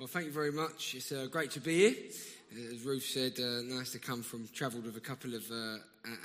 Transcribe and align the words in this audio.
Well, 0.00 0.06
thank 0.06 0.24
you 0.24 0.32
very 0.32 0.50
much. 0.50 0.94
It's 0.94 1.12
uh, 1.12 1.26
great 1.30 1.50
to 1.50 1.60
be 1.60 1.90
here. 1.90 1.94
As 2.72 2.82
Ruth 2.86 3.02
said, 3.02 3.34
uh, 3.38 3.60
nice 3.60 3.92
to 3.92 3.98
come 3.98 4.22
from, 4.22 4.48
travelled 4.54 4.86
with 4.86 4.96
a 4.96 5.00
couple 5.00 5.34
of 5.34 5.44
uh, 5.50 5.76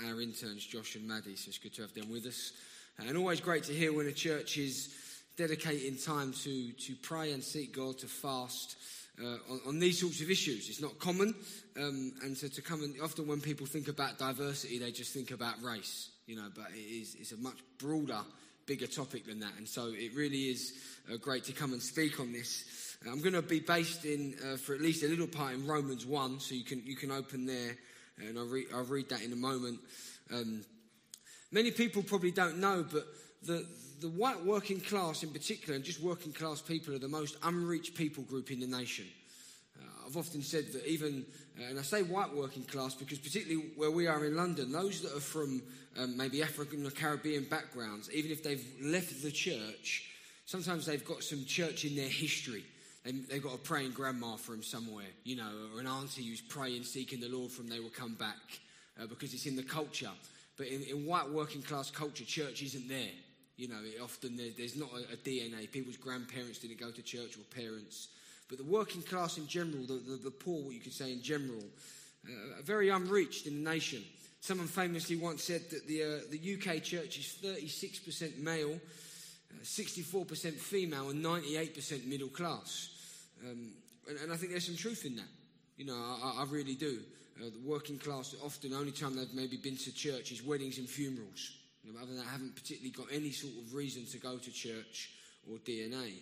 our 0.08 0.21
interns, 0.21 0.66
Josh 0.66 0.96
and 0.96 1.05
Maddie, 1.05 1.36
so 1.36 1.50
it's 1.50 1.58
good 1.58 1.73
to 1.73 1.82
have 1.82 1.94
them 1.94 2.09
with 2.09 2.26
us. 2.26 2.54
And 2.98 3.18
always 3.18 3.41
great 3.41 3.66
to 3.66 3.73
hear 3.73 3.91
when 3.91 4.08
a 4.08 4.14
church 4.14 4.58
is 4.58 4.96
dedicating 5.36 5.98
time 5.98 6.32
to, 6.44 6.72
to 6.72 6.96
pray 7.02 7.34
and 7.34 7.44
seek 7.44 7.76
God, 7.76 7.98
to 7.98 8.08
fast 8.08 8.77
uh, 9.22 9.52
on, 9.52 9.59
on, 9.68 9.80
these 9.80 10.00
sorts 10.00 10.21
of 10.21 10.32
issues. 10.32 10.70
It's 10.70 10.82
not 10.82 10.98
common. 10.98 11.36
Um, 11.76 12.14
and 12.23 12.38
so 12.38 12.48
to 12.48 12.62
come 12.62 12.82
and 12.82 12.96
often 13.04 13.28
when 13.28 13.42
people 13.42 13.66
think 13.66 13.89
about 13.89 14.18
diversity, 14.18 14.80
they 14.80 14.92
just 14.92 15.14
think 15.14 15.32
about 15.32 15.62
race, 15.62 16.12
you 16.27 16.38
know, 16.38 16.48
but 16.55 16.68
it 16.73 16.80
is, 16.80 17.18
it's 17.20 17.34
a 17.34 17.38
much 17.38 17.57
broader, 17.77 18.21
bigger 18.68 18.88
topic 18.88 19.26
than 19.26 19.41
that. 19.41 19.52
And 19.57 19.68
so 19.68 19.88
it 19.88 20.16
really 20.16 20.44
is 20.44 20.71
uh, 21.12 21.18
great 21.18 21.44
to 21.44 21.52
come 21.52 21.73
and 21.73 21.82
speak 21.82 22.21
on 22.21 22.32
this. 22.32 22.95
I'm 23.08 23.22
going 23.22 23.34
to 23.34 23.41
be 23.41 23.59
based 23.59 24.04
in, 24.04 24.36
uh, 24.44 24.58
for 24.58 24.73
at 24.73 24.82
least 24.82 25.04
a 25.04 25.08
little 25.08 25.27
part, 25.27 25.54
in 25.54 25.68
Romans 25.68 26.05
1, 26.05 26.40
so 26.40 26.55
you 26.55 26.63
can, 26.63 26.82
you 26.86 26.96
can 26.96 27.12
open 27.12 27.46
there, 27.46 27.77
and 28.18 28.38
I'll, 28.38 28.48
re- 28.48 28.66
I'll 28.73 28.84
read 28.84 29.09
that 29.09 29.22
in 29.22 29.32
a 29.32 29.36
moment. 29.36 29.80
Um, 30.34 30.63
many 31.52 31.70
people 31.70 32.02
probably 32.02 32.32
don't 32.32 32.58
know, 32.58 32.84
but 32.91 33.05
the, 33.44 33.68
the 34.02 34.10
white 34.10 34.44
working 34.44 34.80
class 34.82 35.22
in 35.22 35.30
particular, 35.30 35.76
and 35.76 35.84
just 35.84 36.02
working 36.02 36.34
class 36.34 36.62
people, 36.62 36.96
are 36.96 36.99
the 36.99 37.08
most 37.08 37.38
unreached 37.44 37.96
people 37.96 38.23
group 38.23 38.49
in 38.49 38.60
the 38.60 38.68
nation. 38.68 39.05
Uh, 39.80 40.08
I've 40.08 40.18
often 40.18 40.41
said 40.41 40.72
that 40.74 40.88
even, 40.88 41.26
uh, 41.60 41.66
and 41.70 41.77
I 41.77 41.84
say 41.84 42.02
white 42.02 42.34
working 42.34 42.63
class 42.63 42.96
because 42.96 43.20
particularly 43.20 43.70
where 43.76 43.91
we 43.91 44.08
are 44.08 44.26
in 44.26 44.35
London, 44.35 44.72
those 44.72 45.02
that 45.02 45.16
are 45.16 45.22
from 45.22 45.62
um, 45.98 46.18
maybe 46.18 46.41
African 46.41 46.85
or 46.85 46.90
Caribbean 46.90 47.44
backgrounds, 47.44 48.10
even 48.12 48.32
if 48.32 48.44
they've 48.44 48.66
left 48.82 49.22
the 49.22 49.32
church, 49.32 50.10
sometimes 50.46 50.88
they've 50.88 51.05
got 51.05 51.24
some 51.24 51.46
church 51.46 51.85
in 51.85 51.96
their 51.96 52.10
history. 52.10 52.63
They've 53.05 53.43
got 53.43 53.53
a 53.53 53.59
praying 53.59 53.91
grandma 53.91 54.35
from 54.35 54.63
somewhere, 54.63 55.05
you 55.23 55.35
know, 55.35 55.51
or 55.75 55.79
an 55.79 55.85
auntie 55.85 56.23
who's 56.23 56.41
praying, 56.41 56.84
seeking 56.85 57.20
the 57.20 57.29
Lord 57.29 57.51
from 57.51 57.67
they 57.67 57.79
will 57.79 57.91
come 57.91 58.15
back 58.15 58.59
uh, 58.99 59.05
because 59.05 59.31
it's 59.35 59.45
in 59.45 59.55
the 59.55 59.63
culture. 59.63 60.09
But 60.57 60.67
in, 60.67 60.81
in, 60.84 61.05
white 61.05 61.29
working 61.29 61.61
class 61.61 61.91
culture, 61.91 62.23
church 62.23 62.63
isn't 62.63 62.87
there. 62.87 63.11
You 63.57 63.67
know, 63.67 63.79
often 64.03 64.35
there, 64.35 64.50
there's 64.57 64.75
not 64.75 64.89
a, 64.94 65.13
a, 65.13 65.17
DNA. 65.17 65.72
People's 65.72 65.97
grandparents 65.97 66.57
didn't 66.57 66.79
go 66.79 66.89
to 66.89 67.01
church 67.03 67.38
or 67.38 67.41
parents. 67.56 68.07
But 68.50 68.57
the 68.57 68.63
working 68.63 69.03
class 69.03 69.38
in 69.38 69.47
general, 69.47 69.83
the, 69.85 69.94
the, 69.94 70.16
the 70.23 70.31
poor, 70.31 70.63
what 70.63 70.73
you 70.73 70.81
could 70.81 70.94
say 70.94 71.11
in 71.11 71.22
general, 71.22 71.63
uh, 72.28 72.59
are 72.59 72.63
very 72.63 72.89
unreached 72.89 73.45
in 73.45 73.63
the 73.63 73.69
nation. 73.69 74.03
Someone 74.41 74.67
famously 74.67 75.16
once 75.16 75.44
said 75.44 75.69
that 75.69 75.88
the, 75.88 76.03
uh, 76.03 76.19
the 76.31 76.56
UK 76.56 76.81
church 76.81 77.19
is 77.19 77.38
36% 77.44 78.39
male, 78.39 78.73
uh, 78.73 79.63
64% 79.63 80.53
female, 80.53 81.09
and 81.09 81.23
98% 81.23 82.07
middle 82.07 82.29
class. 82.29 82.94
Um, 83.44 83.72
and, 84.08 84.18
and, 84.19 84.31
I 84.31 84.38
think 84.38 84.52
there's 84.52 84.66
some 84.66 84.75
truth 84.75 85.06
in 85.06 85.16
that. 85.18 85.28
You 85.78 85.86
know, 85.86 85.96
I, 85.96 86.41
I 86.41 86.46
really 86.50 86.75
do. 86.75 87.00
Uh, 87.40 87.46
the 87.46 87.68
working 87.68 87.97
class, 87.97 88.36
often 88.44 88.72
the 88.72 88.78
only 88.78 88.91
time 88.91 89.16
they've 89.16 89.34
maybe 89.34 89.58
been 89.58 89.78
to 89.78 89.94
church 89.94 90.31
is 90.31 90.41
weddings 90.41 90.78
and 90.78 90.88
funerals. 90.88 91.52
You 91.84 91.94
know, 91.94 92.00
other 92.00 92.08
than 92.08 92.18
that, 92.18 92.28
haven't 92.28 92.56
particularly 92.56 92.91
got 92.91 93.08
any 93.12 93.31
sort 93.31 93.53
of 93.62 93.74
reason 93.74 94.06
to 94.06 94.18
go 94.18 94.38
to 94.38 94.52
church 94.52 95.12
or 95.52 95.58
DNA. 95.58 96.13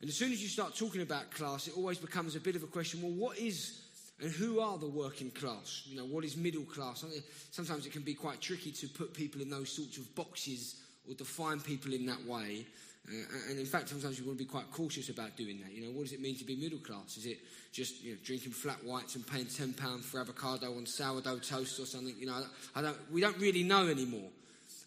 And 0.00 0.08
as 0.08 0.16
soon 0.16 0.32
as 0.32 0.40
you 0.40 0.48
start 0.48 0.76
talking 0.76 1.02
about 1.02 1.30
class, 1.32 1.66
it 1.66 1.76
always 1.76 1.98
becomes 1.98 2.36
a 2.36 2.40
bit 2.40 2.54
of 2.54 2.62
a 2.62 2.66
question 2.66 3.02
well, 3.02 3.12
what 3.12 3.38
is 3.38 3.82
and 4.20 4.32
who 4.32 4.58
are 4.60 4.78
the 4.78 4.88
working 4.88 5.30
class? 5.30 5.82
You 5.86 5.96
know, 5.96 6.04
what 6.04 6.24
is 6.24 6.36
middle 6.36 6.64
class? 6.64 7.04
Sometimes 7.52 7.86
it 7.86 7.92
can 7.92 8.02
be 8.02 8.14
quite 8.14 8.40
tricky 8.40 8.72
to 8.72 8.88
put 8.88 9.14
people 9.14 9.40
in 9.40 9.48
those 9.48 9.70
sorts 9.70 9.96
of 9.96 10.12
boxes 10.16 10.76
or 11.08 11.14
define 11.14 11.60
people 11.60 11.92
in 11.92 12.06
that 12.06 12.24
way. 12.26 12.66
Uh, 13.10 13.50
and 13.50 13.58
in 13.58 13.66
fact, 13.66 13.88
sometimes 13.88 14.18
you 14.18 14.26
want 14.26 14.38
to 14.38 14.44
be 14.44 14.50
quite 14.50 14.70
cautious 14.70 15.08
about 15.08 15.36
doing 15.36 15.60
that. 15.62 15.72
You 15.72 15.86
know, 15.86 15.90
what 15.90 16.04
does 16.04 16.12
it 16.12 16.20
mean 16.20 16.36
to 16.36 16.44
be 16.44 16.56
middle 16.56 16.78
class? 16.78 17.16
Is 17.16 17.26
it 17.26 17.38
just 17.72 18.02
you 18.02 18.12
know, 18.12 18.18
drinking 18.22 18.52
flat 18.52 18.82
whites 18.84 19.16
and 19.16 19.26
paying 19.26 19.46
ten 19.46 19.72
pounds 19.72 20.06
for 20.06 20.20
avocado 20.20 20.76
on 20.76 20.86
sourdough 20.86 21.38
toast 21.38 21.80
or 21.80 21.86
something? 21.86 22.14
You 22.18 22.26
know, 22.26 22.44
I 22.74 22.82
don't, 22.82 22.96
we 23.12 23.20
don't 23.20 23.38
really 23.38 23.62
know 23.62 23.88
anymore. 23.88 24.28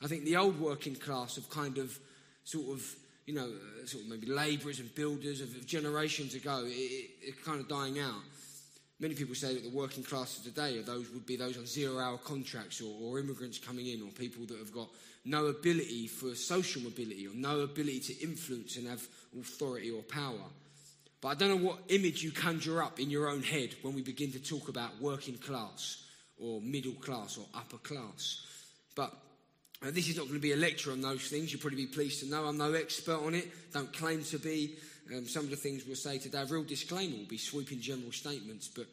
I 0.03 0.07
think 0.07 0.25
the 0.25 0.37
old 0.37 0.59
working 0.59 0.95
class 0.95 1.35
have 1.35 1.49
kind 1.49 1.77
of 1.77 1.97
sort 2.43 2.69
of 2.69 2.95
you 3.25 3.35
know, 3.35 3.47
uh, 3.47 3.85
sort 3.85 4.03
of 4.03 4.09
maybe 4.09 4.27
labourers 4.27 4.79
and 4.79 4.93
builders 4.95 5.41
of, 5.41 5.55
of 5.55 5.65
generations 5.65 6.33
ago, 6.33 6.63
it, 6.65 6.71
it, 6.71 7.09
it's 7.21 7.43
kind 7.43 7.59
of 7.59 7.67
dying 7.67 7.99
out. 7.99 8.21
Many 8.99 9.15
people 9.15 9.35
say 9.35 9.53
that 9.53 9.63
the 9.63 9.69
working 9.69 10.03
class 10.03 10.37
of 10.37 10.43
today 10.43 10.77
are 10.77 10.83
those 10.83 11.09
would 11.11 11.25
be 11.25 11.35
those 11.35 11.57
on 11.57 11.65
zero-hour 11.65 12.17
contracts 12.19 12.81
or, 12.81 12.93
or 13.01 13.19
immigrants 13.19 13.57
coming 13.57 13.87
in, 13.87 14.01
or 14.01 14.09
people 14.09 14.45
that 14.45 14.57
have 14.57 14.73
got 14.73 14.89
no 15.23 15.47
ability 15.47 16.07
for 16.07 16.33
social 16.35 16.81
mobility 16.81 17.27
or 17.27 17.35
no 17.35 17.61
ability 17.61 17.99
to 17.99 18.23
influence 18.23 18.77
and 18.77 18.87
have 18.87 19.05
authority 19.39 19.91
or 19.91 20.01
power. 20.03 20.49
But 21.21 21.27
I 21.29 21.35
don't 21.35 21.49
know 21.49 21.67
what 21.67 21.79
image 21.89 22.23
you 22.23 22.31
conjure 22.31 22.81
up 22.81 22.99
in 22.99 23.11
your 23.11 23.29
own 23.29 23.43
head 23.43 23.75
when 23.83 23.93
we 23.93 24.01
begin 24.01 24.31
to 24.31 24.39
talk 24.39 24.69
about 24.69 24.99
working 24.99 25.37
class 25.37 26.03
or 26.39 26.59
middle 26.61 26.93
class 26.93 27.37
or 27.37 27.45
upper 27.53 27.77
class. 27.77 28.43
But 28.95 29.13
uh, 29.85 29.91
this 29.91 30.09
is 30.09 30.17
not 30.17 30.23
going 30.23 30.35
to 30.35 30.41
be 30.41 30.53
a 30.53 30.57
lecture 30.57 30.91
on 30.91 31.01
those 31.01 31.27
things. 31.27 31.51
You'll 31.51 31.61
probably 31.61 31.85
be 31.85 31.91
pleased 31.91 32.21
to 32.21 32.29
know 32.29 32.45
I'm 32.45 32.57
no 32.57 32.73
expert 32.73 33.19
on 33.23 33.35
it. 33.35 33.51
Don't 33.71 33.93
claim 33.93 34.23
to 34.23 34.39
be. 34.39 34.77
Um, 35.15 35.27
some 35.27 35.43
of 35.43 35.49
the 35.51 35.55
things 35.55 35.85
we'll 35.85 35.95
say 35.95 36.17
today, 36.17 36.41
a 36.41 36.45
real 36.45 36.63
disclaimer 36.63 37.17
will 37.17 37.25
be 37.25 37.37
sweeping 37.37 37.81
general 37.81 38.11
statements. 38.11 38.67
But 38.67 38.87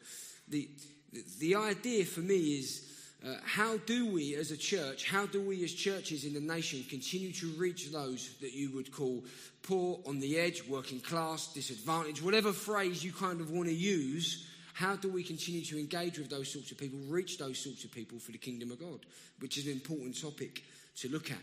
the, 0.47 0.67
the, 1.11 1.23
the 1.39 1.55
idea 1.55 2.05
for 2.05 2.21
me 2.21 2.59
is 2.59 2.98
uh, 3.25 3.33
how 3.43 3.77
do 3.77 4.11
we 4.11 4.35
as 4.35 4.51
a 4.51 4.57
church, 4.57 5.09
how 5.09 5.25
do 5.25 5.41
we 5.41 5.63
as 5.63 5.73
churches 5.73 6.23
in 6.23 6.33
the 6.33 6.39
nation 6.39 6.83
continue 6.89 7.33
to 7.33 7.47
reach 7.57 7.91
those 7.91 8.35
that 8.39 8.53
you 8.53 8.71
would 8.73 8.91
call 8.91 9.23
poor, 9.61 9.99
on 10.05 10.19
the 10.19 10.37
edge, 10.39 10.65
working 10.67 11.01
class, 11.01 11.53
disadvantaged, 11.53 12.21
whatever 12.21 12.53
phrase 12.53 13.03
you 13.03 13.11
kind 13.11 13.41
of 13.41 13.51
want 13.51 13.67
to 13.67 13.75
use 13.75 14.45
how 14.73 14.95
do 14.95 15.11
we 15.11 15.23
continue 15.23 15.61
to 15.65 15.77
engage 15.77 16.17
with 16.17 16.29
those 16.29 16.49
sorts 16.49 16.71
of 16.71 16.77
people, 16.77 16.97
reach 17.09 17.37
those 17.37 17.59
sorts 17.59 17.83
of 17.83 17.91
people 17.91 18.17
for 18.17 18.31
the 18.31 18.37
kingdom 18.37 18.71
of 18.71 18.79
God, 18.79 18.99
which 19.39 19.57
is 19.57 19.65
an 19.65 19.73
important 19.73 20.19
topic 20.19 20.63
to 20.95 21.09
look 21.09 21.31
at. 21.31 21.37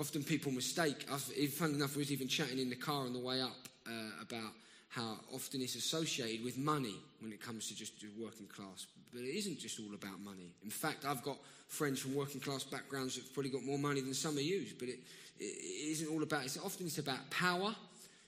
Often 0.00 0.24
people 0.24 0.50
mistake, 0.50 1.02
funny 1.02 1.74
enough, 1.74 1.94
we 1.94 2.00
was 2.00 2.10
even 2.10 2.26
chatting 2.26 2.58
in 2.58 2.70
the 2.70 2.76
car 2.76 3.04
on 3.04 3.12
the 3.12 3.20
way 3.20 3.40
up 3.40 3.68
uh, 3.86 4.22
about 4.22 4.50
how 4.92 5.16
often 5.34 5.60
it's 5.62 5.74
associated 5.74 6.44
with 6.44 6.56
money 6.58 6.96
when 7.20 7.32
it 7.32 7.40
comes 7.40 7.68
to 7.68 7.74
just 7.74 7.92
working 8.18 8.46
class. 8.46 8.86
But 9.12 9.22
it 9.22 9.36
isn't 9.36 9.58
just 9.58 9.80
all 9.80 9.94
about 9.94 10.20
money. 10.20 10.52
In 10.62 10.70
fact, 10.70 11.04
I've 11.04 11.22
got 11.22 11.38
friends 11.68 12.00
from 12.00 12.14
working 12.14 12.40
class 12.40 12.64
backgrounds 12.64 13.16
that've 13.16 13.32
probably 13.32 13.50
got 13.50 13.64
more 13.64 13.78
money 13.78 14.00
than 14.00 14.14
some 14.14 14.36
of 14.36 14.42
you, 14.42 14.66
but 14.78 14.88
it, 14.88 15.00
it 15.38 15.90
isn't 15.92 16.08
all 16.08 16.22
about, 16.22 16.44
it's 16.44 16.58
often 16.58 16.86
it's 16.86 16.98
about 16.98 17.30
power 17.30 17.74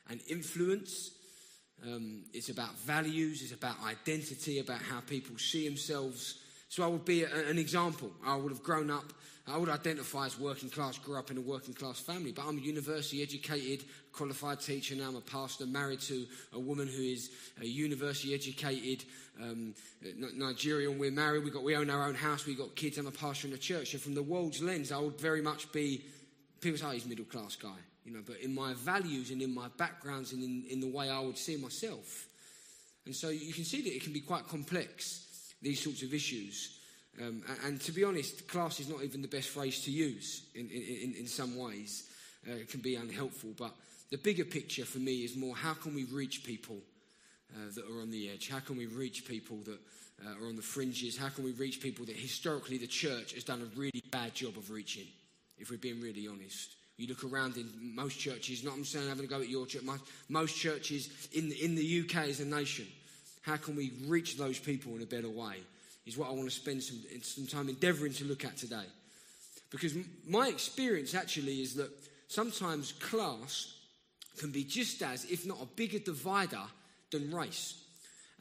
and 0.09 0.21
influence 0.29 1.13
um, 1.83 2.23
it's 2.33 2.49
about 2.49 2.79
values, 2.79 3.43
it's 3.43 3.53
about 3.53 3.77
identity, 3.85 4.59
about 4.59 4.81
how 4.81 5.01
people 5.01 5.37
see 5.39 5.69
themselves. 5.69 6.41
So 6.75 6.83
I 6.83 6.89
would 6.89 7.05
be 7.05 7.23
a, 7.23 7.33
an 7.49 7.57
example. 7.57 8.11
I 8.27 8.35
would 8.35 8.51
have 8.51 8.65
grown 8.65 8.91
up, 8.91 9.13
I 9.47 9.57
would 9.57 9.69
identify 9.69 10.27
as 10.27 10.41
working 10.41 10.69
class, 10.69 10.99
grew 10.99 11.17
up 11.17 11.31
in 11.31 11.37
a 11.37 11.41
working 11.41 11.73
class 11.73 12.01
family, 12.01 12.33
but 12.33 12.45
I'm 12.45 12.59
a 12.59 12.61
university 12.61 13.23
educated, 13.23 13.85
qualified 14.13 14.59
teacher 14.59 14.97
now. 14.97 15.11
I'm 15.11 15.15
a 15.15 15.21
pastor, 15.21 15.67
married 15.67 16.01
to 16.01 16.27
a 16.53 16.59
woman 16.59 16.89
who 16.89 17.01
is 17.01 17.31
a 17.63 17.65
university 17.65 18.35
educated 18.35 19.05
um, 19.41 19.73
Nigerian. 20.19 20.99
We're 20.99 21.13
married, 21.13 21.45
we, 21.45 21.53
got, 21.53 21.63
we 21.63 21.77
own 21.77 21.91
our 21.91 22.09
own 22.09 22.17
house, 22.17 22.45
we 22.45 22.57
got 22.57 22.75
kids, 22.75 22.99
I'm 22.99 23.07
a 23.07 23.13
pastor 23.13 23.47
in 23.47 23.55
a 23.55 23.59
church. 23.59 23.93
And 23.93 24.03
from 24.03 24.17
the 24.17 24.25
world's 24.25 24.61
lens, 24.61 24.91
I 24.91 24.99
would 24.99 25.21
very 25.21 25.43
much 25.43 25.71
be, 25.71 26.05
people 26.61 26.77
say, 26.77 26.87
oh, 26.87 26.91
he's 26.91 27.05
a 27.07 27.09
middle 27.09 27.25
class 27.25 27.55
guy 27.55 27.79
you 28.05 28.13
know, 28.13 28.21
but 28.27 28.37
in 28.41 28.55
my 28.55 28.75
values 28.75 29.31
and 29.31 29.41
in 29.41 29.55
my 29.55 29.69
backgrounds 29.79 30.35
and 30.35 30.43
in, 30.43 30.65
in 30.69 30.81
the 30.81 30.89
way 30.89 31.09
I 31.09 31.21
would 31.21 31.39
see 31.39 31.57
myself. 31.57 32.27
And 33.07 33.17
so 33.17 33.31
you 33.31 33.55
can 33.55 33.65
see 33.65 33.81
that 33.81 33.95
it 33.95 34.03
can 34.03 34.13
be 34.13 34.21
quite 34.21 34.47
complex, 34.47 35.24
these 35.65 35.83
sorts 35.83 36.03
of 36.03 36.15
issues. 36.15 36.79
Um, 37.21 37.43
and, 37.65 37.81
to 37.81 37.93
be 37.93 38.05
honest, 38.05 38.47
class 38.49 38.81
is 38.81 38.89
not 38.89 39.03
even 39.03 39.23
the 39.23 39.29
best 39.29 39.49
phrase 39.49 39.81
to 39.85 39.91
use 39.91 40.43
in, 40.55 40.69
in, 40.69 41.15
in 41.19 41.27
some 41.27 41.57
ways. 41.57 42.09
Uh, 42.49 42.55
it 42.55 42.71
can 42.71 42.81
be 42.81 42.97
unhelpful. 42.97 43.51
But 43.57 43.73
the 44.11 44.19
bigger 44.19 44.45
picture 44.45 44.85
for 44.85 44.99
me 44.99 45.25
is 45.25 45.37
more 45.37 45.55
how 45.55 45.75
can 45.75 45.95
we 45.95 46.05
reach 46.05 46.45
people 46.45 46.79
uh, 47.55 47.59
that 47.75 47.85
are 47.85 48.01
on 48.01 48.11
the 48.11 48.31
edge? 48.31 48.49
How 48.49 48.59
can 48.59 48.77
we 48.77 48.87
reach 48.87 49.27
people 49.27 49.59
that 49.65 49.79
uh, 50.25 50.45
are 50.45 50.49
on 50.49 50.57
the 50.57 50.63
fringes? 50.63 51.17
How 51.17 51.29
can 51.29 51.45
we 51.45 51.53
reach 51.53 51.81
people 51.81 52.05
that 52.07 52.17
historically 52.17 52.79
the 52.79 52.87
church 52.87 53.35
has 53.35 53.45
done 53.45 53.63
a 53.63 53.79
really 53.79 54.03
bad 54.11 54.35
job 54.35 54.57
of 54.57 54.71
reaching, 54.71 55.07
if 55.59 55.71
we're 55.71 55.79
being 55.79 56.01
really 56.01 56.27
honest? 56.27 56.75
You 56.97 57.09
look 57.09 57.25
around 57.25 57.57
in 57.57 57.69
most 57.95 58.19
churches, 58.19 58.63
not 58.63 58.75
I'm 58.75 58.85
saying 58.85 59.09
having 59.09 59.25
a 59.25 59.29
go 59.29 59.41
at 59.41 59.49
your 59.49 59.67
church, 59.67 59.83
most 60.29 60.57
churches 60.57 61.29
in 61.33 61.51
in 61.53 61.75
the 61.75 62.01
UK 62.01 62.29
as 62.29 62.41
a 62.41 62.45
nation. 62.45 62.87
How 63.45 63.57
can 63.57 63.77
we 63.77 63.93
reach 64.07 64.37
those 64.37 64.59
people 64.59 64.97
in 64.97 65.03
a 65.03 65.07
better 65.07 65.29
way? 65.29 65.57
Is 66.07 66.17
what 66.17 66.29
I 66.29 66.33
want 66.33 66.49
to 66.49 66.55
spend 66.55 66.83
some, 66.83 66.99
some 67.23 67.47
time 67.47 67.69
endeavoring 67.69 68.13
to 68.15 68.25
look 68.25 68.45
at 68.45 68.57
today. 68.57 68.85
Because 69.71 69.95
my 70.27 70.49
experience 70.49 71.15
actually 71.15 71.61
is 71.63 71.75
that 71.75 71.91
sometimes 72.29 72.93
class 72.93 73.75
can 74.39 74.51
be 74.51 74.65
just 74.65 75.03
as, 75.03 75.25
if 75.27 75.47
not 75.47 75.63
a 75.63 75.67
bigger 75.67 75.99
divider 75.99 76.63
than 77.11 77.35
race. 77.35 77.83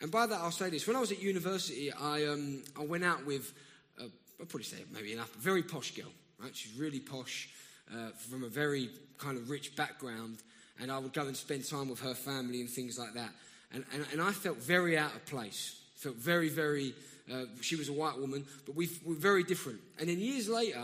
And 0.01 0.11
by 0.11 0.25
that, 0.25 0.39
I'll 0.39 0.51
say 0.51 0.69
this. 0.69 0.87
When 0.87 0.95
I 0.95 0.99
was 0.99 1.11
at 1.11 1.21
university, 1.21 1.91
I, 1.91 2.25
um, 2.25 2.63
I 2.79 2.83
went 2.83 3.03
out 3.03 3.25
with, 3.25 3.53
I'll 3.99 4.09
probably 4.37 4.63
say 4.63 4.77
maybe 4.91 5.13
enough, 5.13 5.33
a 5.35 5.39
very 5.39 5.63
posh 5.63 5.91
girl, 5.95 6.11
right? 6.41 6.55
She's 6.55 6.77
really 6.77 6.99
posh 6.99 7.49
uh, 7.93 8.09
from 8.29 8.43
a 8.43 8.49
very 8.49 8.89
kind 9.17 9.37
of 9.37 9.49
rich 9.49 9.75
background. 9.75 10.39
and 10.79 10.91
I 10.91 10.97
would 10.99 11.13
go 11.13 11.27
and 11.27 11.35
spend 11.35 11.67
time 11.67 11.89
with 11.89 11.99
her 12.01 12.13
family 12.13 12.61
and 12.61 12.69
things 12.69 12.97
like 12.97 13.13
that. 13.13 13.31
And, 13.73 13.83
and, 13.93 14.05
and 14.11 14.21
I 14.21 14.31
felt 14.31 14.57
very 14.57 14.97
out 14.97 15.15
of 15.15 15.25
place. 15.25 15.79
Felt 15.95 16.15
very, 16.15 16.49
very, 16.49 16.93
uh, 17.31 17.45
she 17.61 17.75
was 17.75 17.89
a 17.89 17.93
white 17.93 18.19
woman, 18.19 18.45
but 18.65 18.75
we 18.75 18.89
were 19.03 19.15
very 19.15 19.43
different. 19.43 19.79
And 19.99 20.09
then 20.09 20.19
years 20.19 20.47
later, 20.47 20.83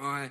I, 0.00 0.30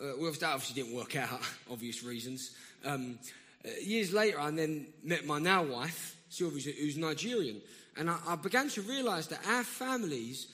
uh, 0.00 0.12
well, 0.18 0.32
that 0.32 0.42
obviously 0.42 0.82
didn't 0.82 0.96
work 0.96 1.16
out, 1.16 1.40
obvious 1.70 2.02
reasons. 2.02 2.52
Um, 2.84 3.18
uh, 3.64 3.70
years 3.82 4.12
later, 4.12 4.40
I 4.40 4.50
then 4.50 4.86
met 5.02 5.26
my 5.26 5.38
now 5.38 5.64
wife, 5.64 6.16
Sylvia, 6.30 6.72
who's 6.72 6.96
Nigerian. 6.96 7.60
And 7.96 8.08
I, 8.08 8.18
I 8.26 8.36
began 8.36 8.68
to 8.70 8.82
realize 8.82 9.26
that 9.28 9.40
our 9.46 9.64
families, 9.64 10.46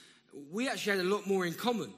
we 0.50 0.68
actually 0.68 0.96
had 0.96 1.06
a 1.06 1.08
lot 1.08 1.26
more 1.26 1.46
in 1.46 1.54
common 1.54 1.92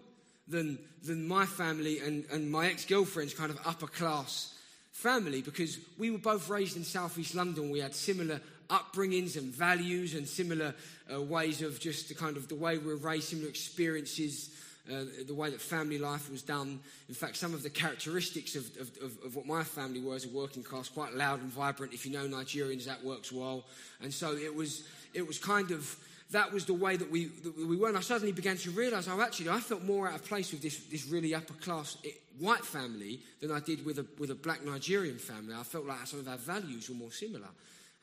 than, 0.49 0.79
than 1.03 1.27
my 1.27 1.47
family 1.47 2.01
and, 2.01 2.25
and 2.33 2.51
my 2.51 2.67
ex 2.67 2.85
girlfriend's 2.85 3.35
kind 3.35 3.51
of 3.51 3.59
upper 3.65 3.87
class 3.87 4.53
family 4.93 5.43
because 5.43 5.79
we 5.99 6.11
were 6.11 6.19
both 6.19 6.49
raised 6.49 6.77
in 6.77 6.85
southeast 6.85 7.35
London. 7.35 7.71
We 7.71 7.81
had 7.81 7.95
similar 7.95 8.41
upbringings 8.69 9.37
and 9.37 9.53
values 9.53 10.15
and 10.15 10.27
similar 10.27 10.75
uh, 11.13 11.21
ways 11.21 11.63
of 11.63 11.79
just 11.81 12.09
the 12.09 12.15
kind 12.15 12.37
of 12.37 12.49
the 12.49 12.55
way 12.55 12.79
we 12.79 12.89
were 12.89 12.97
raised, 12.97 13.29
similar 13.29 13.49
experiences, 13.49 14.51
uh, 14.91 15.05
the 15.27 15.35
way 15.35 15.51
that 15.51 15.61
family 15.61 15.99
life 15.99 16.31
was 16.31 16.43
done. 16.43 16.79
In 17.09 17.15
fact, 17.15 17.37
some 17.37 17.55
of 17.55 17.63
the 17.63 17.71
characteristics 17.71 18.55
of, 18.55 18.65
of, 18.77 18.91
of, 19.03 19.25
of, 19.25 19.37
what 19.37 19.47
my 19.47 19.65
family 19.65 20.01
were 20.01 20.15
as 20.15 20.25
a 20.25 20.29
working 20.29 20.63
class, 20.63 20.89
quite 20.89 21.15
loud 21.15 21.41
and 21.41 21.51
vibrant. 21.51 21.93
If 21.93 22.07
you 22.07 22.13
know 22.13 22.27
Nigerians, 22.29 22.85
that 22.85 23.03
works 23.03 23.33
well. 23.33 23.65
And 24.01 24.13
so 24.13 24.37
it 24.37 24.55
was, 24.55 24.87
it 25.13 25.27
was 25.27 25.39
kind 25.39 25.71
of, 25.73 25.97
that 26.31 26.53
was 26.53 26.67
the 26.67 26.75
way 26.75 26.97
that 26.97 27.11
we, 27.11 27.27
that 27.27 27.57
we 27.57 27.77
were. 27.77 27.89
And 27.89 27.97
I 27.97 28.01
suddenly 28.01 28.33
began 28.33 28.57
to 28.59 28.71
realize, 28.71 29.09
oh, 29.09 29.21
actually, 29.21 29.51
I 29.51 29.61
felt 29.61 29.83
more 29.83 30.09
out 30.09 30.15
of 30.15 30.25
place 30.25 30.53
with 30.53 30.63
this, 30.63 30.79
this 30.87 31.09
really 31.09 31.35
upper 31.35 31.55
class 31.55 31.97
eh, 32.05 32.11
white 32.39 32.65
family 32.65 33.21
than 33.41 33.51
I 33.51 33.61
did 33.61 33.85
with 33.85 33.99
a, 33.99 34.07
with 34.19 34.31
a 34.31 34.35
black 34.35 34.65
Nigerian 34.65 35.19
family. 35.19 35.55
I 35.55 35.63
felt 35.63 35.87
like 35.87 36.07
some 36.07 36.21
of 36.21 36.29
our 36.29 36.37
values 36.37 36.89
were 36.89 36.97
more 36.97 37.13
similar. 37.13 37.49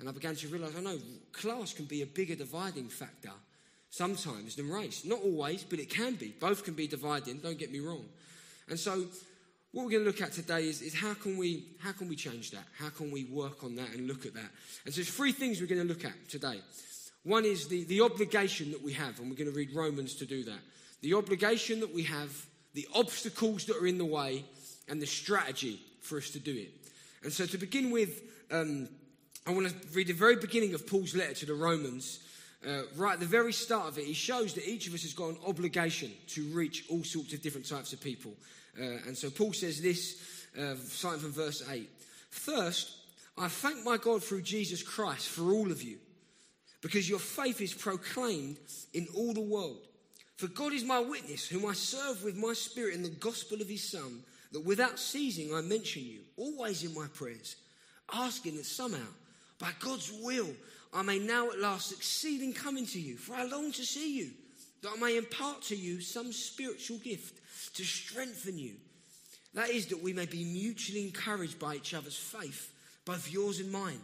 And 0.03 0.09
I 0.09 0.11
began 0.11 0.35
to 0.35 0.47
realize, 0.49 0.75
I 0.75 0.81
know 0.81 0.97
class 1.31 1.73
can 1.73 1.85
be 1.85 2.01
a 2.01 2.05
bigger 2.05 2.35
dividing 2.35 2.89
factor 2.89 3.31
sometimes 3.89 4.57
than 4.57 4.69
race. 4.69 5.05
Not 5.05 5.21
always, 5.23 5.63
but 5.63 5.79
it 5.79 5.89
can 5.89 6.15
be. 6.15 6.35
Both 6.41 6.65
can 6.65 6.73
be 6.73 6.87
dividing, 6.87 7.37
don't 7.37 7.57
get 7.57 7.71
me 7.71 7.79
wrong. 7.79 8.03
And 8.67 8.77
so, 8.77 9.05
what 9.71 9.85
we're 9.85 9.91
going 9.91 10.03
to 10.03 10.09
look 10.09 10.19
at 10.19 10.33
today 10.33 10.67
is, 10.67 10.81
is 10.81 10.93
how, 10.93 11.13
can 11.13 11.37
we, 11.37 11.67
how 11.79 11.93
can 11.93 12.09
we 12.09 12.17
change 12.17 12.51
that? 12.51 12.65
How 12.77 12.89
can 12.89 13.11
we 13.11 13.23
work 13.23 13.63
on 13.63 13.77
that 13.77 13.91
and 13.93 14.05
look 14.05 14.25
at 14.25 14.33
that? 14.33 14.51
And 14.83 14.93
so, 14.93 14.99
there's 14.99 15.09
three 15.09 15.31
things 15.31 15.61
we're 15.61 15.67
going 15.67 15.81
to 15.81 15.87
look 15.87 16.03
at 16.03 16.27
today. 16.27 16.59
One 17.23 17.45
is 17.45 17.69
the, 17.69 17.85
the 17.85 18.01
obligation 18.01 18.71
that 18.71 18.83
we 18.83 18.91
have, 18.91 19.19
and 19.19 19.29
we're 19.29 19.37
going 19.37 19.49
to 19.49 19.55
read 19.55 19.73
Romans 19.73 20.15
to 20.15 20.25
do 20.25 20.43
that. 20.43 20.59
The 20.99 21.13
obligation 21.13 21.79
that 21.79 21.93
we 21.93 22.03
have, 22.03 22.45
the 22.73 22.89
obstacles 22.93 23.63
that 23.67 23.77
are 23.77 23.87
in 23.87 23.99
the 23.99 24.03
way, 24.03 24.43
and 24.89 25.01
the 25.01 25.07
strategy 25.07 25.79
for 26.01 26.17
us 26.17 26.29
to 26.31 26.39
do 26.39 26.51
it. 26.51 26.71
And 27.23 27.31
so, 27.31 27.45
to 27.45 27.57
begin 27.57 27.89
with, 27.89 28.21
um, 28.51 28.89
I 29.45 29.51
want 29.51 29.67
to 29.67 29.87
read 29.93 30.07
the 30.07 30.13
very 30.13 30.37
beginning 30.37 30.73
of 30.73 30.87
Paul's 30.87 31.13
letter 31.13 31.33
to 31.33 31.45
the 31.45 31.53
Romans. 31.53 32.19
Uh, 32.65 32.83
right 32.95 33.15
at 33.15 33.19
the 33.19 33.25
very 33.25 33.51
start 33.51 33.89
of 33.89 33.97
it, 33.97 34.05
he 34.05 34.13
shows 34.13 34.53
that 34.53 34.65
each 34.65 34.87
of 34.87 34.93
us 34.93 35.01
has 35.01 35.11
got 35.11 35.31
an 35.31 35.37
obligation 35.45 36.09
to 36.27 36.43
reach 36.45 36.85
all 36.89 37.03
sorts 37.03 37.33
of 37.33 37.41
different 37.41 37.67
types 37.67 37.91
of 37.91 37.99
people. 37.99 38.31
Uh, 38.79 38.99
and 39.05 39.17
so 39.17 39.29
Paul 39.29 39.51
says 39.51 39.81
this, 39.81 40.47
uh, 40.57 40.75
starting 40.75 41.19
from 41.19 41.33
verse 41.33 41.61
8. 41.69 41.89
First, 42.29 42.95
I 43.37 43.49
thank 43.49 43.83
my 43.83 43.97
God 43.97 44.23
through 44.23 44.43
Jesus 44.43 44.81
Christ 44.81 45.27
for 45.27 45.51
all 45.51 45.71
of 45.71 45.83
you, 45.83 45.97
because 46.81 47.09
your 47.09 47.19
faith 47.19 47.59
is 47.59 47.73
proclaimed 47.73 48.57
in 48.93 49.07
all 49.13 49.33
the 49.33 49.41
world. 49.41 49.87
For 50.37 50.47
God 50.47 50.71
is 50.71 50.85
my 50.85 51.01
witness, 51.01 51.47
whom 51.47 51.65
I 51.65 51.73
serve 51.73 52.23
with 52.23 52.37
my 52.37 52.53
spirit 52.53 52.95
in 52.95 53.03
the 53.03 53.09
gospel 53.09 53.61
of 53.61 53.67
his 53.67 53.83
Son, 53.91 54.23
that 54.53 54.63
without 54.63 54.99
ceasing 54.99 55.53
I 55.53 55.59
mention 55.59 56.03
you, 56.03 56.21
always 56.37 56.85
in 56.85 56.93
my 56.93 57.07
prayers, 57.13 57.57
asking 58.13 58.55
that 58.55 58.65
somehow, 58.65 59.07
by 59.59 59.71
God's 59.79 60.11
will, 60.21 60.49
I 60.93 61.01
may 61.01 61.19
now 61.19 61.49
at 61.49 61.59
last 61.59 61.89
succeed 61.89 62.41
in 62.41 62.53
coming 62.53 62.85
to 62.87 62.99
you, 62.99 63.17
for 63.17 63.33
I 63.33 63.45
long 63.45 63.71
to 63.71 63.85
see 63.85 64.17
you, 64.17 64.31
that 64.81 64.91
I 64.95 64.99
may 64.99 65.17
impart 65.17 65.61
to 65.63 65.75
you 65.75 66.01
some 66.01 66.31
spiritual 66.31 66.97
gift 66.97 67.39
to 67.75 67.83
strengthen 67.83 68.57
you. 68.57 68.75
That 69.53 69.69
is, 69.69 69.87
that 69.87 70.01
we 70.01 70.13
may 70.13 70.25
be 70.25 70.43
mutually 70.43 71.03
encouraged 71.03 71.59
by 71.59 71.75
each 71.75 71.93
other's 71.93 72.17
faith, 72.17 72.71
both 73.05 73.31
yours 73.31 73.59
and 73.59 73.71
mine. 73.71 74.01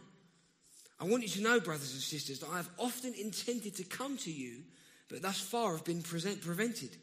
I 0.99 1.05
want 1.05 1.23
you 1.23 1.29
to 1.29 1.41
know, 1.41 1.59
brothers 1.59 1.93
and 1.93 2.01
sisters, 2.01 2.39
that 2.39 2.49
I 2.49 2.57
have 2.57 2.69
often 2.77 3.13
intended 3.13 3.75
to 3.75 3.83
come 3.83 4.17
to 4.17 4.31
you, 4.31 4.57
but 5.09 5.21
thus 5.21 5.39
far 5.39 5.71
have 5.71 5.85
been 5.85 6.01
present, 6.01 6.41
prevented, 6.41 6.95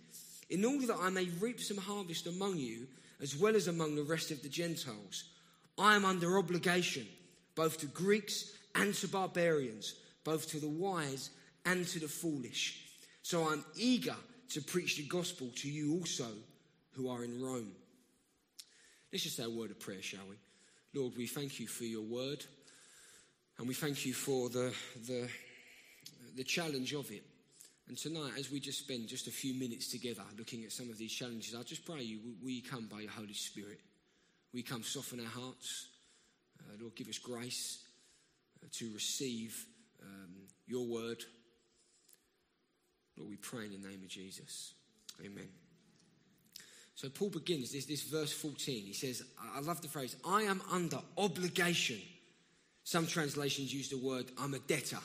in 0.51 0.65
order 0.65 0.87
that 0.89 0.99
I 1.01 1.11
may 1.11 1.29
reap 1.41 1.61
some 1.61 1.79
harvest 1.79 2.27
among 2.27 2.57
you, 2.57 2.87
as 3.21 3.37
well 3.37 3.57
as 3.57 3.69
among 3.69 3.97
the 3.97 4.03
rest 4.03 4.31
of 4.31 4.43
the 4.43 4.49
Gentiles. 4.49 5.25
I 5.79 5.97
am 5.97 6.05
under 6.05 6.39
obligation, 6.39 7.07
both 7.57 7.79
to 7.79 7.87
Greeks 7.87 8.53
and 8.77 8.95
to 8.95 9.09
barbarians, 9.09 9.95
both 10.23 10.49
to 10.51 10.61
the 10.61 10.69
wise 10.69 11.31
and 11.65 11.87
to 11.89 11.99
the 11.99 12.09
foolish. 12.09 12.85
So 13.23 13.49
I'm 13.49 13.65
eager 13.75 14.15
to 14.51 14.61
preach 14.61 14.97
the 14.97 15.09
gospel 15.09 15.51
to 15.57 15.69
you 15.69 15.95
also 15.95 16.29
who 16.93 17.09
are 17.09 17.25
in 17.25 17.43
Rome. 17.43 17.73
Let's 19.13 19.25
just 19.25 19.37
say 19.37 19.45
a 19.45 19.51
word 19.51 19.71
of 19.71 19.81
prayer, 19.81 20.03
shall 20.03 20.21
we? 20.29 20.37
Lord, 20.99 21.15
we 21.17 21.27
thank 21.27 21.59
you 21.59 21.67
for 21.67 21.85
your 21.85 22.03
word, 22.03 22.45
and 23.59 23.67
we 23.67 23.75
thank 23.75 24.07
you 24.07 24.15
for 24.15 24.49
the, 24.49 24.73
the, 25.07 25.29
the 26.37 26.45
challenge 26.45 26.95
of 26.95 27.11
it. 27.11 27.25
And 27.89 27.97
tonight, 27.97 28.33
as 28.39 28.51
we 28.51 28.61
just 28.61 28.81
spend 28.81 29.07
just 29.07 29.29
a 29.29 29.31
few 29.31 29.55
minutes 29.55 29.91
together 29.91 30.23
looking 30.39 30.65
at 30.65 30.73
some 30.73 30.91
of 30.91 30.99
these 30.99 31.13
challenges, 31.13 31.55
I 31.55 31.63
just 31.63 31.85
pray 31.85 32.03
you, 32.03 32.19
we 32.43 32.61
come 32.61 32.89
by 32.91 33.01
your 33.01 33.11
Holy 33.11 33.35
Spirit. 33.35 33.81
We 34.53 34.63
come 34.63 34.83
soften 34.83 35.21
our 35.21 35.27
hearts. 35.27 35.89
Uh, 36.67 36.77
Lord, 36.81 36.95
give 36.95 37.09
us 37.09 37.19
grace 37.19 37.83
to 38.73 38.93
receive 38.93 39.67
um, 40.03 40.35
your 40.67 40.87
word. 40.87 41.25
Lord, 43.17 43.31
we 43.31 43.37
pray 43.37 43.67
in 43.67 43.73
the 43.73 43.89
name 43.89 44.03
of 44.03 44.09
Jesus. 44.09 44.75
Amen. 45.25 45.49
So 46.95 47.09
Paul 47.09 47.31
begins 47.31 47.73
this, 47.73 47.87
this 47.87 48.03
verse 48.03 48.33
14. 48.33 48.85
He 48.85 48.93
says, 48.93 49.23
I 49.55 49.61
love 49.61 49.83
the 49.83 49.89
phrase, 49.89 50.17
I 50.25 50.43
am 50.43 50.63
under 50.71 50.99
obligation. 51.19 52.01
Some 52.85 53.07
translations 53.07 53.73
use 53.73 53.91
the 53.91 53.99
word, 53.99 54.27
I'm 54.39 54.55
a 54.55 54.59
debtor. 54.61 54.99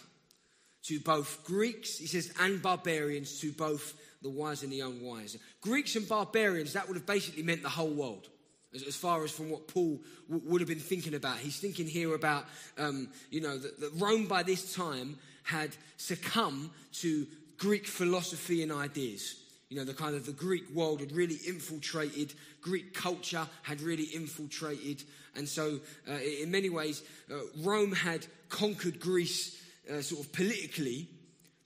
To 0.83 0.99
both 0.99 1.43
Greeks, 1.43 1.97
he 1.97 2.07
says, 2.07 2.33
and 2.39 2.61
barbarians, 2.61 3.39
to 3.41 3.51
both 3.51 3.93
the 4.21 4.29
wise 4.29 4.63
and 4.63 4.71
the 4.71 4.81
unwise. 4.81 5.37
Greeks 5.61 5.95
and 5.95 6.07
barbarians, 6.07 6.73
that 6.73 6.87
would 6.87 6.97
have 6.97 7.05
basically 7.05 7.43
meant 7.43 7.61
the 7.61 7.69
whole 7.69 7.89
world 7.89 8.29
as, 8.73 8.83
as 8.83 8.95
far 8.95 9.23
as 9.23 9.31
from 9.31 9.49
what 9.49 9.67
Paul 9.67 9.99
w- 10.29 10.49
would 10.49 10.61
have 10.61 10.67
been 10.67 10.79
thinking 10.79 11.13
about. 11.13 11.37
He's 11.37 11.59
thinking 11.59 11.87
here 11.87 12.15
about, 12.15 12.45
um, 12.77 13.09
you 13.29 13.41
know, 13.41 13.57
that, 13.57 13.79
that 13.79 13.91
Rome 13.95 14.27
by 14.27 14.43
this 14.43 14.73
time 14.73 15.17
had 15.43 15.75
succumbed 15.97 16.69
to 16.93 17.27
Greek 17.57 17.87
philosophy 17.87 18.63
and 18.63 18.71
ideas. 18.71 19.35
You 19.69 19.77
know, 19.77 19.85
the 19.85 19.93
kind 19.93 20.15
of 20.15 20.25
the 20.25 20.33
Greek 20.33 20.69
world 20.73 20.99
had 20.99 21.13
really 21.13 21.39
infiltrated, 21.47 22.33
Greek 22.61 22.93
culture 22.93 23.47
had 23.61 23.81
really 23.81 24.03
infiltrated. 24.03 25.03
And 25.35 25.47
so, 25.47 25.79
uh, 26.09 26.13
in 26.13 26.51
many 26.51 26.69
ways, 26.69 27.03
uh, 27.31 27.35
Rome 27.59 27.93
had 27.93 28.25
conquered 28.49 28.99
Greece 28.99 29.63
uh, 29.89 30.01
sort 30.01 30.25
of 30.25 30.33
politically, 30.33 31.07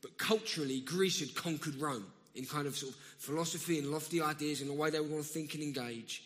but 0.02 0.18
culturally, 0.20 0.82
Greece 0.82 1.20
had 1.20 1.34
conquered 1.34 1.76
Rome 1.76 2.06
in 2.36 2.46
kind 2.46 2.68
of 2.68 2.78
sort 2.78 2.92
of 2.92 3.00
philosophy 3.18 3.80
and 3.80 3.88
lofty 3.88 4.22
ideas 4.22 4.62
and 4.62 4.70
the 4.70 4.74
way 4.74 4.90
they 4.90 5.00
were 5.00 5.08
going 5.08 5.24
to 5.24 5.28
think 5.28 5.56
and 5.56 5.64
engage. 5.64 6.24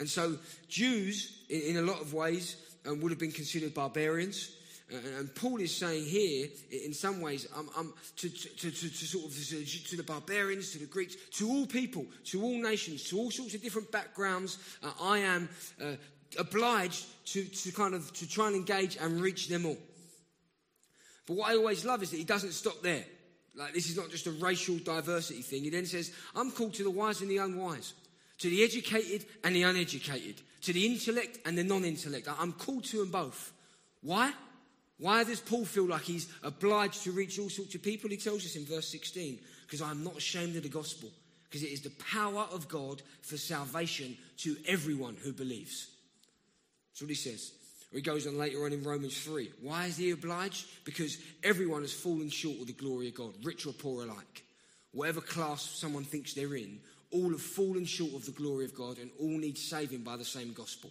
And 0.00 0.08
so, 0.08 0.36
Jews, 0.68 1.44
in, 1.48 1.60
in 1.60 1.76
a 1.76 1.82
lot 1.82 2.00
of 2.00 2.12
ways, 2.12 2.56
um, 2.86 3.00
would 3.00 3.12
have 3.12 3.20
been 3.20 3.30
considered 3.30 3.74
barbarians. 3.74 4.56
Uh, 4.92 4.96
and 5.18 5.34
Paul 5.34 5.60
is 5.60 5.74
saying 5.74 6.04
here, 6.06 6.48
in 6.70 6.92
some 6.92 7.20
ways, 7.20 7.46
um, 7.54 7.70
um, 7.76 7.94
to, 8.16 8.28
to, 8.28 8.48
to, 8.48 8.70
to, 8.70 9.06
sort 9.06 9.26
of 9.26 9.88
to 9.88 9.96
the 9.96 10.02
barbarians, 10.02 10.72
to 10.72 10.78
the 10.78 10.86
Greeks, 10.86 11.16
to 11.32 11.48
all 11.48 11.66
people, 11.66 12.06
to 12.24 12.42
all 12.42 12.60
nations, 12.60 13.04
to 13.10 13.18
all 13.18 13.30
sorts 13.30 13.54
of 13.54 13.62
different 13.62 13.92
backgrounds, 13.92 14.58
uh, 14.82 14.90
I 15.00 15.18
am 15.18 15.48
uh, 15.80 15.92
obliged 16.38 17.06
to, 17.26 17.44
to 17.44 17.72
kind 17.72 17.94
of 17.94 18.12
to 18.14 18.28
try 18.28 18.48
and 18.48 18.56
engage 18.56 18.96
and 18.96 19.20
reach 19.20 19.48
them 19.48 19.66
all. 19.66 19.78
But 21.26 21.36
what 21.36 21.50
I 21.50 21.56
always 21.56 21.84
love 21.84 22.02
is 22.02 22.10
that 22.10 22.16
he 22.16 22.24
doesn't 22.24 22.52
stop 22.52 22.82
there. 22.82 23.04
Like 23.54 23.74
this 23.74 23.90
is 23.90 23.96
not 23.96 24.10
just 24.10 24.26
a 24.26 24.32
racial 24.32 24.78
diversity 24.78 25.42
thing. 25.42 25.64
He 25.64 25.70
then 25.70 25.86
says, 25.86 26.12
"I'm 26.34 26.50
called 26.50 26.74
to 26.74 26.84
the 26.84 26.90
wise 26.90 27.20
and 27.20 27.30
the 27.30 27.38
unwise." 27.38 27.92
To 28.40 28.50
the 28.50 28.64
educated 28.64 29.24
and 29.44 29.54
the 29.54 29.62
uneducated, 29.62 30.40
to 30.62 30.72
the 30.72 30.86
intellect 30.86 31.38
and 31.46 31.56
the 31.56 31.64
non 31.64 31.84
intellect. 31.84 32.28
I'm 32.38 32.52
called 32.52 32.84
to 32.84 32.98
them 32.98 33.10
both. 33.10 33.52
Why? 34.02 34.32
Why 34.98 35.24
does 35.24 35.40
Paul 35.40 35.64
feel 35.64 35.86
like 35.86 36.02
he's 36.02 36.28
obliged 36.42 37.04
to 37.04 37.12
reach 37.12 37.38
all 37.38 37.48
sorts 37.48 37.74
of 37.74 37.82
people? 37.82 38.10
He 38.10 38.18
tells 38.18 38.44
us 38.44 38.56
in 38.56 38.66
verse 38.66 38.88
16, 38.88 39.38
because 39.66 39.80
I'm 39.80 40.04
not 40.04 40.18
ashamed 40.18 40.56
of 40.56 40.62
the 40.62 40.68
gospel, 40.68 41.08
because 41.44 41.62
it 41.62 41.70
is 41.70 41.80
the 41.80 41.92
power 42.12 42.46
of 42.52 42.68
God 42.68 43.00
for 43.22 43.38
salvation 43.38 44.16
to 44.38 44.56
everyone 44.66 45.16
who 45.22 45.32
believes. 45.32 45.88
That's 46.90 47.00
what 47.00 47.08
he 47.08 47.16
says. 47.16 47.52
Or 47.92 47.96
he 47.96 48.02
goes 48.02 48.26
on 48.26 48.38
later 48.38 48.64
on 48.64 48.72
in 48.72 48.84
Romans 48.84 49.18
3. 49.22 49.50
Why 49.62 49.86
is 49.86 49.96
he 49.96 50.10
obliged? 50.10 50.66
Because 50.84 51.18
everyone 51.42 51.80
has 51.80 51.94
fallen 51.94 52.28
short 52.28 52.60
of 52.60 52.66
the 52.66 52.72
glory 52.74 53.08
of 53.08 53.14
God, 53.14 53.32
rich 53.42 53.66
or 53.66 53.72
poor 53.72 54.04
alike. 54.04 54.44
Whatever 54.92 55.20
class 55.22 55.62
someone 55.62 56.04
thinks 56.04 56.34
they're 56.34 56.56
in, 56.56 56.78
all 57.12 57.30
have 57.30 57.42
fallen 57.42 57.84
short 57.84 58.14
of 58.14 58.26
the 58.26 58.32
glory 58.32 58.64
of 58.64 58.74
God 58.74 58.98
and 58.98 59.10
all 59.18 59.38
need 59.38 59.58
saving 59.58 60.02
by 60.02 60.16
the 60.16 60.24
same 60.24 60.52
gospel. 60.52 60.90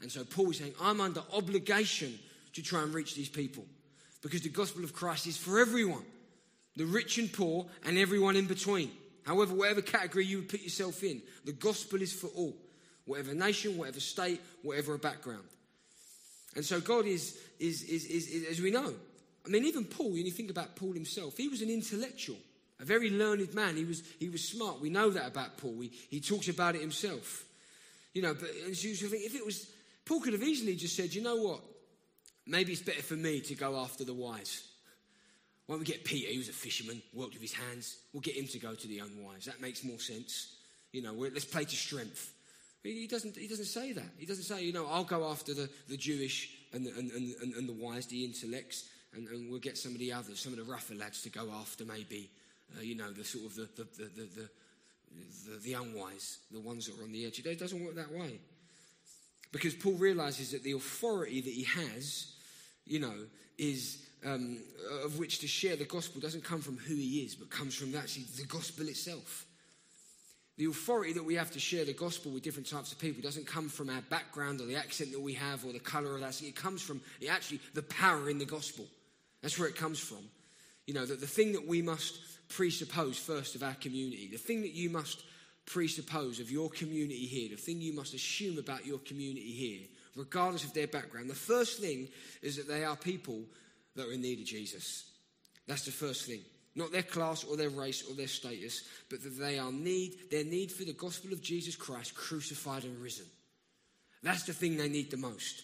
And 0.00 0.10
so 0.10 0.24
Paul 0.24 0.50
is 0.50 0.58
saying, 0.58 0.74
I'm 0.80 1.00
under 1.00 1.22
obligation 1.32 2.18
to 2.54 2.62
try 2.62 2.82
and 2.82 2.92
reach 2.92 3.14
these 3.14 3.28
people 3.28 3.64
because 4.22 4.42
the 4.42 4.48
gospel 4.48 4.84
of 4.84 4.92
Christ 4.92 5.26
is 5.26 5.36
for 5.36 5.60
everyone 5.60 6.04
the 6.76 6.86
rich 6.86 7.18
and 7.18 7.32
poor, 7.32 7.66
and 7.84 7.96
everyone 7.96 8.36
in 8.36 8.46
between. 8.46 8.90
However, 9.24 9.54
whatever 9.54 9.80
category 9.80 10.26
you 10.26 10.38
would 10.38 10.48
put 10.48 10.62
yourself 10.62 11.02
in, 11.02 11.22
the 11.44 11.52
gospel 11.52 12.02
is 12.02 12.12
for 12.12 12.26
all, 12.28 12.54
whatever 13.06 13.32
nation, 13.34 13.76
whatever 13.76 14.00
state, 14.00 14.40
whatever 14.62 14.98
background. 14.98 15.44
And 16.56 16.64
so 16.64 16.80
God 16.80 17.06
is, 17.06 17.38
is, 17.58 17.82
is, 17.82 18.04
is, 18.06 18.28
is 18.28 18.50
as 18.50 18.60
we 18.60 18.70
know, 18.70 18.92
I 19.46 19.48
mean, 19.48 19.64
even 19.64 19.84
Paul, 19.84 20.12
when 20.12 20.26
you 20.26 20.32
think 20.32 20.50
about 20.50 20.76
Paul 20.76 20.92
himself, 20.92 21.36
he 21.36 21.48
was 21.48 21.62
an 21.62 21.70
intellectual, 21.70 22.38
a 22.80 22.84
very 22.84 23.10
learned 23.10 23.54
man. 23.54 23.76
He 23.76 23.84
was, 23.84 24.02
he 24.18 24.28
was 24.28 24.46
smart. 24.46 24.80
We 24.80 24.90
know 24.90 25.10
that 25.10 25.26
about 25.26 25.58
Paul. 25.58 25.80
He, 25.80 25.92
he 26.10 26.20
talks 26.20 26.48
about 26.48 26.74
it 26.74 26.80
himself. 26.80 27.44
You 28.12 28.22
know, 28.22 28.34
but 28.34 28.50
as 28.68 28.84
you 28.84 28.94
think, 28.94 29.24
if 29.24 29.34
it 29.34 29.44
was, 29.44 29.70
Paul 30.04 30.20
could 30.20 30.32
have 30.32 30.42
easily 30.42 30.76
just 30.76 30.96
said, 30.96 31.14
you 31.14 31.22
know 31.22 31.36
what? 31.36 31.60
Maybe 32.46 32.72
it's 32.72 32.82
better 32.82 33.02
for 33.02 33.14
me 33.14 33.40
to 33.40 33.54
go 33.54 33.76
after 33.78 34.04
the 34.04 34.14
wise. 34.14 34.62
Why 35.66 35.74
don't 35.74 35.80
we 35.80 35.86
get 35.86 36.04
Peter? 36.04 36.30
He 36.30 36.38
was 36.38 36.50
a 36.50 36.52
fisherman, 36.52 37.00
worked 37.14 37.32
with 37.32 37.42
his 37.42 37.54
hands. 37.54 37.96
We'll 38.12 38.20
get 38.20 38.36
him 38.36 38.46
to 38.48 38.58
go 38.58 38.74
to 38.74 38.86
the 38.86 38.98
unwise. 38.98 39.46
That 39.46 39.60
makes 39.60 39.82
more 39.82 39.98
sense. 39.98 40.56
You 40.92 41.02
know, 41.02 41.12
let's 41.14 41.46
play 41.46 41.64
to 41.64 41.76
strength. 41.76 42.34
He 42.82 43.06
doesn't, 43.06 43.36
he 43.36 43.48
doesn't 43.48 43.64
say 43.64 43.92
that. 43.92 44.10
He 44.18 44.26
doesn't 44.26 44.44
say, 44.44 44.62
you 44.62 44.74
know, 44.74 44.86
I'll 44.86 45.04
go 45.04 45.30
after 45.30 45.54
the, 45.54 45.70
the 45.88 45.96
Jewish 45.96 46.50
and 46.74 46.84
the, 46.84 46.90
and, 46.90 47.10
and, 47.12 47.54
and 47.54 47.68
the 47.68 47.72
wise, 47.72 48.06
the 48.06 48.24
intellects, 48.24 48.90
and, 49.14 49.26
and 49.28 49.50
we'll 49.50 49.58
get 49.58 49.78
some 49.78 49.92
of 49.92 49.98
the 49.98 50.12
others, 50.12 50.38
some 50.38 50.52
of 50.52 50.58
the 50.58 50.70
rougher 50.70 50.94
lads 50.94 51.22
to 51.22 51.30
go 51.30 51.50
after 51.50 51.86
maybe, 51.86 52.30
uh, 52.76 52.80
you 52.82 52.96
know, 52.96 53.12
the 53.12 53.24
sort 53.24 53.44
of 53.46 53.54
the, 53.54 53.68
the, 53.76 53.84
the, 53.96 54.04
the, 54.14 54.48
the, 55.50 55.58
the 55.62 55.72
unwise, 55.74 56.38
the 56.50 56.60
ones 56.60 56.86
that 56.86 56.98
are 56.98 57.04
on 57.04 57.12
the 57.12 57.26
edge. 57.26 57.38
It 57.38 57.58
doesn't 57.58 57.84
work 57.84 57.94
that 57.96 58.12
way. 58.12 58.38
Because 59.52 59.74
Paul 59.74 59.92
realizes 59.92 60.50
that 60.50 60.64
the 60.64 60.72
authority 60.72 61.40
that 61.40 61.52
he 61.52 61.62
has, 61.64 62.32
you 62.86 62.98
know, 62.98 63.14
is 63.56 64.04
um, 64.24 64.58
of 65.04 65.18
which 65.18 65.38
to 65.40 65.46
share 65.46 65.76
the 65.76 65.84
gospel 65.84 66.20
doesn't 66.20 66.44
come 66.44 66.60
from 66.60 66.76
who 66.76 66.94
he 66.94 67.20
is, 67.20 67.34
but 67.34 67.50
comes 67.50 67.74
from 67.74 67.94
actually 67.94 68.24
the 68.36 68.46
gospel 68.46 68.88
itself. 68.88 69.46
The 70.56 70.66
authority 70.66 71.12
that 71.14 71.24
we 71.24 71.34
have 71.34 71.50
to 71.52 71.58
share 71.58 71.84
the 71.84 71.92
gospel 71.92 72.30
with 72.30 72.42
different 72.42 72.68
types 72.68 72.92
of 72.92 72.98
people 72.98 73.22
doesn't 73.22 73.46
come 73.46 73.68
from 73.68 73.90
our 73.90 74.02
background 74.02 74.60
or 74.60 74.66
the 74.66 74.76
accent 74.76 75.10
that 75.12 75.20
we 75.20 75.34
have 75.34 75.64
or 75.64 75.72
the 75.72 75.80
color 75.80 76.14
of 76.14 76.20
that. 76.20 76.40
It 76.42 76.54
comes 76.54 76.80
from 76.80 77.00
actually 77.28 77.60
the 77.74 77.82
power 77.82 78.30
in 78.30 78.38
the 78.38 78.44
gospel. 78.44 78.86
That's 79.42 79.58
where 79.58 79.68
it 79.68 79.76
comes 79.76 79.98
from. 79.98 80.24
You 80.86 80.94
know, 80.94 81.06
that 81.06 81.20
the 81.20 81.26
thing 81.26 81.52
that 81.52 81.66
we 81.66 81.82
must 81.82 82.18
presuppose 82.54 83.18
first 83.18 83.54
of 83.56 83.62
our 83.62 83.74
community, 83.74 84.28
the 84.30 84.38
thing 84.38 84.62
that 84.62 84.74
you 84.74 84.88
must 84.88 85.24
presuppose 85.66 86.40
of 86.40 86.50
your 86.50 86.70
community 86.70 87.26
here, 87.26 87.48
the 87.50 87.56
thing 87.56 87.80
you 87.80 87.92
must 87.92 88.14
assume 88.14 88.58
about 88.58 88.86
your 88.86 88.98
community 88.98 89.50
here, 89.52 89.80
regardless 90.14 90.64
of 90.64 90.72
their 90.72 90.86
background, 90.86 91.28
the 91.28 91.34
first 91.34 91.80
thing 91.80 92.06
is 92.42 92.56
that 92.56 92.68
they 92.68 92.84
are 92.84 92.96
people 92.96 93.40
that 93.96 94.06
are 94.06 94.12
in 94.12 94.22
need 94.22 94.38
of 94.38 94.46
Jesus. 94.46 95.10
That's 95.66 95.84
the 95.84 95.90
first 95.90 96.26
thing. 96.26 96.40
Not 96.76 96.92
their 96.92 97.02
class 97.02 97.44
or 97.44 97.56
their 97.56 97.70
race 97.70 98.04
or 98.08 98.14
their 98.14 98.28
status, 98.28 98.84
but 99.08 99.22
that 99.22 99.38
they 99.38 99.58
are 99.58 99.72
need, 99.72 100.30
their 100.30 100.44
need 100.44 100.70
for 100.70 100.84
the 100.84 100.92
gospel 100.92 101.32
of 101.32 101.42
Jesus 101.42 101.76
Christ 101.76 102.14
crucified 102.14 102.84
and 102.84 103.00
risen. 103.00 103.26
That's 104.22 104.44
the 104.44 104.52
thing 104.52 104.76
they 104.76 104.88
need 104.88 105.10
the 105.10 105.16
most. 105.16 105.62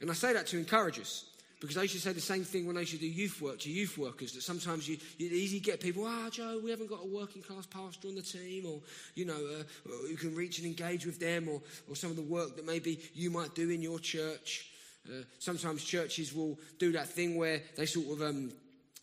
And 0.00 0.10
I 0.10 0.14
say 0.14 0.32
that 0.32 0.46
to 0.48 0.58
encourage 0.58 0.98
us. 0.98 1.24
Because 1.60 1.78
I 1.78 1.82
used 1.82 1.94
to 1.94 2.00
say 2.00 2.12
the 2.12 2.20
same 2.20 2.44
thing 2.44 2.66
when 2.66 2.76
I 2.76 2.80
used 2.80 2.92
to 2.92 2.98
do 2.98 3.06
youth 3.06 3.40
work 3.40 3.60
to 3.60 3.70
youth 3.70 3.96
workers 3.96 4.32
that 4.32 4.42
sometimes 4.42 4.86
you, 4.86 4.98
you 5.16 5.28
easily 5.28 5.60
get 5.60 5.80
people, 5.80 6.04
ah, 6.06 6.24
oh, 6.26 6.30
Joe, 6.30 6.60
we 6.62 6.70
haven't 6.70 6.90
got 6.90 7.02
a 7.02 7.06
working 7.06 7.42
class 7.42 7.64
pastor 7.64 8.08
on 8.08 8.14
the 8.14 8.22
team, 8.22 8.66
or, 8.66 8.80
you 9.14 9.24
know, 9.24 9.34
uh, 9.34 10.06
you 10.08 10.16
can 10.16 10.34
reach 10.34 10.58
and 10.58 10.66
engage 10.66 11.06
with 11.06 11.18
them, 11.18 11.48
or, 11.48 11.62
or 11.88 11.96
some 11.96 12.10
of 12.10 12.16
the 12.16 12.22
work 12.22 12.56
that 12.56 12.66
maybe 12.66 13.00
you 13.14 13.30
might 13.30 13.54
do 13.54 13.70
in 13.70 13.80
your 13.80 13.98
church. 13.98 14.70
Uh, 15.08 15.22
sometimes 15.38 15.82
churches 15.82 16.34
will 16.34 16.58
do 16.78 16.92
that 16.92 17.08
thing 17.08 17.36
where 17.36 17.62
they 17.76 17.86
sort 17.86 18.06
of, 18.08 18.22
um, 18.22 18.52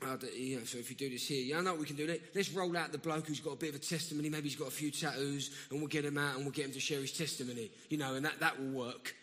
uh, 0.05 0.17
you 0.37 0.57
know, 0.57 0.63
so 0.63 0.77
if 0.77 0.91
you 0.91 0.95
do 0.95 1.09
this 1.09 1.27
here, 1.27 1.41
yeah, 1.41 1.57
I 1.57 1.61
know 1.61 1.73
we 1.73 1.85
can 1.85 1.95
do. 1.95 2.19
Let's 2.35 2.51
roll 2.51 2.75
out 2.77 2.91
the 2.91 2.97
bloke 2.99 3.27
who's 3.27 3.39
got 3.39 3.53
a 3.53 3.55
bit 3.55 3.69
of 3.69 3.75
a 3.75 3.79
testimony. 3.79 4.29
Maybe 4.29 4.49
he's 4.49 4.57
got 4.57 4.67
a 4.67 4.71
few 4.71 4.91
tattoos, 4.91 5.49
and 5.71 5.79
we'll 5.79 5.87
get 5.87 6.05
him 6.05 6.17
out 6.17 6.35
and 6.35 6.43
we'll 6.43 6.51
get 6.51 6.65
him 6.65 6.73
to 6.73 6.79
share 6.79 6.99
his 6.99 7.13
testimony. 7.13 7.71
You 7.89 7.97
know, 7.97 8.15
and 8.15 8.25
that, 8.25 8.39
that 8.41 8.59
will 8.59 8.71
work. 8.71 9.15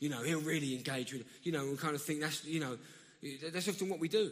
You 0.00 0.08
know, 0.08 0.22
he'll 0.22 0.40
really 0.40 0.74
engage 0.74 1.12
with. 1.12 1.24
You 1.42 1.52
know, 1.52 1.66
we 1.66 1.76
kind 1.76 1.94
of 1.94 2.02
think 2.02 2.20
that's 2.20 2.44
you 2.44 2.60
know, 2.60 2.76
that's 3.52 3.68
often 3.68 3.88
what 3.88 4.00
we 4.00 4.08
do. 4.08 4.30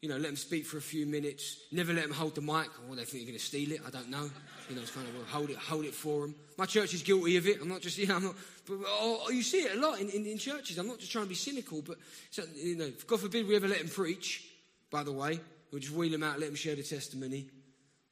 You 0.00 0.08
know, 0.08 0.16
let 0.16 0.28
him 0.28 0.36
speak 0.36 0.64
for 0.64 0.76
a 0.76 0.82
few 0.82 1.06
minutes. 1.06 1.56
Never 1.72 1.92
let 1.92 2.04
him 2.04 2.12
hold 2.12 2.36
the 2.36 2.40
mic. 2.40 2.68
Or 2.68 2.92
oh, 2.92 2.94
they 2.94 3.04
think 3.04 3.24
you're 3.24 3.30
going 3.32 3.38
to 3.38 3.44
steal 3.44 3.72
it. 3.72 3.80
I 3.84 3.90
don't 3.90 4.08
know. 4.10 4.30
You 4.68 4.76
know, 4.76 4.82
it's 4.82 4.92
kind 4.92 5.08
of 5.08 5.14
well, 5.14 5.24
hold 5.26 5.50
it, 5.50 5.56
hold 5.56 5.84
it 5.86 5.94
for 5.94 6.20
them. 6.20 6.36
My 6.56 6.66
church 6.66 6.94
is 6.94 7.02
guilty 7.02 7.36
of 7.36 7.48
it. 7.48 7.58
I'm 7.60 7.68
not 7.68 7.80
just, 7.80 7.98
you 7.98 8.06
know, 8.06 8.16
I'm 8.16 8.24
not. 8.24 8.34
But 8.66 8.78
oh, 8.86 9.28
you 9.30 9.42
see 9.42 9.62
it 9.62 9.76
a 9.76 9.80
lot 9.80 9.98
in, 9.98 10.08
in, 10.10 10.24
in, 10.26 10.38
churches. 10.38 10.78
I'm 10.78 10.86
not 10.86 11.00
just 11.00 11.10
trying 11.10 11.24
to 11.24 11.28
be 11.28 11.34
cynical, 11.34 11.82
but 11.82 11.96
so, 12.30 12.44
you 12.54 12.76
know, 12.76 12.92
God 13.06 13.20
forbid 13.20 13.48
we 13.48 13.56
ever 13.56 13.66
let 13.66 13.80
him 13.80 13.88
preach. 13.88 14.44
By 14.90 15.02
the 15.02 15.12
way, 15.12 15.40
we'll 15.72 15.80
just 15.80 15.92
wheel 15.92 16.14
him 16.14 16.22
out, 16.22 16.38
let 16.38 16.48
him 16.48 16.54
share 16.54 16.76
the 16.76 16.82
testimony. 16.82 17.46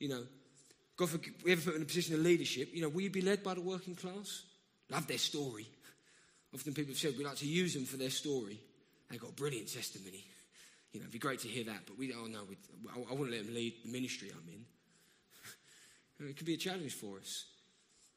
You 0.01 0.09
know, 0.09 0.23
God 0.97 1.11
forbid 1.11 1.35
we 1.45 1.53
ever 1.53 1.61
put 1.61 1.77
in 1.77 1.83
a 1.83 1.87
position 1.87 2.15
of 2.15 2.21
leadership. 2.21 2.71
You 2.73 2.83
know, 2.83 2.89
will 2.89 3.03
you 3.03 3.11
be 3.11 3.23
led 3.23 3.45
by 3.45 3.55
the 3.55 3.61
working 3.61 3.95
class? 3.95 4.43
Love 4.91 5.07
their 5.07 5.19
story. 5.19 5.67
Often 6.57 6.73
people 6.73 6.93
have 6.93 6.99
said 6.99 7.19
we 7.19 7.25
like 7.25 7.37
to 7.37 7.47
use 7.47 7.75
them 7.75 7.85
for 7.85 7.99
their 7.99 8.09
story. 8.09 8.59
They've 9.11 9.21
got 9.21 9.29
a 9.29 9.35
brilliant 9.35 9.71
testimony. 9.71 10.25
You 10.91 11.01
know, 11.01 11.05
it'd 11.05 11.13
be 11.13 11.19
great 11.19 11.41
to 11.41 11.49
hear 11.49 11.65
that, 11.65 11.81
but 11.87 11.99
we, 11.99 12.15
oh 12.15 12.27
no, 12.27 12.45
I, 12.95 13.13
I 13.13 13.15
want 13.15 13.31
to 13.31 13.37
let 13.37 13.45
them 13.45 13.55
lead 13.55 13.75
the 13.85 13.93
ministry 13.93 14.31
I'm 14.33 14.49
in. 14.49 16.29
it 16.31 16.37
could 16.39 16.47
be 16.47 16.55
a 16.55 16.57
challenge 16.57 16.95
for 16.95 17.19
us. 17.19 17.45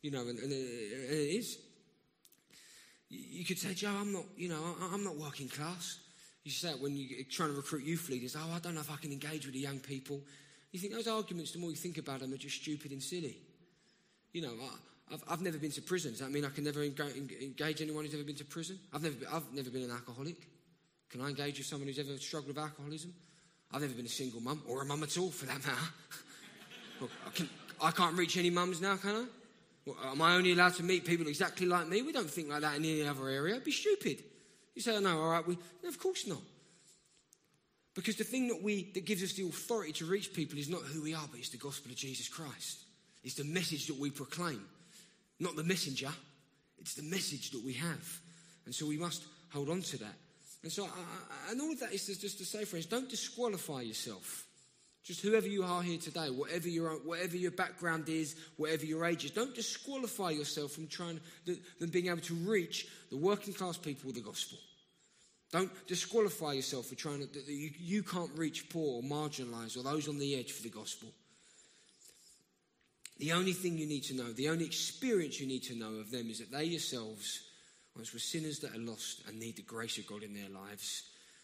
You 0.02 0.12
know, 0.12 0.22
and, 0.22 0.40
and, 0.40 0.54
it, 0.54 0.94
and 0.94 1.12
it 1.12 1.36
is. 1.36 1.58
You 3.10 3.44
could 3.44 3.60
say, 3.60 3.74
Joe, 3.74 3.92
I'm 4.00 4.14
not, 4.14 4.24
you 4.38 4.48
know, 4.48 4.76
I'm 4.94 5.04
not 5.04 5.18
working 5.18 5.50
class. 5.50 6.00
You 6.46 6.52
say 6.52 6.70
it 6.70 6.82
when 6.82 6.96
you're 6.96 7.26
trying 7.30 7.50
to 7.50 7.58
recruit 7.58 7.84
youth 7.84 8.08
leaders. 8.08 8.38
Oh, 8.40 8.54
I 8.56 8.60
don't 8.60 8.74
know 8.74 8.80
if 8.80 8.92
I 8.92 8.96
can 8.96 9.12
engage 9.12 9.48
with 9.48 9.54
the 9.54 9.60
young 9.60 9.80
people. 9.80 10.22
You 10.72 10.80
think 10.80 10.94
those 10.94 11.10
arguments, 11.10 11.52
the 11.52 11.60
more 11.60 11.72
you 11.72 11.76
think 11.76 11.98
about 11.98 12.22
them, 12.22 12.32
are 12.32 12.38
just 12.38 12.62
stupid 12.62 12.92
and 12.92 13.04
silly. 13.04 13.36
You 14.32 14.44
know, 14.44 14.54
I've, 15.12 15.24
I've 15.30 15.42
never 15.42 15.58
been 15.58 15.72
to 15.72 15.82
prison. 15.82 16.12
Does 16.12 16.20
that 16.20 16.32
mean 16.32 16.46
I 16.46 16.50
can 16.50 16.64
never 16.64 16.84
engage 16.84 17.82
anyone 17.82 18.06
who's 18.06 18.14
ever 18.14 18.24
been 18.24 18.36
to 18.36 18.46
prison? 18.46 18.80
I've 18.94 19.02
never 19.02 19.16
been, 19.16 19.28
I've 19.32 19.54
never 19.54 19.70
been 19.70 19.84
an 19.84 19.92
alcoholic. 19.92 20.48
Can 21.10 21.22
I 21.22 21.30
engage 21.30 21.58
with 21.58 21.68
someone 21.68 21.88
who's 21.88 22.00
ever 22.00 22.18
struggled 22.18 22.56
with 22.56 22.58
alcoholism? 22.58 23.14
I've 23.72 23.82
never 23.82 23.94
been 23.94 24.06
a 24.06 24.10
single 24.10 24.42
mum, 24.42 24.62
or 24.68 24.82
a 24.82 24.86
mum 24.86 25.04
at 25.04 25.18
all 25.18 25.30
for 25.30 25.46
that 25.46 25.60
matter. 25.60 25.78
well, 27.02 27.10
I, 27.26 27.30
can, 27.32 27.50
I 27.82 27.92
can't 27.92 28.18
reach 28.18 28.38
any 28.38 28.50
mums 28.50 28.82
now, 28.82 28.98
can 28.98 29.16
I? 29.16 29.26
Well, 29.86 29.98
am 30.12 30.22
I 30.22 30.36
only 30.36 30.52
allowed 30.52 30.76
to 30.76 30.84
meet 30.84 31.06
people 31.06 31.28
exactly 31.28 31.66
like 31.66 31.88
me? 31.88 32.02
We 32.02 32.12
don't 32.12 32.30
think 32.30 32.50
like 32.50 32.62
that 32.62 32.78
in 32.78 32.86
any 32.86 33.08
other 33.08 33.28
area. 33.28 33.56
It'd 33.56 33.66
be 33.66 33.72
stupid. 33.72 34.24
You 34.76 34.82
say, 34.82 34.96
oh, 34.96 35.00
no, 35.00 35.20
all 35.20 35.32
right. 35.32 35.48
We, 35.48 35.58
no, 35.84 35.90
of 35.90 36.00
course 36.00 36.28
not. 36.28 36.42
Because 37.96 38.16
the 38.16 38.24
thing 38.24 38.48
that, 38.48 38.62
we, 38.62 38.92
that 38.94 39.06
gives 39.06 39.24
us 39.24 39.34
the 39.34 39.44
authority 39.44 39.92
to 39.94 40.06
reach 40.06 40.34
people 40.34 40.58
is 40.58 40.70
not 40.70 40.82
who 40.84 41.02
we 41.02 41.14
are, 41.14 41.26
but 41.30 41.40
it's 41.40 41.50
the 41.50 41.58
gospel 41.58 41.92
of 41.92 41.98
Jesus 41.98 42.30
Christ. 42.30 42.84
It's 43.24 43.36
the 43.36 43.44
message 43.44 43.88
that 43.88 43.98
we 44.00 44.10
proclaim, 44.10 44.64
not 45.40 45.56
the 45.56 45.64
messenger. 45.64 46.10
It's 46.80 46.96
the 46.96 47.04
message 47.04 47.52
that 47.52 47.64
we 47.64 47.74
have. 47.74 48.20
And 48.66 48.74
so 48.74 48.86
we 48.86 48.98
must 48.98 49.24
hold 49.52 49.70
on 49.70 49.82
to 49.82 49.98
that. 49.98 50.16
And 50.64 50.72
so, 50.72 50.86
I, 50.86 51.52
and 51.52 51.62
all 51.62 51.72
of 51.72 51.80
that 51.80 51.94
is 51.94 52.06
just 52.06 52.38
to 52.40 52.46
say, 52.46 52.66
friends, 52.66 52.86
don't 52.86 53.10
disqualify 53.10 53.82
yourself. 53.82 54.46
Just 55.04 55.22
whoever 55.22 55.48
you 55.48 55.64
are 55.64 55.82
here 55.82 55.98
today, 55.98 56.30
whatever 56.30 56.68
your, 56.68 56.92
whatever 56.98 57.38
your 57.38 57.52
background 57.52 58.10
is, 58.10 58.36
whatever 58.58 58.86
your 58.86 59.06
age 59.06 59.26
is, 59.26 59.32
don't 59.32 59.56
disqualify 59.56 60.32
yourself 60.32 60.74
from 60.74 60.88
trying 60.88 61.20
than 61.46 61.90
being 61.90 62.08
able 62.08 62.22
to 62.22 62.36
reach 62.36 62.88
the 63.10 63.18
working 63.18 63.54
class 63.54 63.78
people 63.78 64.08
with 64.08 64.16
the 64.16 64.22
gospel. 64.22 64.58
Don't 65.52 65.72
disqualify 65.88 66.54
yourself 66.54 66.88
for 66.88 66.96
trying 66.96 67.28
to, 67.28 67.52
you, 67.52 67.72
you 67.80 68.04
can't 68.04 68.30
reach 68.36 68.70
poor 68.70 68.98
or 68.98 69.02
marginalized 69.02 69.78
or 69.78 69.84
those 69.84 70.08
on 70.08 70.20
the 70.20 70.38
edge 70.38 70.52
for 70.52 70.62
the 70.62 70.70
gospel. 70.70 71.10
The 73.20 73.34
only 73.34 73.52
thing 73.52 73.78
you 73.78 73.86
need 73.86 74.04
to 74.06 74.16
know, 74.16 74.32
the 74.32 74.50
only 74.50 74.66
experience 74.66 75.40
you 75.40 75.48
need 75.48 75.64
to 75.64 75.76
know 75.76 75.96
of 76.00 76.10
them 76.10 76.30
is 76.30 76.40
that 76.40 76.52
they 76.52 76.64
yourselves, 76.64 77.42
once 77.96 78.14
were 78.14 78.20
sinners 78.20 78.60
that 78.60 78.74
are 78.74 78.80
lost 78.80 79.24
and 79.28 79.38
need 79.38 79.58
the 79.58 79.62
grace 79.62 79.98
of 79.98 80.08
God 80.08 80.24
in 80.24 80.34
their 80.34 80.50
lives, 80.50 81.04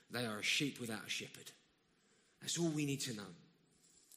they 0.10 0.26
are 0.26 0.40
a 0.40 0.44
sheep 0.44 0.80
without 0.80 1.06
a 1.06 1.10
shepherd. 1.10 1.52
That's 2.42 2.58
all 2.58 2.70
we 2.70 2.86
need 2.86 3.02
to 3.02 3.14
know. 3.14 3.24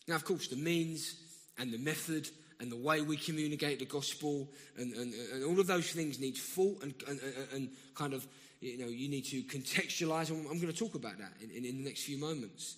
Now, 0.06 0.14
of 0.14 0.24
course, 0.24 0.46
the 0.46 0.56
means 0.56 1.16
and 1.58 1.72
the 1.72 1.78
method 1.78 2.28
and 2.60 2.70
the 2.70 2.76
way 2.76 3.02
we 3.02 3.16
communicate 3.16 3.80
the 3.80 3.84
gospel 3.84 4.48
and, 4.76 4.92
and, 4.94 5.14
and 5.32 5.44
all 5.44 5.58
of 5.58 5.66
those 5.66 5.90
things 5.90 6.20
need 6.20 6.36
thought 6.36 6.82
and, 6.82 6.94
and, 7.08 7.20
and, 7.52 7.70
kind 7.94 8.14
of, 8.14 8.26
you 8.60 8.78
know, 8.78 8.86
you 8.86 9.08
need 9.08 9.24
to 9.26 9.42
contextualize. 9.42 10.30
I'm, 10.30 10.44
going 10.44 10.72
to 10.72 10.72
talk 10.72 10.94
about 10.94 11.18
that 11.18 11.32
in, 11.40 11.50
in, 11.50 11.64
in 11.64 11.78
the 11.78 11.84
next 11.84 12.04
few 12.04 12.18
moments. 12.18 12.76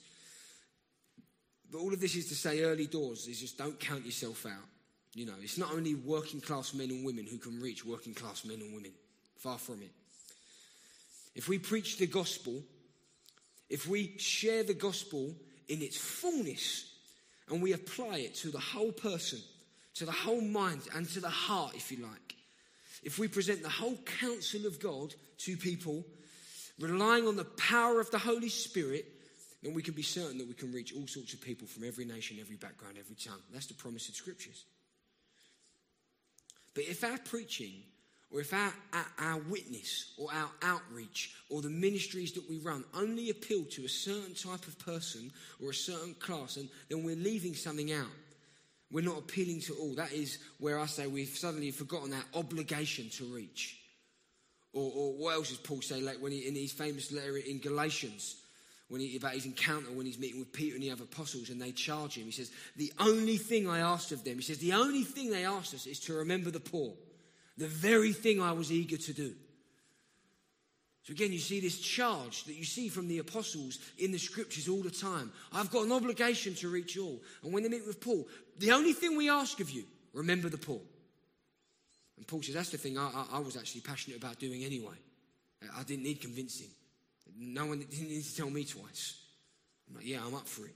But 1.71 1.79
all 1.79 1.93
of 1.93 2.01
this 2.01 2.17
is 2.17 2.29
to 2.29 2.35
say 2.35 2.63
early 2.63 2.87
doors 2.87 3.29
is 3.29 3.41
just 3.41 3.59
don't 3.59 3.79
count 3.79 4.05
yourself 4.05 4.45
out. 4.47 4.67
You 5.15 5.27
know, 5.27 5.35
it's 5.41 5.59
not 5.59 5.73
only 5.73 5.95
working 5.95 6.41
class 6.41 6.75
men 6.75 6.91
and 6.91 7.05
women 7.05 7.27
who 7.27 7.39
can 7.39 7.61
reach 7.61 7.85
working 7.85 8.15
class 8.15 8.45
men 8.45 8.61
and 8.61 8.75
women. 8.75 8.93
Far 9.37 9.59
from 9.59 9.83
it. 9.83 9.91
If 11.35 11.49
we 11.49 11.59
preach 11.59 11.99
the 11.99 12.07
gospel, 12.07 12.63
if 13.69 13.89
we 13.89 14.15
share 14.19 14.63
the 14.63 14.75
gospel 14.75 15.35
in 15.69 15.81
its 15.81 15.97
fullness 15.97 16.93
and 17.49 17.63
we 17.63 17.73
apply 17.73 18.19
it 18.19 18.35
to 18.37 18.51
the 18.51 18.59
whole 18.59 18.93
person, 18.93 19.41
to 19.95 20.05
the 20.05 20.13
whole 20.13 20.41
mind, 20.41 20.83
and 20.95 21.09
to 21.11 21.21
the 21.21 21.31
heart, 21.31 21.75
if 21.75 21.91
you 21.91 22.05
like, 22.05 22.35
if 23.03 23.19
we 23.19 23.29
present 23.29 23.63
the 23.63 23.69
whole 23.69 23.97
counsel 24.21 24.67
of 24.67 24.79
God 24.81 25.15
to 25.39 25.57
people, 25.57 26.05
relying 26.79 27.27
on 27.27 27.37
the 27.37 27.45
power 27.45 28.01
of 28.01 28.11
the 28.11 28.19
Holy 28.19 28.49
Spirit, 28.49 29.07
then 29.63 29.75
we 29.75 29.83
can 29.83 29.95
be 29.95 30.03
certain 30.03 30.39
that 30.39 30.49
we 30.49 30.55
can 30.55 30.73
reach 30.73 30.95
all 30.95 31.07
sorts 31.07 31.35
of 31.35 31.41
people 31.41 31.67
from 31.67 31.85
every 31.85 32.05
nation, 32.05 32.39
every 32.41 32.57
background, 32.57 32.97
every 32.99 33.17
tongue. 33.17 33.43
That's 33.53 33.67
the 33.67 33.75
promise 33.75 34.09
of 34.09 34.15
scriptures. 34.15 34.65
But 36.75 36.85
if 36.85 37.05
our 37.05 37.19
preaching 37.19 37.83
or 38.33 38.41
if 38.41 38.55
our, 38.55 38.73
our, 38.93 39.07
our, 39.19 39.39
witness 39.49 40.15
or 40.17 40.29
our 40.33 40.49
outreach 40.63 41.35
or 41.49 41.63
the 41.63 41.69
ministries 41.69 42.33
that 42.33 42.49
we 42.49 42.59
run 42.59 42.85
only 42.95 43.31
appeal 43.31 43.65
to 43.65 43.85
a 43.85 43.89
certain 43.89 44.35
type 44.35 44.67
of 44.69 44.79
person 44.79 45.33
or 45.63 45.71
a 45.71 45.75
certain 45.75 46.15
class, 46.15 46.57
and 46.57 46.69
then 46.89 47.03
we're 47.03 47.17
leaving 47.17 47.55
something 47.55 47.93
out. 47.93 48.07
We're 48.93 49.05
not 49.05 49.19
appealing 49.19 49.61
to 49.63 49.75
all. 49.75 49.95
That 49.97 50.13
is 50.13 50.39
where 50.59 50.79
I 50.79 50.87
say 50.87 51.07
we've 51.07 51.29
suddenly 51.29 51.71
forgotten 51.73 52.11
that 52.11 52.25
obligation 52.35 53.09
to 53.11 53.25
reach. 53.25 53.81
Or, 54.73 54.91
or 54.95 55.13
what 55.15 55.35
else 55.35 55.49
does 55.49 55.59
Paul 55.59 55.83
say? 55.83 56.01
Like 56.01 56.19
when 56.21 56.33
he, 56.33 56.47
in 56.47 56.55
his 56.55 56.73
famous 56.73 57.11
letter 57.11 57.37
in 57.37 57.59
Galatians, 57.59 58.37
when 58.91 59.01
he, 59.01 59.17
about 59.17 59.33
his 59.33 59.47
encounter 59.47 59.91
when 59.93 60.05
he's 60.05 60.19
meeting 60.19 60.41
with 60.41 60.53
Peter 60.53 60.75
and 60.75 60.83
the 60.83 60.91
other 60.91 61.05
apostles, 61.05 61.49
and 61.49 61.63
they 61.63 61.73
charge 61.73 62.19
him. 62.19 62.27
He 62.27 62.33
says, 62.33 62.51
"The 62.77 62.93
only 62.99 63.39
thing 63.39 63.67
I 63.69 63.79
asked 63.79 64.13
of 64.13 64.25
them," 64.25 64.37
he 64.37 64.43
says, 64.43 64.59
"the 64.59 64.75
only 64.75 65.05
thing 65.05 65.31
they 65.31 65.47
asked 65.47 65.73
us 65.73 65.87
is 65.87 66.01
to 66.01 66.15
remember 66.15 66.51
the 66.51 66.61
poor, 66.61 66.93
the 67.57 67.69
very 67.69 68.13
thing 68.13 68.43
I 68.43 68.53
was 68.53 68.71
eager 68.71 68.99
to 68.99 69.13
do." 69.15 69.35
So 71.05 71.13
again, 71.13 71.33
you 71.33 71.39
see 71.39 71.61
this 71.61 71.79
charge 71.79 72.45
that 72.45 72.55
you 72.55 72.65
see 72.65 72.89
from 72.89 73.09
the 73.09 73.19
apostles 73.19 73.79
in 73.97 74.13
the 74.13 74.19
scriptures 74.19 74.69
all 74.69 74.83
the 74.83 74.91
time. 74.91 75.33
I've 75.53 75.71
got 75.71 75.87
an 75.87 75.93
obligation 75.93 76.55
to 76.57 76.69
reach 76.69 76.99
all. 76.99 77.23
And 77.43 77.53
when 77.53 77.63
they 77.63 77.71
meet 77.71 77.87
with 77.87 78.01
Paul, 78.01 78.29
the 78.59 78.73
only 78.73 78.93
thing 78.93 79.17
we 79.17 79.31
ask 79.31 79.61
of 79.61 79.71
you, 79.71 79.85
remember 80.13 80.51
the 80.51 80.59
poor. 80.59 80.81
And 82.19 82.27
Paul 82.27 82.43
says, 82.43 82.55
that's 82.55 82.69
the 82.69 82.77
thing 82.77 82.99
I, 82.99 83.09
I, 83.09 83.27
I 83.37 83.39
was 83.39 83.57
actually 83.57 83.81
passionate 83.81 84.19
about 84.19 84.39
doing 84.39 84.63
anyway. 84.63 84.97
I 85.75 85.83
didn't 85.85 86.05
need 86.05 86.21
convincing. 86.21 86.69
No 87.43 87.65
one 87.65 87.79
didn't 87.79 88.37
tell 88.37 88.51
me 88.51 88.65
twice. 88.65 89.15
I'm 89.89 89.97
like, 89.97 90.07
yeah, 90.07 90.19
I'm 90.25 90.35
up 90.35 90.47
for 90.47 90.67
it. 90.67 90.75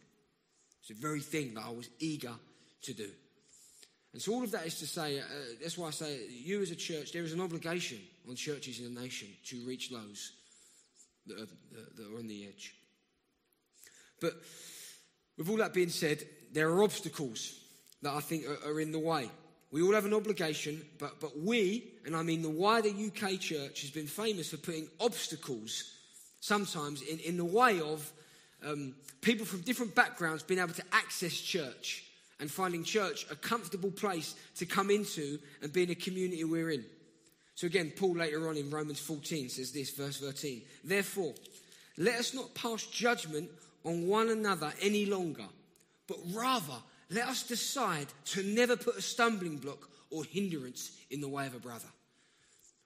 It's 0.80 0.88
the 0.88 0.94
very 0.94 1.20
thing 1.20 1.54
that 1.54 1.64
I 1.64 1.70
was 1.70 1.90
eager 1.98 2.32
to 2.82 2.94
do. 2.94 3.10
And 4.14 4.22
so, 4.22 4.32
all 4.32 4.42
of 4.42 4.50
that 4.52 4.66
is 4.66 4.78
to 4.78 4.86
say, 4.86 5.18
uh, 5.18 5.24
that's 5.60 5.76
why 5.76 5.88
I 5.88 5.90
say, 5.90 6.20
you 6.30 6.62
as 6.62 6.70
a 6.70 6.76
church, 6.76 7.12
there 7.12 7.22
is 7.22 7.32
an 7.34 7.40
obligation 7.40 7.98
on 8.28 8.36
churches 8.36 8.80
in 8.80 8.94
the 8.94 9.00
nation 9.00 9.28
to 9.46 9.66
reach 9.66 9.90
those 9.90 10.32
that 11.26 11.38
are, 11.38 11.48
that 11.96 12.12
are 12.12 12.18
on 12.18 12.28
the 12.28 12.46
edge. 12.46 12.74
But 14.20 14.34
with 15.36 15.50
all 15.50 15.56
that 15.56 15.74
being 15.74 15.90
said, 15.90 16.22
there 16.52 16.70
are 16.70 16.82
obstacles 16.82 17.60
that 18.02 18.14
I 18.14 18.20
think 18.20 18.46
are, 18.46 18.70
are 18.70 18.80
in 18.80 18.92
the 18.92 18.98
way. 18.98 19.30
We 19.70 19.82
all 19.82 19.92
have 19.92 20.04
an 20.04 20.14
obligation, 20.14 20.82
but, 20.98 21.20
but 21.20 21.36
we, 21.36 21.92
and 22.06 22.14
I 22.14 22.22
mean 22.22 22.42
the 22.42 22.48
wider 22.48 22.88
UK 22.88 23.40
church, 23.40 23.82
has 23.82 23.90
been 23.90 24.06
famous 24.06 24.50
for 24.50 24.56
putting 24.56 24.88
obstacles 25.00 25.93
sometimes 26.44 27.00
in, 27.00 27.18
in 27.20 27.38
the 27.38 27.44
way 27.44 27.80
of 27.80 28.12
um, 28.66 28.94
people 29.22 29.46
from 29.46 29.62
different 29.62 29.94
backgrounds 29.94 30.42
being 30.42 30.60
able 30.60 30.74
to 30.74 30.84
access 30.92 31.32
church 31.32 32.04
and 32.38 32.50
finding 32.50 32.84
church 32.84 33.26
a 33.30 33.34
comfortable 33.34 33.90
place 33.90 34.34
to 34.54 34.66
come 34.66 34.90
into 34.90 35.38
and 35.62 35.72
be 35.72 35.84
in 35.84 35.90
a 35.90 35.94
community 35.94 36.44
we're 36.44 36.70
in. 36.70 36.84
So 37.54 37.66
again, 37.66 37.94
Paul 37.96 38.16
later 38.16 38.46
on 38.46 38.58
in 38.58 38.68
Romans 38.68 39.00
14 39.00 39.48
says 39.48 39.72
this, 39.72 39.92
verse 39.92 40.18
13. 40.20 40.60
Therefore, 40.84 41.32
let 41.96 42.16
us 42.16 42.34
not 42.34 42.54
pass 42.54 42.84
judgment 42.84 43.48
on 43.82 44.06
one 44.06 44.28
another 44.28 44.70
any 44.82 45.06
longer, 45.06 45.46
but 46.06 46.18
rather 46.34 46.76
let 47.08 47.26
us 47.26 47.42
decide 47.44 48.08
to 48.26 48.42
never 48.42 48.76
put 48.76 48.98
a 48.98 49.02
stumbling 49.02 49.56
block 49.56 49.88
or 50.10 50.24
hindrance 50.24 50.92
in 51.10 51.22
the 51.22 51.28
way 51.28 51.46
of 51.46 51.54
a 51.54 51.58
brother. 51.60 51.88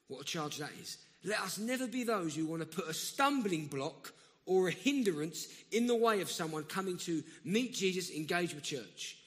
What 0.06 0.20
a 0.20 0.24
charge 0.24 0.59
that 0.59 0.70
is. 0.80 0.98
Let 1.24 1.40
us 1.40 1.59
never 1.59 1.87
be 1.87 2.04
those 2.04 2.35
who 2.35 2.46
want 2.46 2.62
to 2.62 2.66
put 2.66 2.88
a 2.88 2.94
stumbling 2.94 3.66
block 3.66 4.12
or 4.46 4.68
a 4.68 4.72
hindrance 4.72 5.48
in 5.70 5.87
the 5.87 5.94
way 5.94 6.20
of 6.20 6.31
someone 6.31 6.64
coming 6.64 6.96
to 6.98 7.22
meet 7.44 7.74
Jesus, 7.74 8.11
engage 8.11 8.54
with 8.54 8.64
church. 8.64 9.18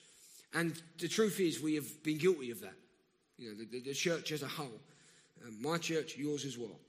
And 0.54 0.82
the 1.00 1.08
truth 1.08 1.40
is, 1.40 1.62
we 1.62 1.76
have 1.76 2.04
been 2.04 2.18
guilty 2.18 2.52
of 2.52 2.62
that. 2.62 2.74
You 3.38 3.50
know, 3.50 3.64
the, 3.72 3.80
the 3.80 3.94
church 3.94 4.32
as 4.32 4.44
a 4.44 4.48
whole. 4.48 4.80
Um, 5.46 5.62
my 5.62 5.78
church, 5.78 6.18
yours 6.18 6.46
as 6.46 6.58
well. 6.58 6.80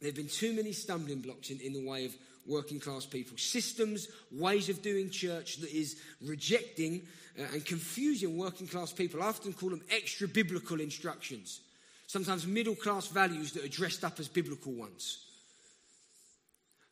There 0.00 0.08
have 0.08 0.16
been 0.16 0.28
too 0.28 0.52
many 0.52 0.72
stumbling 0.72 1.20
blocks 1.20 1.50
in, 1.50 1.60
in 1.60 1.72
the 1.72 1.88
way 1.88 2.04
of 2.04 2.14
working 2.46 2.80
class 2.80 3.06
people. 3.06 3.38
Systems, 3.38 4.08
ways 4.30 4.68
of 4.68 4.82
doing 4.82 5.10
church 5.10 5.56
that 5.58 5.70
is 5.70 6.00
rejecting 6.20 7.02
uh, 7.38 7.44
and 7.52 7.64
confusing 7.64 8.36
working 8.36 8.66
class 8.66 8.92
people. 8.92 9.22
I 9.22 9.26
often 9.26 9.52
call 9.52 9.70
them 9.70 9.82
extra 9.90 10.28
biblical 10.28 10.80
instructions. 10.80 11.60
Sometimes 12.06 12.46
middle 12.46 12.76
class 12.76 13.08
values 13.08 13.52
that 13.52 13.64
are 13.64 13.68
dressed 13.68 14.04
up 14.04 14.20
as 14.20 14.28
biblical 14.28 14.72
ones. 14.72 15.26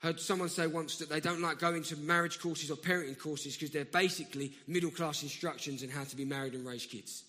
Heard 0.00 0.20
someone 0.20 0.50
say 0.50 0.66
once 0.66 0.98
that 0.98 1.09
they 1.09 1.20
don't 1.20 1.40
like 1.40 1.59
going 1.59 1.83
to 1.85 1.96
marriage 1.96 2.38
courses 2.38 2.70
or 2.70 2.77
parenting 2.77 3.18
courses 3.18 3.57
because 3.57 3.70
they're 3.70 3.87
basically 3.87 4.53
middle 4.66 4.90
class 4.90 5.22
instructions 5.22 5.83
on 5.83 5.88
how 5.88 6.05
to 6.05 6.16
be 6.16 6.27
married 6.27 6.53
and 6.53 6.66
raise 6.66 6.85
kids. 6.85 7.22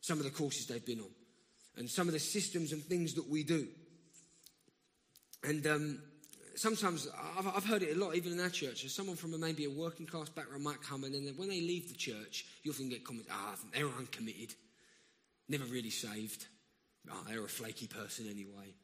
Some 0.00 0.18
of 0.18 0.24
the 0.24 0.30
courses 0.30 0.66
they've 0.66 0.84
been 0.84 1.00
on, 1.00 1.10
and 1.76 1.90
some 1.90 2.06
of 2.06 2.12
the 2.12 2.20
systems 2.20 2.72
and 2.72 2.82
things 2.84 3.14
that 3.14 3.28
we 3.28 3.42
do. 3.42 3.66
And 5.42 5.66
um, 5.66 5.98
sometimes 6.54 7.08
I've, 7.36 7.48
I've, 7.48 7.64
heard 7.64 7.82
it 7.82 7.96
a 7.96 7.98
lot, 7.98 8.14
even 8.14 8.32
in 8.32 8.40
our 8.40 8.48
church. 8.48 8.88
Someone 8.88 9.16
from 9.16 9.34
a, 9.34 9.38
maybe 9.38 9.64
a 9.64 9.70
working 9.70 10.06
class 10.06 10.28
background 10.28 10.62
might 10.62 10.82
come, 10.82 11.04
and 11.04 11.14
then 11.14 11.34
when 11.36 11.48
they 11.48 11.60
leave 11.60 11.88
the 11.88 11.96
church, 11.96 12.46
you 12.62 12.70
often 12.70 12.88
get 12.88 13.04
comments, 13.04 13.28
ah, 13.32 13.56
they're 13.72 13.86
uncommitted, 13.86 14.54
never 15.48 15.64
really 15.64 15.90
saved. 15.90 16.46
Ah, 17.10 17.22
they're 17.28 17.44
a 17.44 17.48
flaky 17.48 17.86
person 17.86 18.26
anyway. 18.30 18.74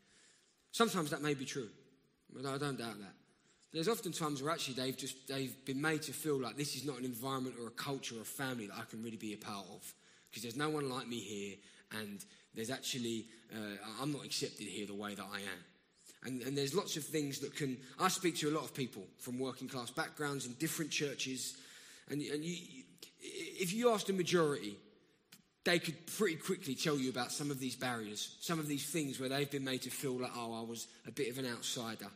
Sometimes 0.73 1.11
that 1.11 1.23
may 1.23 1.35
be 1.35 1.45
true. 1.45 1.69
But 2.33 2.45
I 2.47 2.59
don't 2.59 2.79
doubt 2.79 2.99
that. 2.99 3.15
There's 3.73 3.89
often 3.89 4.13
times 4.13 4.43
where 4.43 4.53
actually 4.53 4.75
they've 4.75 4.97
just 4.97 5.29
they've 5.29 5.55
been 5.65 5.81
made 5.81 6.03
to 6.03 6.13
feel 6.13 6.41
like 6.41 6.57
this 6.57 6.75
is 6.75 6.85
not 6.85 6.99
an 6.99 7.05
environment 7.05 7.57
or 7.61 7.69
a 7.69 7.71
culture 7.71 8.17
or 8.17 8.23
a 8.23 8.25
family 8.25 8.67
that 8.67 8.77
I 8.77 8.85
can 8.89 9.03
really 9.03 9.17
be 9.17 9.35
a 9.35 9.37
part 9.37 9.67
of 9.75 9.95
because 10.31 10.43
there's 10.43 10.57
no 10.57 10.71
one 10.71 10.89
like 10.89 11.07
me 11.07 11.21
here, 11.21 11.57
and 12.01 12.25
there's 12.55 12.71
actually 12.71 13.27
uh, 13.55 13.77
I'm 14.01 14.13
not 14.13 14.25
accepted 14.25 14.67
here 14.67 14.87
the 14.87 14.95
way 14.95 15.15
that 15.15 15.27
I 15.33 15.39
am. 15.39 15.65
And, 16.25 16.43
and, 16.43 16.59
there's 16.59 16.75
lots 16.75 16.97
of 16.97 17.05
things 17.05 17.39
that 17.41 17.55
can. 17.55 17.77
I 18.01 18.09
speak 18.09 18.37
to 18.39 18.49
a 18.49 18.55
lot 18.55 18.65
of 18.65 18.75
people 18.75 19.05
from 19.19 19.39
working 19.39 19.69
class 19.69 19.91
backgrounds 19.91 20.47
in 20.47 20.55
different 20.55 20.91
churches, 20.91 21.57
and, 22.09 22.21
and 22.21 22.45
you, 22.45 22.83
if 23.21 23.73
you 23.73 23.93
ask 23.93 24.07
the 24.07 24.13
majority, 24.13 24.77
they 25.65 25.79
could 25.79 26.07
pretty 26.07 26.37
quickly 26.37 26.75
tell 26.75 26.97
you 26.97 27.11
about 27.11 27.33
some 27.33 27.51
of 27.51 27.59
these 27.59 27.77
barriers, 27.77 28.37
some 28.41 28.59
of 28.59 28.69
these 28.69 28.89
things 28.89 29.21
where 29.21 29.29
they've 29.29 29.51
been 29.51 29.65
made 29.65 29.83
to 29.83 29.91
feel 29.91 30.21
like, 30.21 30.31
oh, 30.35 30.61
I 30.61 30.69
was 30.69 30.87
a 31.07 31.11
bit 31.11 31.31
of 31.31 31.39
an 31.39 31.47
outsider. 31.47 32.07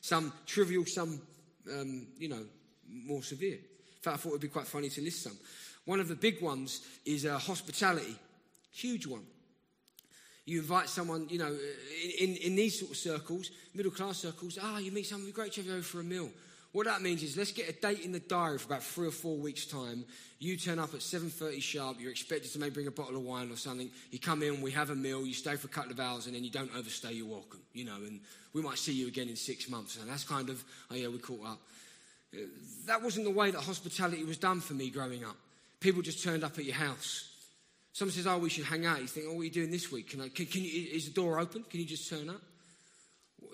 Some 0.00 0.32
trivial, 0.46 0.84
some, 0.86 1.20
um, 1.70 2.06
you 2.18 2.28
know, 2.28 2.44
more 2.88 3.22
severe. 3.22 3.54
In 3.54 4.02
fact, 4.02 4.14
I 4.14 4.16
thought 4.16 4.28
it 4.30 4.32
would 4.32 4.40
be 4.40 4.48
quite 4.48 4.66
funny 4.66 4.88
to 4.88 5.02
list 5.02 5.22
some. 5.22 5.36
One 5.84 6.00
of 6.00 6.08
the 6.08 6.14
big 6.14 6.40
ones 6.40 6.86
is 7.04 7.26
uh, 7.26 7.38
hospitality, 7.38 8.16
huge 8.72 9.06
one. 9.06 9.22
You 10.44 10.60
invite 10.60 10.88
someone, 10.88 11.28
you 11.28 11.38
know, 11.38 11.56
in, 12.18 12.30
in, 12.30 12.36
in 12.36 12.56
these 12.56 12.80
sort 12.80 12.90
of 12.90 12.96
circles, 12.96 13.50
middle 13.74 13.92
class 13.92 14.18
circles, 14.18 14.58
ah, 14.60 14.78
you 14.78 14.90
meet 14.90 15.06
someone, 15.06 15.30
great 15.30 15.52
to 15.52 15.60
have 15.60 15.66
you 15.66 15.74
over 15.74 15.82
for 15.82 16.00
a 16.00 16.04
meal. 16.04 16.30
What 16.72 16.86
that 16.86 17.02
means 17.02 17.22
is 17.22 17.36
let's 17.36 17.52
get 17.52 17.68
a 17.68 17.72
date 17.72 18.00
in 18.00 18.12
the 18.12 18.18
diary 18.18 18.58
for 18.58 18.66
about 18.66 18.82
three 18.82 19.06
or 19.06 19.12
four 19.12 19.36
weeks' 19.36 19.66
time. 19.66 20.04
You 20.38 20.56
turn 20.56 20.78
up 20.78 20.94
at 20.94 21.00
7.30 21.00 21.60
sharp. 21.60 22.00
You're 22.00 22.10
expected 22.10 22.50
to 22.52 22.58
maybe 22.58 22.72
bring 22.72 22.86
a 22.86 22.90
bottle 22.90 23.16
of 23.16 23.22
wine 23.22 23.50
or 23.50 23.56
something. 23.56 23.90
You 24.10 24.18
come 24.18 24.42
in, 24.42 24.62
we 24.62 24.70
have 24.70 24.88
a 24.88 24.94
meal, 24.94 25.26
you 25.26 25.34
stay 25.34 25.56
for 25.56 25.66
a 25.66 25.70
couple 25.70 25.92
of 25.92 26.00
hours, 26.00 26.26
and 26.26 26.34
then 26.34 26.44
you 26.44 26.50
don't 26.50 26.74
overstay 26.74 27.12
your 27.12 27.26
welcome, 27.26 27.60
you 27.74 27.84
know, 27.84 27.96
and 27.96 28.20
we 28.54 28.62
might 28.62 28.78
see 28.78 28.92
you 28.92 29.06
again 29.06 29.28
in 29.28 29.36
six 29.36 29.68
months. 29.68 29.98
And 29.98 30.08
that's 30.08 30.24
kind 30.24 30.48
of, 30.48 30.64
oh 30.90 30.94
yeah, 30.94 31.08
we 31.08 31.18
caught 31.18 31.46
up. 31.46 31.60
That 32.86 33.02
wasn't 33.02 33.26
the 33.26 33.30
way 33.30 33.50
that 33.50 33.60
hospitality 33.60 34.24
was 34.24 34.38
done 34.38 34.60
for 34.60 34.72
me 34.72 34.88
growing 34.88 35.24
up. 35.24 35.36
People 35.80 36.00
just 36.00 36.24
turned 36.24 36.42
up 36.42 36.58
at 36.58 36.64
your 36.64 36.74
house. 36.74 37.28
Someone 37.92 38.12
says, 38.12 38.26
oh, 38.26 38.38
we 38.38 38.48
should 38.48 38.64
hang 38.64 38.86
out. 38.86 39.02
You 39.02 39.06
think, 39.06 39.26
oh, 39.28 39.34
what 39.34 39.42
are 39.42 39.44
you 39.44 39.50
doing 39.50 39.70
this 39.70 39.92
week? 39.92 40.10
Can 40.10 40.22
I, 40.22 40.28
can, 40.30 40.46
can 40.46 40.62
you, 40.64 40.88
is 40.90 41.04
the 41.04 41.12
door 41.12 41.38
open? 41.38 41.64
Can 41.68 41.80
you 41.80 41.86
just 41.86 42.08
turn 42.08 42.30
up? 42.30 42.40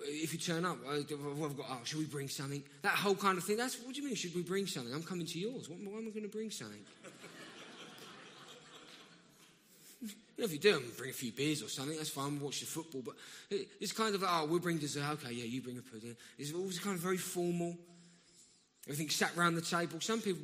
If 0.01 0.33
you 0.33 0.39
turn 0.39 0.65
up, 0.65 0.77
I've 0.89 1.07
got, 1.07 1.65
oh, 1.69 1.79
should 1.83 1.99
we 1.99 2.05
bring 2.05 2.27
something? 2.27 2.63
That 2.81 2.93
whole 2.93 3.15
kind 3.15 3.37
of 3.37 3.43
thing. 3.43 3.57
That's 3.57 3.79
what 3.81 3.93
do 3.93 4.01
you 4.01 4.07
mean? 4.07 4.15
Should 4.15 4.35
we 4.35 4.41
bring 4.41 4.67
something? 4.67 4.93
I'm 4.93 5.03
coming 5.03 5.25
to 5.25 5.39
yours. 5.39 5.69
Why 5.69 5.77
am 5.77 6.07
I 6.07 6.11
going 6.11 6.23
to 6.23 6.29
bring 6.29 6.51
something? 6.51 6.79
you 10.01 10.09
know, 10.37 10.45
if 10.45 10.51
you 10.51 10.59
do, 10.59 10.81
bring 10.97 11.09
a 11.09 11.13
few 11.13 11.31
beers 11.31 11.61
or 11.61 11.69
something. 11.69 11.97
That's 11.97 12.09
fine. 12.09 12.35
We'll 12.35 12.45
watch 12.45 12.61
the 12.61 12.65
football. 12.65 13.01
But 13.03 13.15
it's 13.49 13.91
kind 13.91 14.15
of, 14.15 14.23
oh, 14.25 14.47
we'll 14.49 14.59
bring 14.59 14.77
dessert. 14.77 15.09
Okay, 15.13 15.33
yeah, 15.33 15.45
you 15.45 15.61
bring 15.61 15.77
a 15.77 15.81
pudding. 15.81 16.15
It's 16.37 16.53
always 16.53 16.79
kind 16.79 16.95
of 16.95 17.01
very 17.01 17.17
formal. 17.17 17.77
Everything 18.87 19.09
sat 19.09 19.35
around 19.37 19.55
the 19.55 19.61
table. 19.61 19.99
Some 20.01 20.21
people, 20.21 20.41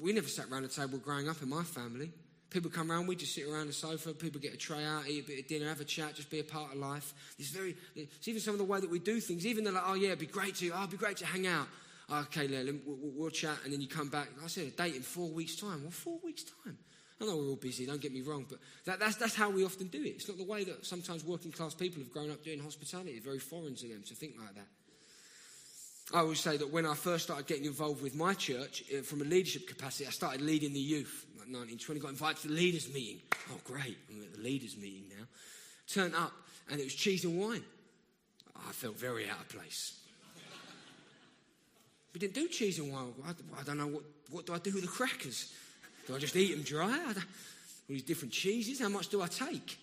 we 0.00 0.12
never 0.12 0.28
sat 0.28 0.46
around 0.50 0.62
the 0.62 0.68
table 0.68 0.98
growing 0.98 1.28
up 1.28 1.40
in 1.42 1.48
my 1.48 1.62
family. 1.62 2.10
People 2.50 2.70
come 2.70 2.92
around, 2.92 3.06
we 3.06 3.16
just 3.16 3.34
sit 3.34 3.46
around 3.46 3.66
the 3.66 3.72
sofa, 3.72 4.14
people 4.14 4.40
get 4.40 4.54
a 4.54 4.56
tray 4.56 4.84
out, 4.84 5.08
eat 5.08 5.24
a 5.24 5.26
bit 5.26 5.40
of 5.40 5.48
dinner, 5.48 5.68
have 5.68 5.80
a 5.80 5.84
chat, 5.84 6.14
just 6.14 6.30
be 6.30 6.38
a 6.38 6.44
part 6.44 6.72
of 6.72 6.78
life. 6.78 7.12
It's 7.38 7.50
very, 7.50 7.76
it's 7.94 8.28
even 8.28 8.40
some 8.40 8.54
of 8.54 8.58
the 8.58 8.64
way 8.64 8.80
that 8.80 8.88
we 8.88 8.98
do 9.00 9.20
things. 9.20 9.44
Even 9.44 9.64
they're 9.64 9.72
like, 9.72 9.82
oh 9.84 9.94
yeah, 9.94 10.08
it'd 10.08 10.20
be 10.20 10.26
great 10.26 10.54
to, 10.56 10.70
oh, 10.70 10.78
it'd 10.78 10.90
be 10.90 10.96
great 10.96 11.16
to 11.18 11.26
hang 11.26 11.46
out. 11.46 11.66
Oh, 12.08 12.20
okay, 12.20 12.46
we'll, 12.46 12.76
we'll, 12.86 13.12
we'll, 13.16 13.30
chat, 13.30 13.58
and 13.64 13.72
then 13.72 13.80
you 13.80 13.88
come 13.88 14.08
back. 14.08 14.28
I 14.42 14.46
said, 14.46 14.68
a 14.68 14.70
date 14.70 14.94
in 14.94 15.02
four 15.02 15.28
weeks' 15.28 15.56
time. 15.56 15.82
Well, 15.82 15.90
four 15.90 16.20
weeks' 16.22 16.44
time. 16.64 16.78
I 17.20 17.24
know 17.24 17.36
we're 17.36 17.48
all 17.48 17.56
busy, 17.56 17.86
don't 17.86 18.00
get 18.00 18.12
me 18.12 18.20
wrong, 18.20 18.44
but 18.48 18.58
that, 18.84 19.00
that's, 19.00 19.16
that's 19.16 19.34
how 19.34 19.48
we 19.50 19.64
often 19.64 19.86
do 19.88 20.02
it. 20.02 20.08
It's 20.08 20.28
not 20.28 20.36
the 20.36 20.44
way 20.44 20.64
that 20.64 20.84
sometimes 20.84 21.24
working 21.24 21.50
class 21.50 21.74
people 21.74 22.02
have 22.02 22.12
grown 22.12 22.30
up 22.30 22.44
doing 22.44 22.60
hospitality. 22.60 23.18
Very 23.20 23.38
foreign 23.38 23.74
to 23.74 23.88
them 23.88 24.02
to 24.06 24.14
think 24.14 24.34
like 24.38 24.54
that. 24.54 24.66
I 26.14 26.20
always 26.20 26.38
say 26.38 26.56
that 26.56 26.72
when 26.72 26.86
I 26.86 26.94
first 26.94 27.24
started 27.24 27.46
getting 27.46 27.64
involved 27.64 28.00
with 28.00 28.14
my 28.14 28.34
church 28.34 28.84
uh, 28.96 29.02
from 29.02 29.22
a 29.22 29.24
leadership 29.24 29.66
capacity, 29.66 30.06
I 30.06 30.10
started 30.10 30.40
leading 30.40 30.72
the 30.72 30.78
youth, 30.78 31.25
1920, 31.52 32.00
got 32.00 32.10
invited 32.10 32.42
to 32.42 32.48
the 32.48 32.54
leaders' 32.54 32.92
meeting. 32.92 33.20
Oh, 33.50 33.60
great, 33.64 33.98
I'm 34.10 34.22
at 34.22 34.34
the 34.34 34.42
leaders' 34.42 34.76
meeting 34.76 35.04
now. 35.08 35.24
Turned 35.88 36.14
up, 36.14 36.32
and 36.70 36.80
it 36.80 36.84
was 36.84 36.94
cheese 36.94 37.24
and 37.24 37.38
wine. 37.38 37.62
I 38.56 38.72
felt 38.72 38.98
very 38.98 39.28
out 39.28 39.40
of 39.40 39.48
place. 39.48 39.98
we 42.14 42.20
didn't 42.20 42.34
do 42.34 42.48
cheese 42.48 42.78
and 42.78 42.92
wine. 42.92 43.12
I, 43.26 43.60
I 43.60 43.62
don't 43.62 43.78
know 43.78 43.86
what, 43.86 44.02
what 44.30 44.46
do 44.46 44.54
I 44.54 44.58
do 44.58 44.72
with 44.72 44.82
the 44.82 44.88
crackers? 44.88 45.52
Do 46.06 46.14
I 46.14 46.18
just 46.18 46.36
eat 46.36 46.54
them 46.54 46.62
dry? 46.62 47.14
all 47.88 47.94
these 47.94 48.02
different 48.02 48.32
cheeses, 48.32 48.80
how 48.80 48.88
much 48.88 49.08
do 49.08 49.22
I 49.22 49.28
take? 49.28 49.78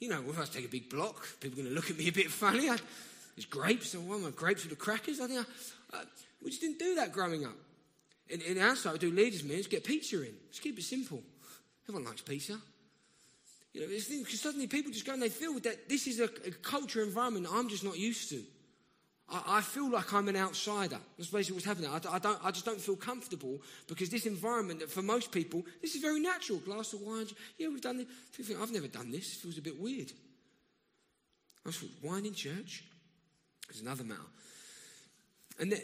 You 0.00 0.10
know, 0.10 0.22
if 0.28 0.38
I 0.38 0.44
take 0.44 0.66
a 0.66 0.68
big 0.68 0.90
block, 0.90 1.26
people 1.40 1.58
are 1.58 1.62
going 1.62 1.68
to 1.68 1.74
look 1.74 1.90
at 1.90 1.96
me 1.96 2.08
a 2.08 2.12
bit 2.12 2.30
funny. 2.30 2.68
I, 2.68 2.76
there's 3.34 3.46
grapes, 3.46 3.94
oh, 3.94 4.00
and 4.00 4.08
one 4.08 4.30
grapes 4.32 4.64
with 4.64 4.70
the 4.70 4.76
crackers. 4.76 5.20
I 5.20 5.26
think 5.26 5.46
I, 5.92 5.96
uh, 5.96 6.04
we 6.42 6.50
just 6.50 6.60
didn't 6.60 6.78
do 6.78 6.94
that 6.96 7.12
growing 7.12 7.44
up. 7.44 7.56
In, 8.30 8.40
in 8.42 8.58
our 8.58 8.76
side, 8.76 8.92
we 8.92 8.98
do 8.98 9.10
leaders' 9.10 9.44
meals, 9.44 9.66
get 9.66 9.84
pizza 9.84 10.22
in. 10.22 10.34
Just 10.50 10.62
keep 10.62 10.78
it 10.78 10.84
simple. 10.84 11.22
Everyone 11.84 12.08
likes 12.08 12.22
pizza. 12.22 12.58
You 13.72 13.82
know, 13.82 13.86
because 13.86 14.40
suddenly 14.40 14.66
people 14.66 14.92
just 14.92 15.06
go 15.06 15.12
and 15.12 15.22
they 15.22 15.28
feel 15.28 15.58
that 15.60 15.88
this 15.88 16.06
is 16.06 16.20
a, 16.20 16.24
a 16.24 16.50
culture 16.62 17.02
environment 17.02 17.46
I'm 17.50 17.68
just 17.68 17.84
not 17.84 17.98
used 17.98 18.30
to. 18.30 18.42
I, 19.30 19.58
I, 19.58 19.60
feel 19.60 19.90
like 19.90 20.12
I'm 20.12 20.28
an 20.28 20.36
outsider. 20.36 20.98
That's 21.16 21.30
basically 21.30 21.54
what's 21.54 21.66
happening. 21.66 21.90
I, 21.90 22.00
I, 22.10 22.18
don't, 22.18 22.38
I 22.44 22.50
just 22.50 22.64
don't 22.64 22.80
feel 22.80 22.96
comfortable 22.96 23.60
because 23.86 24.08
this 24.08 24.26
environment, 24.26 24.80
that 24.80 24.90
for 24.90 25.02
most 25.02 25.32
people, 25.32 25.64
this 25.82 25.94
is 25.94 26.00
very 26.00 26.20
natural. 26.20 26.58
Glass 26.58 26.92
of 26.94 27.02
wine. 27.02 27.26
Yeah, 27.58 27.68
we've 27.68 27.80
done 27.80 27.98
this. 27.98 28.50
I've 28.60 28.72
never 28.72 28.88
done 28.88 29.10
this. 29.10 29.36
It 29.36 29.40
feels 29.40 29.58
a 29.58 29.62
bit 29.62 29.78
weird. 29.78 30.12
I 31.64 31.68
was 31.68 31.84
wine 32.02 32.24
in 32.24 32.34
church. 32.34 32.84
It's 33.68 33.82
another 33.82 34.04
matter. 34.04 34.20
And 35.60 35.80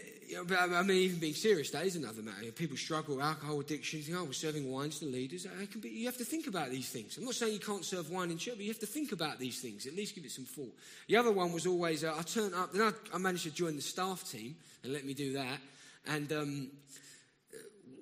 I 0.48 0.82
mean, 0.82 0.98
even 0.98 1.18
being 1.18 1.34
serious, 1.34 1.70
that 1.70 1.84
is 1.84 1.96
another 1.96 2.22
matter. 2.22 2.50
People 2.52 2.76
struggle 2.76 3.16
with 3.16 3.24
alcohol 3.24 3.60
addiction. 3.60 4.00
Think, 4.00 4.16
oh, 4.16 4.24
we're 4.24 4.32
serving 4.32 4.70
wine 4.70 4.90
to 4.90 5.04
leaders. 5.04 5.46
Be, 5.80 5.88
you 5.88 6.06
have 6.06 6.16
to 6.18 6.24
think 6.24 6.46
about 6.46 6.70
these 6.70 6.88
things. 6.90 7.18
I'm 7.18 7.24
not 7.24 7.34
saying 7.34 7.52
you 7.52 7.58
can't 7.58 7.84
serve 7.84 8.10
wine 8.10 8.30
in 8.30 8.38
church, 8.38 8.54
but 8.54 8.64
you 8.64 8.70
have 8.70 8.78
to 8.80 8.86
think 8.86 9.12
about 9.12 9.38
these 9.38 9.60
things. 9.60 9.86
At 9.86 9.94
least 9.94 10.14
give 10.14 10.24
it 10.24 10.30
some 10.30 10.44
thought. 10.44 10.74
The 11.08 11.16
other 11.16 11.32
one 11.32 11.52
was 11.52 11.66
always, 11.66 12.04
uh, 12.04 12.14
I 12.16 12.22
turned 12.22 12.54
up, 12.54 12.72
then 12.72 12.82
I, 12.82 12.92
I, 13.14 13.18
managed 13.18 13.44
to 13.44 13.50
join 13.50 13.76
the 13.76 13.82
staff 13.82 14.30
team 14.30 14.54
and 14.84 14.92
let 14.92 15.04
me 15.04 15.12
do 15.12 15.32
that. 15.34 15.58
And 16.06 16.32
um, 16.32 16.70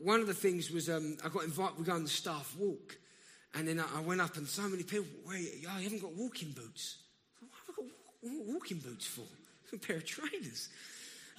one 0.03 0.21
of 0.21 0.27
the 0.27 0.35
things 0.35 0.71
was 0.71 0.91
um, 0.91 1.17
I 1.25 1.29
got 1.29 1.45
invited, 1.45 1.79
we 1.79 1.85
go 1.85 1.93
on 1.93 2.03
the 2.03 2.09
staff 2.09 2.55
walk. 2.59 2.99
And 3.55 3.69
then 3.69 3.81
I, 3.81 4.01
went 4.01 4.21
up 4.21 4.37
and 4.37 4.47
so 4.47 4.63
many 4.63 4.83
people, 4.83 5.07
where, 5.25 5.37
oh, 5.37 5.79
you 5.79 5.85
haven't 5.85 6.03
got 6.03 6.15
walking 6.15 6.53
boots. 6.53 6.99
What 7.41 7.51
have 7.67 7.77
I 7.79 8.39
got 8.39 8.47
walking 8.47 8.79
boots 8.79 9.07
for? 9.07 9.23
A 9.75 9.79
pair 9.79 9.97
of 9.97 10.07
trainers. 10.07 10.69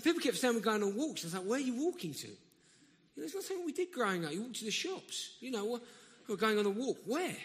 People 0.02 0.22
kept 0.22 0.38
saying 0.38 0.56
we're 0.56 0.62
going 0.62 0.84
on 0.84 0.96
walks. 0.96 1.24
I 1.24 1.28
was 1.28 1.34
like, 1.34 1.44
where 1.44 1.60
are 1.60 1.64
you 1.64 1.76
walking 1.76 2.14
to? 2.14 2.28
You 2.28 2.36
know, 3.18 3.24
it's 3.24 3.36
not 3.36 3.44
something 3.44 3.66
we 3.66 3.74
did 3.74 3.92
growing 3.92 4.26
up. 4.26 4.34
You 4.34 4.42
walk 4.42 4.54
to 4.54 4.66
the 4.66 4.72
shops. 4.72 5.38
You 5.40 5.52
know, 5.52 5.80
we're 6.28 6.36
going 6.36 6.58
on 6.58 6.66
a 6.66 6.70
walk. 6.70 6.98
Where? 7.06 7.36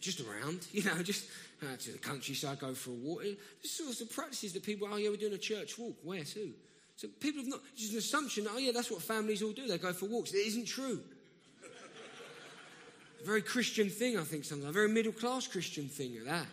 Just 0.00 0.20
around. 0.20 0.66
You 0.72 0.84
know, 0.84 1.02
just 1.02 1.28
uh, 1.62 1.76
to 1.76 1.92
the 1.92 1.98
countryside, 1.98 2.58
go 2.58 2.74
for 2.74 2.90
a 2.90 2.94
walk. 2.94 3.22
There's 3.22 3.70
sorts 3.70 4.00
of 4.00 4.10
practices 4.10 4.52
that 4.54 4.64
people, 4.64 4.88
oh 4.90 4.96
yeah, 4.96 5.10
we're 5.10 5.16
doing 5.16 5.34
a 5.34 5.38
church 5.38 5.78
walk. 5.78 5.96
Where 6.02 6.24
to? 6.24 6.52
So 6.96 7.08
people 7.20 7.42
have 7.42 7.50
not, 7.50 7.60
just 7.76 7.92
an 7.92 7.98
assumption, 7.98 8.46
oh 8.50 8.58
yeah, 8.58 8.72
that's 8.72 8.90
what 8.90 9.02
families 9.02 9.42
all 9.42 9.52
do. 9.52 9.66
They 9.66 9.78
go 9.78 9.92
for 9.92 10.06
walks. 10.06 10.32
It 10.32 10.46
isn't 10.46 10.66
true. 10.66 11.00
very 13.24 13.42
Christian 13.42 13.90
thing, 13.90 14.18
I 14.18 14.22
think, 14.22 14.44
sometimes. 14.44 14.70
A 14.70 14.72
very 14.72 14.88
middle 14.88 15.12
class 15.12 15.46
Christian 15.46 15.88
thing 15.88 16.16
at 16.16 16.24
that. 16.24 16.46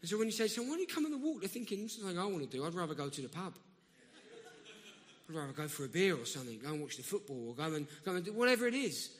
And 0.00 0.10
so 0.10 0.18
when 0.18 0.26
you 0.26 0.32
say, 0.32 0.48
so 0.48 0.62
why 0.62 0.70
don't 0.70 0.80
you 0.80 0.86
come 0.86 1.04
on 1.04 1.12
the 1.12 1.18
walk? 1.18 1.40
They're 1.40 1.48
thinking, 1.48 1.82
this 1.82 1.94
is 1.94 2.00
something 2.00 2.18
I 2.18 2.24
want 2.24 2.40
to 2.40 2.56
do. 2.56 2.64
I'd 2.64 2.74
rather 2.74 2.94
go 2.94 3.08
to 3.08 3.20
the 3.20 3.28
pub. 3.28 3.54
I'd 5.30 5.36
rather 5.36 5.52
go 5.52 5.68
for 5.68 5.84
a 5.84 5.88
beer 5.88 6.16
or 6.16 6.24
something, 6.24 6.58
go 6.58 6.70
and 6.70 6.82
watch 6.82 6.96
the 6.96 7.02
football 7.04 7.48
or 7.48 7.54
go 7.54 7.74
and, 7.74 7.86
go 8.04 8.14
and 8.14 8.24
do 8.24 8.32
whatever 8.32 8.66
it 8.66 8.74
is. 8.74 9.10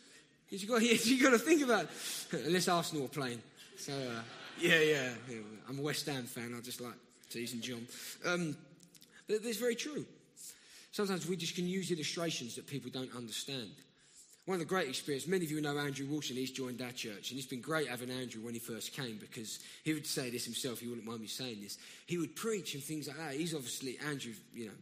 You've 0.48 0.68
got, 0.68 0.82
you 0.82 1.22
got 1.22 1.30
to 1.30 1.38
think 1.38 1.62
about 1.62 1.84
it. 1.84 2.46
Unless 2.46 2.66
Arsenal 2.66 3.04
are 3.04 3.08
playing. 3.08 3.40
So, 3.76 3.92
uh, 3.92 4.22
yeah, 4.60 4.80
yeah, 4.80 5.10
yeah, 5.28 5.36
I'm 5.68 5.78
a 5.78 5.82
West 5.82 6.06
Ham 6.06 6.24
fan. 6.24 6.54
I 6.56 6.60
just 6.60 6.80
like 6.80 6.94
teasing 7.30 7.60
John. 7.60 7.86
Um, 8.26 8.56
but 9.28 9.38
it's 9.44 9.58
very 9.58 9.76
true. 9.76 10.04
Sometimes 10.90 11.28
we 11.28 11.36
just 11.36 11.54
can 11.54 11.68
use 11.68 11.92
illustrations 11.92 12.56
that 12.56 12.66
people 12.66 12.90
don't 12.92 13.14
understand. 13.14 13.70
One 14.46 14.56
of 14.56 14.60
the 14.60 14.66
great 14.66 14.88
experiences, 14.88 15.28
many 15.28 15.44
of 15.44 15.52
you 15.52 15.60
know 15.60 15.78
Andrew 15.78 16.06
Wilson, 16.06 16.34
he's 16.34 16.50
joined 16.50 16.82
our 16.82 16.90
church, 16.90 17.30
and 17.30 17.38
it's 17.38 17.46
been 17.46 17.60
great 17.60 17.86
having 17.86 18.10
Andrew 18.10 18.42
when 18.42 18.54
he 18.54 18.58
first 18.58 18.92
came 18.92 19.18
because 19.18 19.60
he 19.84 19.94
would 19.94 20.06
say 20.06 20.28
this 20.30 20.44
himself, 20.44 20.80
he 20.80 20.88
wouldn't 20.88 21.06
mind 21.06 21.20
me 21.20 21.28
saying 21.28 21.58
this. 21.62 21.78
He 22.06 22.18
would 22.18 22.34
preach 22.34 22.74
and 22.74 22.82
things 22.82 23.06
like 23.06 23.18
that. 23.18 23.34
He's 23.34 23.54
obviously, 23.54 23.96
Andrew, 24.08 24.32
you 24.52 24.66
know, 24.66 24.72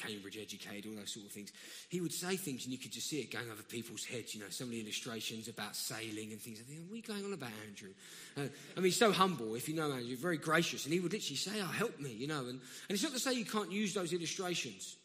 Cambridge 0.00 0.38
educated, 0.40 0.86
all 0.86 0.96
those 0.96 1.12
sort 1.12 1.26
of 1.26 1.32
things. 1.32 1.52
He 1.88 2.00
would 2.00 2.12
say 2.12 2.36
things 2.36 2.64
and 2.64 2.72
you 2.72 2.78
could 2.78 2.92
just 2.92 3.08
see 3.08 3.20
it 3.20 3.30
going 3.30 3.50
over 3.50 3.62
people's 3.62 4.04
heads, 4.04 4.34
you 4.34 4.40
know, 4.40 4.46
of 4.46 4.70
the 4.70 4.80
illustrations 4.80 5.48
about 5.48 5.76
sailing 5.76 6.32
and 6.32 6.40
things. 6.40 6.58
I 6.60 6.62
think, 6.62 6.80
what 6.88 6.94
are 6.94 6.96
you 6.96 7.02
going 7.02 7.24
on 7.24 7.32
about, 7.32 7.50
Andrew? 7.66 7.90
Uh, 8.36 8.40
I 8.76 8.80
mean, 8.80 8.86
he's 8.86 8.96
so 8.96 9.12
humble, 9.12 9.54
if 9.54 9.68
you 9.68 9.74
know 9.74 9.92
Andrew, 9.92 10.16
very 10.16 10.38
gracious. 10.38 10.84
And 10.84 10.94
he 10.94 11.00
would 11.00 11.12
literally 11.12 11.36
say, 11.36 11.52
oh, 11.60 11.66
help 11.66 12.00
me, 12.00 12.10
you 12.12 12.26
know. 12.26 12.40
And, 12.40 12.48
and 12.48 12.60
it's 12.90 13.02
not 13.02 13.12
to 13.12 13.18
say 13.18 13.34
you 13.34 13.44
can't 13.44 13.70
use 13.70 13.94
those 13.94 14.12
illustrations 14.12 14.96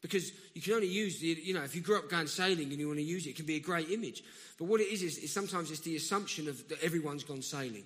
because 0.00 0.32
you 0.54 0.62
can 0.62 0.74
only 0.74 0.88
use 0.88 1.18
the, 1.18 1.26
you 1.26 1.54
know, 1.54 1.62
if 1.62 1.74
you 1.74 1.80
grew 1.80 1.98
up 1.98 2.08
going 2.08 2.26
sailing 2.26 2.70
and 2.70 2.78
you 2.78 2.86
want 2.86 2.98
to 2.98 3.04
use 3.04 3.26
it, 3.26 3.30
it 3.30 3.36
can 3.36 3.46
be 3.46 3.56
a 3.56 3.60
great 3.60 3.90
image. 3.90 4.22
But 4.58 4.66
what 4.66 4.80
it 4.80 4.88
is, 4.92 5.02
is, 5.02 5.18
is 5.18 5.32
sometimes 5.32 5.70
it's 5.70 5.80
the 5.80 5.96
assumption 5.96 6.48
of 6.48 6.68
that 6.68 6.82
everyone's 6.82 7.24
gone 7.24 7.42
sailing. 7.42 7.84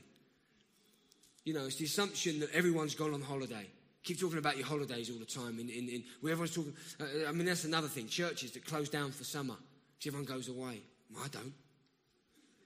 You 1.44 1.54
know, 1.54 1.64
it's 1.64 1.76
the 1.76 1.86
assumption 1.86 2.40
that 2.40 2.52
everyone's 2.52 2.94
gone 2.94 3.14
on 3.14 3.22
holiday. 3.22 3.66
Keep 4.04 4.18
talking 4.18 4.38
about 4.38 4.56
your 4.56 4.66
holidays 4.66 5.10
all 5.10 5.18
the 5.18 5.24
time. 5.24 5.60
In, 5.60 5.68
in, 5.68 5.88
in 5.88 6.02
everyone's 6.24 6.54
talking, 6.54 6.74
uh, 7.00 7.28
I 7.28 7.32
mean, 7.32 7.46
that's 7.46 7.64
another 7.64 7.86
thing. 7.86 8.08
Churches 8.08 8.50
that 8.52 8.64
close 8.64 8.88
down 8.88 9.12
for 9.12 9.22
summer 9.22 9.54
because 9.98 10.08
everyone 10.08 10.26
goes 10.26 10.48
away. 10.48 10.80
I 11.20 11.28
don't. 11.28 11.52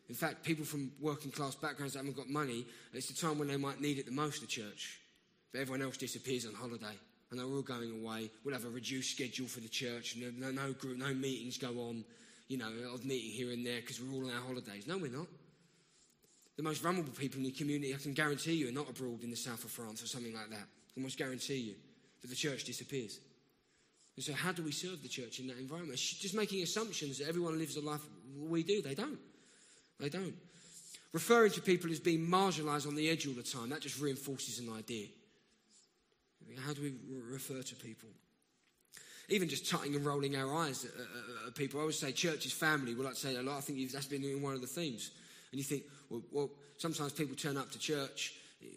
In 0.09 0.15
fact, 0.15 0.45
people 0.45 0.65
from 0.65 0.93
working 1.01 1.31
class 1.31 1.55
backgrounds 1.55 1.93
that 1.93 1.99
haven't 1.99 2.17
got 2.17 2.31
money, 2.31 2.65
it's 2.95 3.09
the 3.09 3.15
time 3.15 3.39
when 3.39 3.49
they 3.49 3.57
might 3.57 3.81
need 3.81 3.99
it 3.99 4.07
the 4.07 4.13
most, 4.13 4.41
the 4.41 4.47
church. 4.47 5.01
But 5.53 5.61
everyone 5.61 5.83
else 5.83 5.97
disappears 5.97 6.47
on 6.47 6.55
holiday. 6.55 6.97
And 7.31 7.41
they're 7.41 7.47
all 7.47 7.61
going 7.61 7.91
away. 8.03 8.31
We'll 8.45 8.55
have 8.55 8.65
a 8.65 8.71
reduced 8.71 9.11
schedule 9.11 9.49
for 9.49 9.61
the 9.61 9.69
church. 9.69 10.17
No, 10.17 10.51
no, 10.51 10.73
group, 10.73 10.97
no 10.97 11.13
meetings 11.13 11.59
go 11.59 11.69
on, 11.89 12.05
you 12.49 12.57
know, 12.57 12.71
of 12.95 13.05
meeting 13.05 13.33
here 13.33 13.51
and 13.51 13.67
there 13.67 13.81
because 13.81 14.01
we're 14.01 14.15
all 14.15 14.31
on 14.31 14.35
our 14.35 14.43
holidays. 14.43 14.87
No, 14.87 14.97
we're 14.97 15.11
not. 15.11 15.27
The 16.57 16.63
most 16.63 16.81
vulnerable 16.81 17.13
people 17.13 17.41
in 17.41 17.45
the 17.45 17.51
community, 17.51 17.93
I 17.93 17.99
can 17.99 18.15
guarantee 18.15 18.55
you, 18.55 18.69
are 18.69 18.73
not 18.73 18.89
abroad 18.89 19.25
in 19.25 19.31
the 19.31 19.37
south 19.37 19.65
of 19.65 19.71
France 19.71 20.03
or 20.03 20.07
something 20.07 20.33
like 20.33 20.49
that 20.51 20.69
almost 20.97 21.19
guarantee 21.19 21.59
you. 21.59 21.75
that 22.23 22.29
the 22.29 22.37
church 22.37 22.65
disappears. 22.65 23.21
And 24.17 24.25
so, 24.25 24.33
how 24.33 24.53
do 24.53 24.63
we 24.63 24.73
serve 24.73 25.03
the 25.03 25.09
church 25.09 25.41
in 25.41 25.47
that 25.49 25.59
environment? 25.59 25.99
Just 25.99 26.35
making 26.35 26.63
assumptions 26.63 27.19
that 27.19 27.29
everyone 27.29 27.59
lives 27.59 27.77
a 27.77 27.81
life 27.81 28.01
we 28.39 28.63
do. 28.63 28.81
They 28.81 28.95
don't. 28.95 29.19
They 30.01 30.09
don't. 30.09 30.35
Referring 31.13 31.53
to 31.53 31.61
people 31.61 31.91
as 31.91 32.01
being 32.01 32.27
marginalized 32.27 32.87
on 32.87 32.95
the 32.95 33.09
edge 33.09 33.27
all 33.27 33.35
the 33.35 33.43
time, 33.43 33.71
that 33.71 33.81
just 33.81 34.01
reinforces 34.01 34.59
an 34.59 34.73
idea. 34.73 35.07
How 36.65 36.73
do 36.73 36.83
we 36.83 36.95
refer 37.31 37.63
to 37.63 37.75
people? 37.75 38.09
Even 39.29 39.49
just 39.49 39.69
tutting 39.69 39.95
and 39.95 40.07
rolling 40.07 40.37
our 40.37 40.55
eyes 40.55 40.85
at, 40.85 40.93
at, 40.93 41.49
at 41.49 41.55
people. 41.55 41.81
I 41.81 41.83
always 41.83 41.99
say 41.99 42.13
church 42.13 42.47
is 42.47 42.53
family. 42.53 42.95
Well, 42.95 43.09
I'd 43.09 43.17
say 43.17 43.37
a 43.37 43.43
lot. 43.43 43.59
I 43.59 43.61
think 43.61 43.91
that's 43.91 44.07
been 44.07 44.23
one 44.41 44.55
of 44.55 44.61
the 44.61 44.67
themes. 44.67 45.11
And 45.51 45.59
you 45.59 45.65
think, 45.65 45.83
well, 46.09 46.23
well, 46.31 46.51
sometimes 46.77 47.13
people 47.13 47.35
turn 47.35 47.57
up 47.57 47.71
to 47.73 47.79
church. 47.79 48.35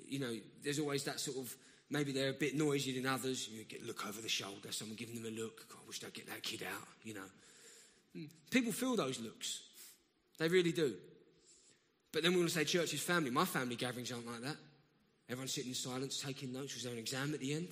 You 0.08 0.20
know, 0.20 0.34
there's 0.64 0.80
always 0.80 1.04
that 1.04 1.20
sort 1.20 1.38
of 1.38 1.56
Maybe 1.92 2.12
they're 2.12 2.30
a 2.30 2.34
bit 2.34 2.56
noisier 2.56 2.94
than 2.94 3.08
others. 3.12 3.50
You 3.50 3.64
get 3.64 3.86
look 3.86 4.06
over 4.08 4.22
the 4.22 4.30
shoulder, 4.30 4.72
someone 4.72 4.96
giving 4.96 5.16
them 5.16 5.26
a 5.26 5.36
look. 5.36 5.68
God, 5.70 5.80
I 5.84 5.88
wish 5.88 6.00
they'd 6.00 6.14
get 6.14 6.28
that 6.28 6.44
kid 6.44 6.64
out, 6.64 6.88
you 7.04 7.16
know. 7.16 7.30
Hmm. 8.16 8.26
People 8.52 8.72
feel 8.72 8.96
those 8.96 9.20
looks. 9.20 9.62
They 10.38 10.48
really 10.48 10.72
do. 10.72 10.94
But 12.12 12.24
then 12.24 12.32
we 12.32 12.38
want 12.38 12.50
to 12.50 12.56
say 12.56 12.64
church 12.64 12.94
is 12.94 13.02
family. 13.02 13.30
My 13.30 13.46
family 13.46 13.76
gatherings 13.76 14.12
aren't 14.12 14.28
like 14.28 14.42
that. 14.42 14.58
Everyone's 15.30 15.54
sitting 15.54 15.70
in 15.70 15.76
silence, 15.76 16.22
taking 16.22 16.52
notes. 16.52 16.74
Was 16.74 16.84
there 16.84 16.94
an 16.94 17.00
exam 17.00 17.34
at 17.34 17.40
the 17.40 17.54
end? 17.54 17.68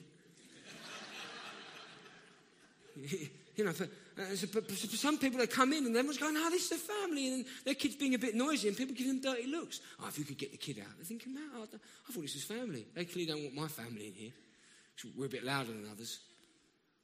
You 3.57 3.65
know, 3.65 3.73
uh, 4.19 4.35
so, 4.35 4.47
but 4.53 4.69
some 4.71 5.17
people, 5.17 5.39
they 5.39 5.47
come 5.47 5.73
in 5.73 5.85
and 5.85 5.95
everyone's 5.95 6.17
going, 6.17 6.35
oh, 6.37 6.49
this 6.49 6.71
is 6.71 6.71
a 6.71 6.75
family. 6.75 7.33
And 7.33 7.45
their 7.65 7.75
kid's 7.75 7.95
being 7.95 8.15
a 8.15 8.19
bit 8.19 8.35
noisy 8.35 8.67
and 8.67 8.75
people 8.75 8.95
give 8.95 9.07
them 9.07 9.21
dirty 9.21 9.47
looks. 9.47 9.79
Oh, 10.01 10.07
if 10.07 10.17
you 10.17 10.25
could 10.25 10.37
get 10.37 10.51
the 10.51 10.57
kid 10.57 10.79
out. 10.79 10.95
They're 10.97 11.05
thinking, 11.05 11.35
I, 11.37 11.61
I 11.61 11.65
thought 11.65 12.21
this 12.21 12.33
was 12.33 12.43
family. 12.43 12.87
They 12.95 13.05
clearly 13.05 13.31
don't 13.31 13.43
want 13.43 13.55
my 13.55 13.67
family 13.67 14.07
in 14.07 14.13
here. 14.13 14.31
We're 15.15 15.25
a 15.25 15.29
bit 15.29 15.43
louder 15.43 15.71
than 15.71 15.87
others. 15.91 16.19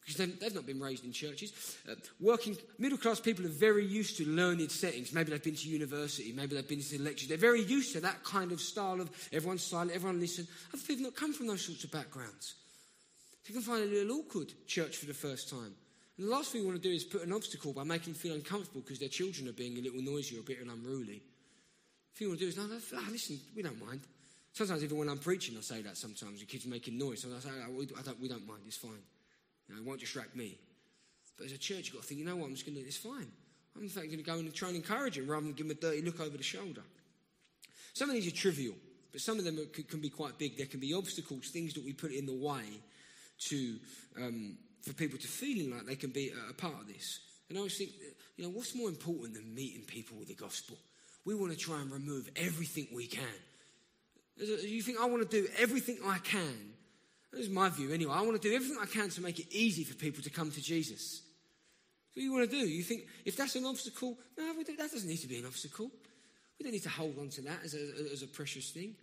Because 0.05 0.17
they've 0.39 0.55
not 0.55 0.65
been 0.65 0.81
raised 0.81 1.05
in 1.05 1.13
churches. 1.13 1.77
Uh, 1.89 1.95
working, 2.19 2.57
middle 2.77 2.97
class 2.97 3.21
people 3.21 3.45
are 3.45 3.49
very 3.49 3.85
used 3.85 4.17
to 4.17 4.27
learned 4.27 4.69
settings. 4.69 5.13
Maybe 5.13 5.31
they've 5.31 5.41
been 5.41 5.55
to 5.55 5.69
university, 5.69 6.33
maybe 6.33 6.55
they've 6.55 6.67
been 6.67 6.81
to 6.81 7.01
lectures. 7.01 7.29
They're 7.29 7.37
very 7.37 7.61
used 7.61 7.93
to 7.93 8.01
that 8.01 8.21
kind 8.23 8.51
of 8.51 8.59
style 8.59 8.99
of 8.99 9.09
everyone's 9.31 9.63
silent, 9.63 9.91
everyone 9.91 10.19
listen. 10.19 10.45
Other 10.73 10.83
people 10.83 11.03
not 11.03 11.15
come 11.15 11.31
from 11.31 11.47
those 11.47 11.65
sorts 11.65 11.85
of 11.85 11.91
backgrounds. 11.91 12.55
You 13.45 13.53
can 13.53 13.63
find 13.63 13.83
it 13.83 13.91
a 13.91 13.95
little 13.95 14.17
awkward, 14.17 14.51
church 14.67 14.97
for 14.97 15.05
the 15.05 15.13
first 15.13 15.49
time. 15.49 15.73
The 16.17 16.25
last 16.25 16.51
thing 16.51 16.61
we 16.61 16.67
want 16.67 16.81
to 16.81 16.87
do 16.87 16.93
is 16.93 17.03
put 17.03 17.23
an 17.23 17.33
obstacle 17.33 17.73
by 17.73 17.83
making 17.83 18.13
them 18.13 18.21
feel 18.21 18.35
uncomfortable 18.35 18.81
because 18.81 18.99
their 18.99 19.09
children 19.09 19.47
are 19.49 19.53
being 19.53 19.77
a 19.77 19.81
little 19.81 20.01
noisy 20.01 20.37
or 20.37 20.41
a 20.41 20.43
bit 20.43 20.59
unruly. 20.61 21.23
The 22.13 22.17
thing 22.17 22.27
we 22.27 22.27
want 22.27 22.39
to 22.39 22.45
do 22.45 22.49
is, 22.49 22.57
no, 22.57 22.67
no, 22.67 23.11
listen, 23.11 23.39
we 23.55 23.63
don't 23.63 23.83
mind. 23.83 24.01
Sometimes 24.53 24.83
even 24.83 24.97
when 24.97 25.09
I'm 25.09 25.17
preaching, 25.17 25.57
I 25.57 25.61
say 25.61 25.81
that 25.81 25.97
sometimes. 25.97 26.39
The 26.39 26.45
kids 26.45 26.67
are 26.67 26.69
making 26.69 26.99
noise. 26.99 27.25
I 27.25 27.39
say, 27.39 27.49
oh, 27.67 27.71
we, 27.71 27.87
don't, 27.87 28.21
we 28.21 28.27
don't 28.27 28.47
mind, 28.47 28.61
it's 28.67 28.77
fine. 28.77 28.91
You 29.67 29.73
know, 29.73 29.81
it 29.81 29.87
won't 29.87 29.99
distract 29.99 30.35
me. 30.35 30.55
But 31.37 31.47
as 31.47 31.53
a 31.53 31.57
church, 31.57 31.87
you've 31.87 31.93
got 31.93 32.03
to 32.03 32.07
think, 32.07 32.19
you 32.19 32.25
know 32.25 32.35
what, 32.35 32.45
I'm 32.45 32.53
just 32.53 32.65
going 32.65 32.75
to 32.75 32.81
do 32.81 32.85
this 32.85 32.97
fine. 32.97 33.31
I'm 33.75 33.81
in 33.81 33.89
fact 33.89 34.05
going 34.05 34.17
to 34.17 34.23
go 34.23 34.33
and 34.33 34.53
try 34.53 34.67
and 34.67 34.77
encourage 34.77 35.17
him 35.17 35.27
rather 35.27 35.43
than 35.45 35.53
give 35.53 35.65
him 35.65 35.71
a 35.71 35.75
dirty 35.75 36.03
look 36.03 36.19
over 36.19 36.37
the 36.37 36.43
shoulder. 36.43 36.83
Some 37.93 38.09
of 38.09 38.15
these 38.15 38.27
are 38.27 38.35
trivial, 38.35 38.75
but 39.11 39.21
some 39.21 39.39
of 39.39 39.45
them 39.45 39.57
are, 39.57 39.65
can, 39.65 39.99
be 39.99 40.09
quite 40.09 40.37
big. 40.37 40.57
There 40.57 40.67
can 40.67 40.79
be 40.79 40.93
obstacles, 40.93 41.49
things 41.49 41.73
that 41.73 41.83
we 41.83 41.93
put 41.93 42.11
in 42.11 42.27
the 42.27 42.33
way 42.33 42.63
to, 43.49 43.75
um, 44.17 44.57
for 44.83 44.93
people 44.93 45.17
to 45.17 45.27
feeling 45.27 45.71
like 45.71 45.85
they 45.85 45.95
can 45.95 46.11
be 46.11 46.31
a, 46.49 46.53
part 46.53 46.75
of 46.79 46.87
this. 46.87 47.19
And 47.49 47.57
I 47.57 47.59
always 47.59 47.77
think, 47.77 47.91
you 48.37 48.43
know, 48.43 48.49
what's 48.49 48.75
more 48.75 48.89
important 48.89 49.33
than 49.33 49.55
meeting 49.55 49.83
people 49.85 50.17
with 50.17 50.27
the 50.27 50.35
gospel? 50.35 50.77
We 51.25 51.35
want 51.35 51.53
to 51.53 51.57
try 51.57 51.81
and 51.81 51.91
remove 51.91 52.29
everything 52.35 52.87
we 52.93 53.07
can. 53.07 53.23
You 54.37 54.81
think 54.81 54.99
I 54.99 55.05
want 55.05 55.29
to 55.29 55.41
do 55.41 55.47
everything 55.57 55.99
I 56.05 56.17
can? 56.19 56.73
This 57.31 57.41
is 57.41 57.49
my 57.49 57.69
view 57.69 57.91
anyway. 57.91 58.13
I 58.13 58.21
want 58.21 58.39
to 58.41 58.47
do 58.47 58.53
everything 58.53 58.77
I 58.81 58.85
can 58.85 59.09
to 59.11 59.21
make 59.21 59.39
it 59.39 59.47
easy 59.51 59.83
for 59.83 59.95
people 59.95 60.21
to 60.23 60.29
come 60.29 60.51
to 60.51 60.61
Jesus. 60.61 61.21
What 62.13 62.21
do 62.21 62.25
you 62.25 62.33
want 62.33 62.49
to 62.49 62.59
do? 62.59 62.67
You 62.67 62.83
think 62.83 63.07
if 63.25 63.37
that's 63.37 63.55
an 63.55 63.65
obstacle, 63.65 64.17
no, 64.37 64.53
that 64.63 64.77
doesn't 64.77 65.07
need 65.07 65.17
to 65.17 65.27
be 65.27 65.37
an 65.37 65.45
obstacle. 65.45 65.89
We 66.59 66.63
don't 66.63 66.73
need 66.73 66.83
to 66.83 66.89
hold 66.89 67.17
on 67.19 67.29
to 67.29 67.41
that 67.43 67.59
as 67.63 67.73
a, 67.73 68.11
as 68.11 68.21
a 68.21 68.27
precious 68.27 68.69
thing. 68.71 68.95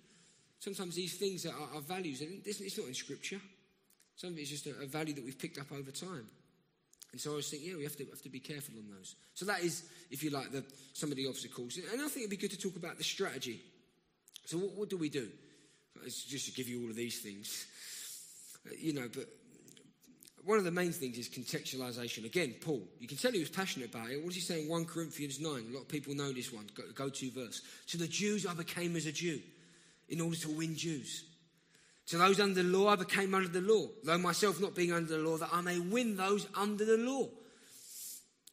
Sometimes 0.60 0.94
these 0.94 1.16
things 1.16 1.46
are, 1.46 1.54
are 1.74 1.80
values, 1.80 2.22
it's 2.22 2.78
not 2.78 2.86
in 2.86 2.94
Scripture. 2.94 3.40
Some 4.20 4.32
of 4.32 4.38
it 4.38 4.42
is 4.42 4.50
just 4.50 4.66
a, 4.66 4.82
a, 4.82 4.86
value 4.86 5.14
that 5.14 5.24
we've 5.24 5.38
picked 5.38 5.58
up 5.58 5.72
over 5.72 5.90
time. 5.90 6.26
And 7.12 7.18
so 7.18 7.32
I 7.32 7.36
was 7.36 7.48
thinking, 7.48 7.70
yeah, 7.70 7.76
we 7.78 7.84
have 7.84 7.96
to, 7.96 8.04
have 8.04 8.20
to 8.20 8.28
be 8.28 8.38
careful 8.38 8.74
on 8.76 8.84
those. 8.94 9.14
So 9.32 9.46
that 9.46 9.60
is, 9.60 9.84
if 10.10 10.22
you 10.22 10.28
like, 10.28 10.52
the, 10.52 10.62
some 10.92 11.10
of 11.10 11.16
the 11.16 11.26
obstacles. 11.26 11.78
And 11.78 12.02
I 12.02 12.04
think 12.04 12.18
it'd 12.18 12.30
be 12.30 12.36
good 12.36 12.50
to 12.50 12.58
talk 12.58 12.76
about 12.76 12.98
the 12.98 13.04
strategy. 13.04 13.62
So 14.44 14.58
what, 14.58 14.72
what 14.74 14.90
do 14.90 14.98
we 14.98 15.08
do? 15.08 15.26
It's 16.04 16.22
just 16.22 16.44
to 16.46 16.52
give 16.52 16.68
you 16.68 16.82
all 16.82 16.90
of 16.90 16.96
these 16.96 17.20
things. 17.20 17.66
Uh, 18.66 18.74
you 18.78 18.92
know, 18.92 19.08
but 19.14 19.24
one 20.44 20.58
of 20.58 20.64
the 20.64 20.70
main 20.70 20.92
things 20.92 21.16
is 21.16 21.30
contextualization. 21.30 22.26
Again, 22.26 22.56
Paul, 22.60 22.82
you 22.98 23.08
can 23.08 23.16
tell 23.16 23.32
he 23.32 23.38
was 23.38 23.48
passionate 23.48 23.88
about 23.88 24.10
it. 24.10 24.18
What 24.18 24.26
does 24.26 24.34
he 24.34 24.42
say 24.42 24.60
in 24.60 24.68
1 24.68 24.84
Corinthians 24.84 25.40
9? 25.40 25.50
A 25.50 25.72
lot 25.72 25.80
of 25.80 25.88
people 25.88 26.14
know 26.14 26.30
this 26.30 26.52
one, 26.52 26.66
go, 26.94 27.08
to 27.08 27.30
verse. 27.30 27.62
To 27.86 27.96
the 27.96 28.06
Jews, 28.06 28.44
I 28.44 28.52
became 28.52 28.96
as 28.96 29.06
a 29.06 29.12
Jew 29.12 29.40
in 30.10 30.20
order 30.20 30.36
to 30.36 30.50
win 30.50 30.76
Jews. 30.76 31.24
To 32.10 32.18
those 32.18 32.40
under 32.40 32.60
the 32.60 32.68
law, 32.68 32.88
I 32.88 32.96
became 32.96 33.34
under 33.36 33.48
the 33.48 33.60
law, 33.60 33.86
though 34.02 34.18
myself 34.18 34.60
not 34.60 34.74
being 34.74 34.90
under 34.90 35.16
the 35.16 35.22
law, 35.22 35.36
that 35.36 35.50
I 35.52 35.60
may 35.60 35.78
win 35.78 36.16
those 36.16 36.44
under 36.56 36.84
the 36.84 36.96
law. 36.96 37.28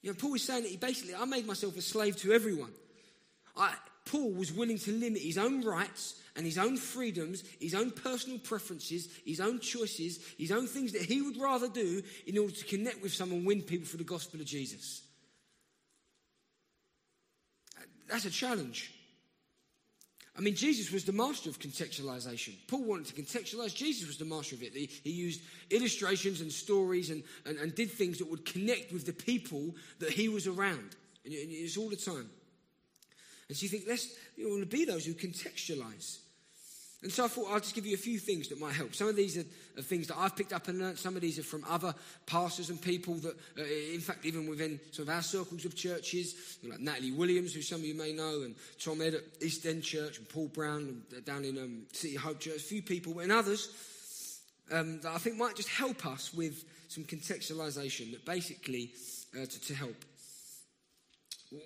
You 0.03 0.11
know, 0.11 0.13
Paul 0.13 0.35
is 0.35 0.43
saying 0.43 0.61
that 0.61 0.69
he 0.69 0.77
basically, 0.77 1.15
I 1.15 1.25
made 1.25 1.47
myself 1.47 1.75
a 1.75 1.81
slave 1.81 2.17
to 2.17 2.33
everyone. 2.33 2.69
I, 3.57 3.73
Paul 4.05 4.31
was 4.33 4.53
willing 4.53 4.77
to 4.77 4.91
limit 4.91 5.23
his 5.23 5.39
own 5.39 5.65
rights 5.65 6.21
and 6.35 6.45
his 6.45 6.59
own 6.59 6.77
freedoms, 6.77 7.43
his 7.59 7.73
own 7.73 7.89
personal 7.89 8.37
preferences, 8.37 9.09
his 9.25 9.39
own 9.39 9.59
choices, 9.59 10.19
his 10.37 10.51
own 10.51 10.67
things 10.67 10.91
that 10.91 11.01
he 11.01 11.23
would 11.23 11.37
rather 11.37 11.67
do 11.67 12.03
in 12.27 12.37
order 12.37 12.53
to 12.53 12.65
connect 12.65 13.01
with 13.01 13.11
someone, 13.11 13.43
win 13.43 13.63
people 13.63 13.87
for 13.87 13.97
the 13.97 14.03
gospel 14.03 14.39
of 14.39 14.45
Jesus. 14.45 15.01
That's 18.07 18.25
a 18.25 18.29
challenge. 18.29 18.93
I 20.37 20.41
mean, 20.41 20.55
Jesus 20.55 20.91
was 20.91 21.03
the 21.03 21.13
master 21.13 21.49
of 21.49 21.57
contextualization. 21.57 22.53
Paul 22.67 22.83
wanted 22.83 23.07
to 23.07 23.21
contextualize. 23.21 23.73
Jesus 23.73 24.07
was 24.07 24.17
the 24.17 24.25
master 24.25 24.55
of 24.55 24.61
it. 24.61 24.73
He, 24.73 24.87
he 25.03 25.09
used 25.09 25.41
illustrations 25.71 26.41
and 26.41 26.51
stories 26.51 27.09
and, 27.09 27.23
and, 27.45 27.57
and, 27.57 27.73
did 27.73 27.89
things 27.89 28.19
that 28.19 28.29
would 28.29 28.45
connect 28.45 28.93
with 28.93 29.05
the 29.07 29.13
people 29.13 29.73
that 29.97 30.11
he 30.11 30.29
was 30.29 30.45
around. 30.45 30.95
And 31.25 31.33
it's 31.33 31.75
all 31.75 31.89
the 31.89 31.95
time. 31.95 32.29
And 33.49 33.57
so 33.57 33.63
you 33.63 33.69
think, 33.69 33.85
let's 33.87 34.15
you 34.35 34.49
want 34.49 34.61
to 34.61 34.77
be 34.77 34.85
those 34.85 35.05
who 35.05 35.13
contextualize. 35.13 36.19
And 37.03 37.11
so 37.11 37.25
I 37.25 37.27
thought 37.27 37.51
I'll 37.51 37.59
just 37.59 37.75
give 37.75 37.85
you 37.85 37.93
a 37.93 37.97
few 37.97 38.17
things 38.17 38.47
that 38.47 38.59
might 38.59 38.73
help. 38.73 38.95
Some 38.95 39.07
of 39.07 39.15
these 39.15 39.37
are, 39.37 39.45
are 39.77 39.83
things 39.83 40.07
that 40.07 40.17
I've 40.17 40.35
picked 40.35 40.51
up 40.51 40.67
and 40.67 40.79
learned. 40.79 40.97
Some 40.97 41.15
of 41.15 41.21
these 41.21 41.37
are 41.37 41.43
from 41.43 41.63
other 41.69 41.93
pastors 42.25 42.71
and 42.71 42.81
people 42.81 43.15
that, 43.15 43.35
uh, 43.57 43.93
in 43.93 43.99
fact, 43.99 44.25
even 44.25 44.49
within 44.49 44.79
some 44.91 45.03
of 45.03 45.09
our 45.09 45.21
circles 45.21 45.63
of 45.65 45.75
churches, 45.75 46.57
like 46.67 46.79
Natalie 46.79 47.11
Williams, 47.11 47.53
who 47.53 47.61
some 47.61 47.81
of 47.81 47.85
you 47.85 47.93
may 47.93 48.13
know, 48.13 48.41
and 48.41 48.55
Tom 48.83 49.01
Ed 49.01 49.13
at 49.13 49.21
East 49.41 49.65
End 49.67 49.83
Church, 49.83 50.17
and 50.17 50.27
Paul 50.27 50.47
Brown 50.47 51.03
and 51.13 51.23
down 51.25 51.45
in 51.45 51.57
um, 51.59 51.83
City 51.91 52.15
Hope 52.15 52.39
Church, 52.39 52.57
a 52.57 52.59
few 52.59 52.81
people, 52.81 53.19
and 53.19 53.31
others 53.31 53.69
um, 54.71 54.99
that 55.01 55.11
I 55.13 55.19
think 55.19 55.37
might 55.37 55.55
just 55.55 55.69
help 55.69 56.03
us 56.07 56.33
with 56.33 56.63
some 56.87 57.03
contextualization 57.03 58.11
that 58.11 58.25
basically 58.25 58.91
uh, 59.35 59.45
to, 59.45 59.61
to 59.61 59.75
help. 59.75 60.03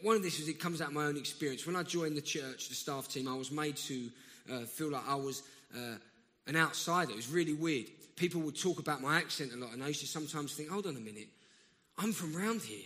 One 0.02 0.15
of 0.15 0.24
this 0.24 0.39
is 0.39 0.50
it 0.50 0.60
comes 0.60 0.82
out 0.82 0.89
of 0.89 0.94
my 0.94 1.06
own 1.06 1.17
experience. 1.17 1.65
When 1.65 1.76
I 1.76 1.84
joined 1.84 2.17
the 2.17 2.22
church, 2.22 2.70
the 2.70 2.76
staff 2.76 3.08
team, 3.08 3.28
I 3.28 3.34
was 3.34 3.52
made 3.52 3.78
to 3.78 4.10
uh, 4.52 4.62
feel 4.62 4.92
like 4.92 5.08
I 5.08 5.16
was 5.16 5.44
uh, 5.76 5.96
an 6.48 6.56
outsider. 6.56 7.12
It 7.12 7.18
was 7.18 7.30
really 7.30 7.54
weird. 7.54 7.88
People 8.16 8.42
would 8.42 8.60
talk 8.60 8.80
about 8.80 9.02
my 9.02 9.18
accent 9.18 9.52
a 9.54 9.58
lot, 9.58 9.74
and 9.74 9.84
I 9.84 9.88
used 9.88 10.02
to 10.02 10.08
sometimes 10.08 10.54
think, 10.54 10.70
hold 10.70 10.86
on 10.86 10.96
a 10.96 11.00
minute, 11.00 11.28
I'm 11.98 12.14
from 12.14 12.36
round 12.36 12.62
here. 12.62 12.86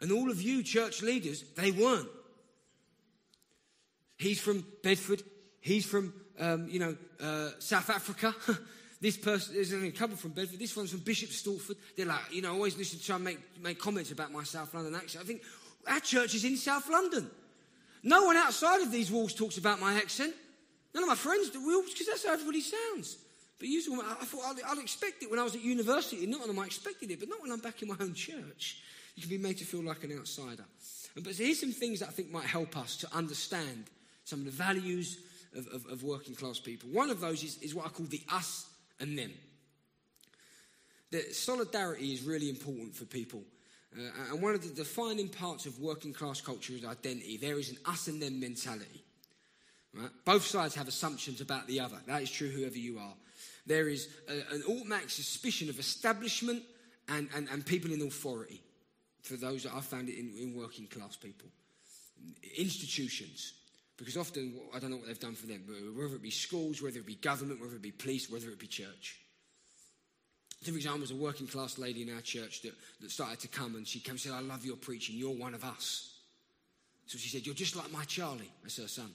And 0.00 0.12
all 0.12 0.30
of 0.30 0.42
you 0.42 0.62
church 0.62 1.02
leaders, 1.02 1.42
they 1.56 1.70
weren't. 1.70 2.08
He's 4.18 4.40
from 4.40 4.64
Bedford. 4.82 5.22
He's 5.60 5.86
from, 5.86 6.12
um, 6.38 6.68
you 6.68 6.78
know, 6.78 6.96
uh, 7.20 7.50
South 7.58 7.90
Africa. 7.90 8.34
this 9.00 9.16
person, 9.16 9.54
there's 9.54 9.72
only 9.72 9.88
a 9.88 9.92
couple 9.92 10.16
from 10.16 10.32
Bedford. 10.32 10.58
This 10.58 10.76
one's 10.76 10.90
from 10.90 11.00
Bishop 11.00 11.30
Stortford. 11.30 11.76
They're 11.96 12.06
like, 12.06 12.32
you 12.32 12.42
know, 12.42 12.52
always 12.52 12.76
listen 12.76 12.98
to 12.98 13.04
try 13.04 13.16
and 13.16 13.24
make, 13.24 13.38
make 13.62 13.78
comments 13.78 14.12
about 14.12 14.32
my 14.32 14.44
South 14.44 14.72
London 14.74 14.94
accent. 14.94 15.24
I 15.24 15.26
think, 15.26 15.42
our 15.86 16.00
church 16.00 16.34
is 16.34 16.44
in 16.44 16.56
South 16.56 16.88
London. 16.88 17.30
No 18.02 18.24
one 18.24 18.36
outside 18.36 18.82
of 18.82 18.92
these 18.92 19.10
walls 19.10 19.34
talks 19.34 19.58
about 19.58 19.80
my 19.80 19.94
accent. 19.94 20.34
None 20.96 21.02
of 21.02 21.10
my 21.10 21.14
friends 21.14 21.50
do, 21.50 21.82
because 21.82 22.06
that's 22.06 22.24
how 22.24 22.32
everybody 22.32 22.62
sounds. 22.62 23.18
But 23.58 23.68
usually, 23.68 23.98
I 23.98 24.24
thought 24.24 24.56
I'd, 24.56 24.62
I'd, 24.66 24.82
expect 24.82 25.22
it 25.22 25.30
when 25.30 25.38
I 25.38 25.42
was 25.42 25.54
at 25.54 25.60
university. 25.60 26.24
Not 26.24 26.48
when 26.48 26.58
I 26.58 26.64
expected 26.64 27.10
it, 27.10 27.20
but 27.20 27.28
not 27.28 27.42
when 27.42 27.52
I'm 27.52 27.60
back 27.60 27.82
in 27.82 27.88
my 27.88 27.96
own 28.00 28.14
church. 28.14 28.78
You 29.14 29.20
can 29.20 29.28
be 29.28 29.36
made 29.36 29.58
to 29.58 29.66
feel 29.66 29.82
like 29.82 30.04
an 30.04 30.18
outsider. 30.18 30.64
But 31.14 31.34
here's 31.34 31.60
some 31.60 31.72
things 31.72 32.00
that 32.00 32.08
I 32.08 32.12
think 32.12 32.30
might 32.30 32.46
help 32.46 32.78
us 32.78 32.96
to 32.98 33.14
understand 33.14 33.84
some 34.24 34.38
of 34.38 34.46
the 34.46 34.52
values 34.52 35.18
of, 35.54 35.66
of, 35.68 35.84
of 35.84 36.02
working 36.02 36.34
class 36.34 36.58
people. 36.58 36.88
One 36.88 37.10
of 37.10 37.20
those 37.20 37.44
is, 37.44 37.58
is 37.58 37.74
what 37.74 37.84
I 37.84 37.90
call 37.90 38.06
the 38.06 38.22
us 38.32 38.66
and 38.98 39.18
them. 39.18 39.32
That 41.10 41.34
solidarity 41.34 42.14
is 42.14 42.22
really 42.22 42.48
important 42.48 42.96
for 42.96 43.04
people. 43.04 43.42
Uh, 43.94 44.32
and 44.32 44.40
one 44.40 44.54
of 44.54 44.62
the 44.62 44.74
defining 44.74 45.28
parts 45.28 45.66
of 45.66 45.78
working 45.78 46.14
class 46.14 46.40
culture 46.40 46.72
is 46.72 46.86
identity. 46.86 47.36
There 47.36 47.58
is 47.58 47.68
an 47.68 47.76
us 47.84 48.08
and 48.08 48.22
them 48.22 48.40
mentality. 48.40 49.02
Right? 49.96 50.10
Both 50.24 50.44
sides 50.44 50.74
have 50.74 50.88
assumptions 50.88 51.40
about 51.40 51.66
the 51.66 51.80
other. 51.80 51.96
That 52.06 52.22
is 52.22 52.30
true, 52.30 52.48
whoever 52.48 52.76
you 52.76 52.98
are. 52.98 53.14
There 53.66 53.88
is 53.88 54.08
a, 54.28 54.54
an 54.54 54.62
automatic 54.68 55.10
suspicion 55.10 55.68
of 55.68 55.78
establishment 55.78 56.62
and, 57.08 57.28
and, 57.34 57.48
and 57.50 57.64
people 57.64 57.92
in 57.92 58.02
authority 58.02 58.62
for 59.22 59.36
those 59.36 59.64
that 59.64 59.72
I've 59.74 59.84
found 59.84 60.08
it 60.08 60.18
in, 60.18 60.34
in 60.38 60.54
working 60.54 60.86
class 60.86 61.16
people. 61.16 61.48
Institutions, 62.58 63.54
because 63.96 64.16
often 64.16 64.60
I 64.74 64.78
don't 64.78 64.90
know 64.90 64.96
what 64.96 65.06
they've 65.06 65.18
done 65.18 65.34
for 65.34 65.46
them, 65.46 65.64
but 65.66 65.76
whether 66.00 66.14
it 66.14 66.22
be 66.22 66.30
schools, 66.30 66.82
whether 66.82 66.98
it 66.98 67.06
be 67.06 67.16
government, 67.16 67.60
whether 67.60 67.76
it 67.76 67.82
be 67.82 67.90
police, 67.90 68.30
whether 68.30 68.48
it 68.48 68.58
be 68.58 68.66
church. 68.66 69.20
So, 70.62 70.72
for 70.72 70.76
example, 70.76 71.02
was 71.02 71.10
a 71.10 71.16
working 71.16 71.46
class 71.46 71.78
lady 71.78 72.02
in 72.02 72.14
our 72.14 72.22
church 72.22 72.62
that, 72.62 72.72
that 73.00 73.10
started 73.10 73.40
to 73.40 73.48
come 73.48 73.76
and 73.76 73.86
she 73.86 74.00
came 74.00 74.12
and 74.12 74.20
said, 74.20 74.32
I 74.32 74.40
love 74.40 74.64
your 74.64 74.76
preaching, 74.76 75.16
you're 75.16 75.30
one 75.30 75.54
of 75.54 75.64
us. 75.64 76.12
So 77.06 77.18
she 77.18 77.28
said, 77.28 77.46
You're 77.46 77.54
just 77.54 77.76
like 77.76 77.90
my 77.92 78.04
Charlie. 78.04 78.50
That's 78.62 78.78
her 78.78 78.88
son. 78.88 79.10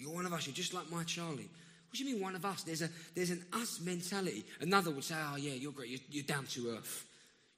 You're 0.00 0.14
one 0.14 0.26
of 0.26 0.32
us. 0.32 0.46
You're 0.46 0.54
just 0.54 0.74
like 0.74 0.90
my 0.90 1.04
Charlie. 1.04 1.48
What 1.88 1.98
do 1.98 2.04
you 2.04 2.14
mean, 2.14 2.22
one 2.22 2.34
of 2.34 2.44
us? 2.44 2.62
There's, 2.62 2.82
a, 2.82 2.90
there's 3.14 3.30
an 3.30 3.44
us 3.52 3.80
mentality. 3.80 4.44
Another 4.60 4.90
would 4.90 5.04
say, 5.04 5.14
oh, 5.16 5.36
yeah, 5.36 5.52
you're 5.52 5.72
great. 5.72 5.90
You're, 5.90 6.00
you're 6.10 6.24
down 6.24 6.46
to 6.46 6.76
earth. 6.76 7.06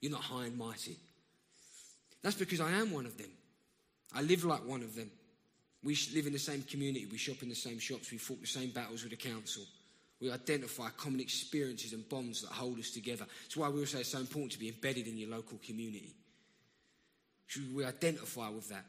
You're 0.01 0.11
not 0.11 0.21
high 0.21 0.45
and 0.45 0.57
mighty. 0.57 0.97
That's 2.21 2.35
because 2.35 2.61
I 2.61 2.71
am 2.71 2.91
one 2.91 3.05
of 3.05 3.17
them. 3.17 3.29
I 4.13 4.21
live 4.21 4.45
like 4.45 4.65
one 4.65 4.81
of 4.81 4.95
them. 4.95 5.09
We 5.83 5.97
live 6.13 6.27
in 6.27 6.33
the 6.33 6.39
same 6.39 6.63
community. 6.63 7.05
We 7.05 7.17
shop 7.17 7.41
in 7.41 7.49
the 7.49 7.55
same 7.55 7.79
shops. 7.79 8.11
We 8.11 8.17
fought 8.17 8.41
the 8.41 8.47
same 8.47 8.69
battles 8.69 9.03
with 9.03 9.11
the 9.11 9.17
council. 9.17 9.63
We 10.19 10.31
identify 10.31 10.89
common 10.89 11.21
experiences 11.21 11.93
and 11.93 12.07
bonds 12.09 12.41
that 12.41 12.51
hold 12.51 12.79
us 12.79 12.91
together. 12.91 13.25
That's 13.43 13.55
why 13.55 13.69
we 13.69 13.79
also 13.79 13.97
say 13.97 14.01
it's 14.01 14.09
so 14.09 14.19
important 14.19 14.51
to 14.53 14.59
be 14.59 14.67
embedded 14.67 15.07
in 15.07 15.17
your 15.17 15.29
local 15.29 15.57
community. 15.65 16.13
Should 17.47 17.73
We 17.73 17.85
identify 17.85 18.49
with 18.49 18.67
that. 18.69 18.85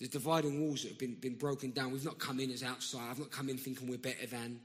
There's 0.00 0.10
dividing 0.10 0.60
walls 0.60 0.82
that 0.82 0.88
have 0.88 0.98
been, 0.98 1.14
been 1.14 1.36
broken 1.36 1.70
down. 1.70 1.92
We've 1.92 2.04
not 2.04 2.18
come 2.18 2.40
in 2.40 2.50
as 2.50 2.62
outside. 2.64 3.08
I've 3.10 3.18
not 3.18 3.30
come 3.30 3.48
in 3.48 3.58
thinking 3.58 3.86
we're 3.88 3.98
better 3.98 4.26
than. 4.26 4.60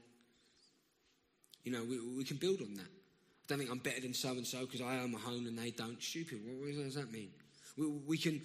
You 1.62 1.72
know, 1.72 1.84
we, 1.84 2.00
we 2.16 2.24
can 2.24 2.38
build 2.38 2.60
on 2.62 2.74
that. 2.74 2.80
I 2.82 3.44
don't 3.46 3.58
think 3.58 3.70
I'm 3.70 3.78
better 3.78 4.00
than 4.00 4.14
so 4.14 4.30
and 4.30 4.46
so 4.46 4.60
because 4.60 4.80
I 4.80 4.98
own 4.98 5.14
a 5.14 5.18
home 5.18 5.46
and 5.46 5.58
they 5.58 5.70
don't. 5.70 6.02
Stupid. 6.02 6.40
What, 6.44 6.74
what 6.76 6.84
does 6.84 6.94
that 6.94 7.12
mean? 7.12 7.28
We, 7.76 7.86
we 7.86 8.18
can, 8.18 8.40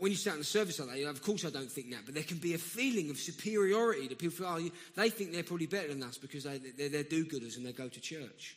when 0.00 0.10
you 0.10 0.16
start 0.16 0.34
in 0.34 0.40
the 0.40 0.44
service 0.44 0.80
like 0.80 0.88
that, 0.88 1.08
of 1.08 1.22
course 1.22 1.44
I 1.44 1.50
don't 1.50 1.70
think 1.70 1.92
that, 1.92 2.00
but 2.04 2.14
there 2.14 2.24
can 2.24 2.38
be 2.38 2.54
a 2.54 2.58
feeling 2.58 3.10
of 3.10 3.16
superiority 3.16 4.08
that 4.08 4.18
people 4.18 4.36
feel, 4.36 4.46
oh, 4.48 4.70
they 4.96 5.10
think 5.10 5.32
they're 5.32 5.44
probably 5.44 5.66
better 5.66 5.88
than 5.88 6.02
us 6.02 6.18
because 6.18 6.44
they, 6.44 6.58
they're, 6.58 6.88
they're 6.88 7.04
do 7.04 7.24
gooders 7.24 7.56
and 7.56 7.64
they 7.64 7.72
go 7.72 7.88
to 7.88 8.00
church. 8.00 8.56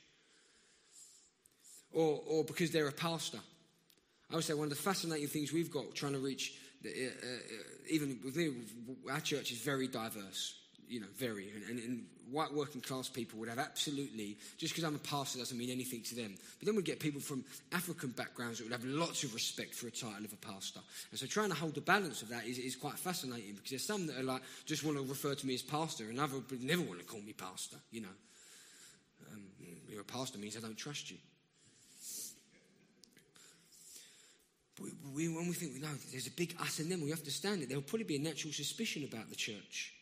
or, 1.94 2.22
or 2.28 2.44
because 2.44 2.72
they're 2.72 2.88
a 2.88 2.92
pastor. 2.92 3.40
I 4.32 4.36
would 4.36 4.44
say 4.44 4.54
one 4.54 4.66
of 4.66 4.70
the 4.70 4.76
fascinating 4.76 5.28
things 5.28 5.52
we've 5.52 5.72
got 5.72 5.94
trying 5.94 6.14
to 6.14 6.20
reach, 6.20 6.54
even 7.90 8.20
with 8.24 8.36
me, 8.36 8.52
our 9.12 9.20
church 9.20 9.52
is 9.52 9.60
very 9.60 9.88
diverse, 9.88 10.56
you 10.88 11.00
know, 11.00 11.08
very. 11.18 11.50
And, 11.52 11.70
and, 11.70 11.80
and 11.80 12.06
white 12.32 12.54
working 12.54 12.82
class 12.82 13.10
people 13.10 13.40
would 13.40 13.50
have 13.50 13.60
absolutely, 13.60 14.38
just 14.58 14.74
because 14.74 14.84
I'm 14.84 14.96
a 14.96 15.00
pastor 15.00 15.40
doesn't 15.40 15.58
mean 15.58 15.70
anything 15.70 16.02
to 16.04 16.16
them. 16.16 16.36
But 16.60 16.66
then 16.66 16.76
we 16.76 16.82
get 16.82 17.00
people 17.00 17.22
from 17.22 17.44
African 17.72 18.10
backgrounds 18.10 18.58
that 18.58 18.64
would 18.64 18.74
have 18.74 18.86
lots 18.86 19.24
of 19.24 19.34
respect 19.34 19.76
for 19.76 19.88
a 19.88 19.92
title 19.92 20.26
of 20.26 20.34
a 20.34 20.38
pastor. 20.38 20.80
And 21.12 21.20
so 21.20 21.26
trying 21.26 21.50
to 21.50 21.56
hold 21.56 21.76
the 21.76 21.82
balance 21.82 22.22
of 22.22 22.30
that 22.30 22.46
is, 22.46 22.58
is 22.58 22.76
quite 22.76 22.98
fascinating 22.98 23.54
because 23.56 23.70
there's 23.70 23.86
some 23.86 24.08
that 24.08 24.18
are 24.18 24.24
like, 24.24 24.42
just 24.66 24.84
want 24.84 24.98
to 24.98 25.04
refer 25.04 25.36
to 25.36 25.48
me 25.48 25.54
as 25.54 25.62
pastor, 25.62 26.10
and 26.10 26.20
others 26.20 26.42
never 26.62 26.82
want 26.82 27.00
to 27.00 27.06
call 27.06 27.22
me 27.22 27.34
pastor, 27.34 27.78
you 27.92 28.02
know. 28.02 28.16
Um, 29.32 29.44
you're 29.90 30.02
a 30.02 30.06
pastor 30.06 30.40
means 30.40 30.58
I 30.58 30.62
don't 30.62 30.78
trust 30.78 31.12
you. 31.12 31.18
But 34.82 35.14
we, 35.14 35.28
when 35.28 35.48
we 35.48 35.54
think, 35.54 35.82
there's 36.12 36.28
a 36.28 36.32
big 36.32 36.56
us 36.60 36.80
and 36.80 36.92
them, 36.92 37.02
we 37.02 37.10
have 37.10 37.24
to 37.24 37.32
stand 37.32 37.62
it. 37.62 37.70
There'll 37.70 37.84
probably 37.84 38.06
be 38.06 38.16
a 38.16 38.20
natural 38.20 38.54
suspicion 38.54 39.04
about 39.04 39.30
the 39.30 39.36
church. 39.36 39.94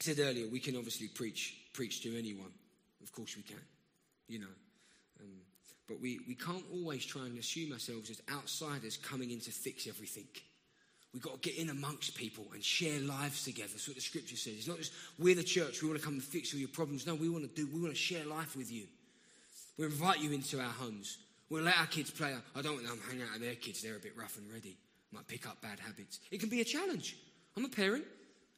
I 0.00 0.02
said 0.02 0.18
earlier, 0.18 0.48
we 0.48 0.60
can 0.60 0.76
obviously 0.76 1.08
preach 1.08 1.56
preach 1.72 2.02
to 2.02 2.18
anyone. 2.18 2.50
Of 3.02 3.12
course 3.12 3.36
we 3.36 3.42
can, 3.42 3.60
you 4.28 4.40
know. 4.40 4.54
Um, 5.20 5.40
but 5.88 6.00
we, 6.00 6.20
we 6.28 6.34
can't 6.34 6.64
always 6.72 7.04
try 7.04 7.22
and 7.22 7.38
assume 7.38 7.72
ourselves 7.72 8.10
as 8.10 8.20
outsiders 8.32 8.96
coming 8.96 9.30
in 9.30 9.40
to 9.40 9.50
fix 9.50 9.86
everything. 9.86 10.26
We've 11.12 11.22
got 11.22 11.42
to 11.42 11.50
get 11.50 11.58
in 11.58 11.70
amongst 11.70 12.14
people 12.14 12.46
and 12.54 12.62
share 12.62 13.00
lives 13.00 13.44
together. 13.44 13.70
That's 13.72 13.88
what 13.88 13.96
the 13.96 14.02
scripture 14.02 14.36
says. 14.36 14.54
It's 14.54 14.68
not 14.68 14.78
just 14.78 14.92
we're 15.18 15.34
the 15.34 15.42
church, 15.42 15.82
we 15.82 15.88
want 15.88 15.98
to 15.98 16.04
come 16.04 16.14
and 16.14 16.22
fix 16.22 16.54
all 16.54 16.60
your 16.60 16.68
problems. 16.68 17.06
No, 17.06 17.14
we 17.14 17.28
want 17.28 17.44
to 17.44 17.54
do, 17.54 17.68
we 17.72 17.80
want 17.80 17.92
to 17.92 17.98
share 17.98 18.24
life 18.24 18.56
with 18.56 18.70
you. 18.70 18.84
We 19.76 19.86
invite 19.86 20.20
you 20.20 20.30
into 20.32 20.60
our 20.60 20.70
homes. 20.70 21.18
We'll 21.50 21.64
let 21.64 21.78
our 21.78 21.86
kids 21.86 22.10
play. 22.10 22.32
I 22.54 22.62
don't 22.62 22.74
want 22.74 22.86
them 22.86 23.00
hang 23.10 23.22
out 23.22 23.32
with 23.32 23.42
their 23.42 23.56
kids. 23.56 23.82
They're 23.82 23.96
a 23.96 24.00
bit 24.00 24.16
rough 24.16 24.38
and 24.38 24.50
ready. 24.52 24.76
Might 25.12 25.26
pick 25.26 25.48
up 25.48 25.60
bad 25.60 25.80
habits. 25.80 26.20
It 26.30 26.38
can 26.38 26.48
be 26.48 26.60
a 26.60 26.64
challenge. 26.64 27.16
I'm 27.56 27.64
a 27.64 27.68
parent. 27.68 28.04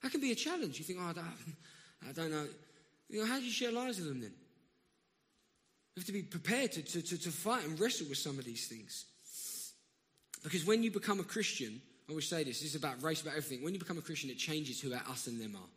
That 0.03 0.13
can 0.13 0.21
be 0.21 0.33
a 0.33 0.35
challenge. 0.35 0.79
You 0.79 0.85
think, 0.85 0.99
oh, 1.01 1.09
I 1.09 1.13
don't, 1.15 1.27
I 2.09 2.13
don't 2.13 2.31
know. 2.31 2.47
You 3.09 3.21
know. 3.21 3.27
How 3.27 3.39
do 3.39 3.45
you 3.45 3.51
share 3.51 3.73
lives 3.73 3.99
with 3.99 4.09
them 4.09 4.21
then? 4.21 4.33
You 5.97 6.01
have 6.01 6.07
to 6.07 6.13
be 6.13 6.23
prepared 6.23 6.73
to, 6.73 6.83
to, 6.83 7.03
to, 7.03 7.19
to 7.19 7.31
fight 7.31 7.65
and 7.65 7.81
wrestle 7.81 8.09
with 8.09 8.19
some 8.19 8.39
of 8.39 8.45
these 8.45 8.67
things. 8.67 9.07
Because 10.43 10.67
when 10.67 10.83
you 10.83 10.91
become 10.91 11.21
a 11.21 11.25
Christian, 11.25 11.81
I 12.09 12.13
always 12.13 12.29
say 12.29 12.45
this, 12.45 12.61
this 12.61 12.71
is 12.71 12.75
about 12.75 13.03
race, 13.03 13.23
about 13.23 13.37
everything. 13.37 13.65
When 13.65 13.73
you 13.73 13.79
become 13.79 13.99
a 13.99 14.03
Christian, 14.03 14.29
it 14.29 14.39
changes 14.39 14.81
who 14.81 14.93
our 14.93 15.03
us 15.09 15.27
and 15.27 15.41
them 15.41 15.57
are 15.57 15.69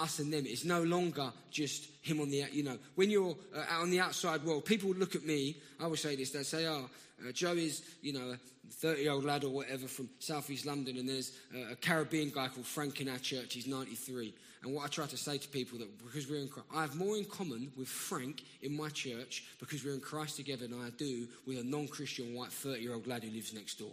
us 0.00 0.18
and 0.18 0.32
them. 0.32 0.44
It's 0.46 0.64
no 0.64 0.82
longer 0.82 1.32
just 1.50 1.88
him 2.02 2.20
on 2.20 2.30
the, 2.30 2.44
you 2.52 2.62
know, 2.62 2.78
when 2.94 3.10
you're 3.10 3.36
uh, 3.54 3.64
out 3.70 3.82
on 3.82 3.90
the 3.90 4.00
outside 4.00 4.42
world, 4.44 4.64
people 4.64 4.90
look 4.90 5.14
at 5.14 5.24
me, 5.24 5.56
I 5.80 5.86
will 5.86 5.96
say 5.96 6.16
this, 6.16 6.30
they 6.30 6.42
say, 6.42 6.66
oh, 6.66 6.88
uh, 7.26 7.32
Joe 7.32 7.52
is, 7.52 7.82
you 8.02 8.12
know, 8.12 8.30
a 8.32 8.38
30 8.70 9.02
year 9.02 9.12
old 9.12 9.24
lad 9.24 9.44
or 9.44 9.50
whatever 9.50 9.86
from 9.88 10.08
southeast 10.18 10.66
London, 10.66 10.96
and 10.98 11.08
there's 11.08 11.32
uh, 11.54 11.72
a 11.72 11.76
Caribbean 11.76 12.30
guy 12.30 12.48
called 12.48 12.66
Frank 12.66 13.00
in 13.00 13.08
our 13.08 13.18
church, 13.18 13.54
he's 13.54 13.66
93. 13.66 14.34
And 14.64 14.74
what 14.74 14.84
I 14.84 14.88
try 14.88 15.06
to 15.06 15.16
say 15.16 15.38
to 15.38 15.48
people 15.48 15.78
that 15.78 16.04
because 16.04 16.28
we're 16.28 16.40
in 16.40 16.48
Christ, 16.48 16.68
I 16.74 16.80
have 16.80 16.96
more 16.96 17.16
in 17.16 17.24
common 17.24 17.70
with 17.76 17.88
Frank 17.88 18.42
in 18.62 18.76
my 18.76 18.88
church 18.88 19.44
because 19.60 19.84
we're 19.84 19.94
in 19.94 20.00
Christ 20.00 20.36
together 20.36 20.66
than 20.66 20.80
I 20.80 20.90
do 20.90 21.28
with 21.46 21.58
a 21.58 21.64
non 21.64 21.86
Christian 21.86 22.34
white 22.34 22.50
30 22.50 22.82
year 22.82 22.94
old 22.94 23.06
lad 23.06 23.22
who 23.22 23.30
lives 23.30 23.54
next 23.54 23.78
door 23.78 23.92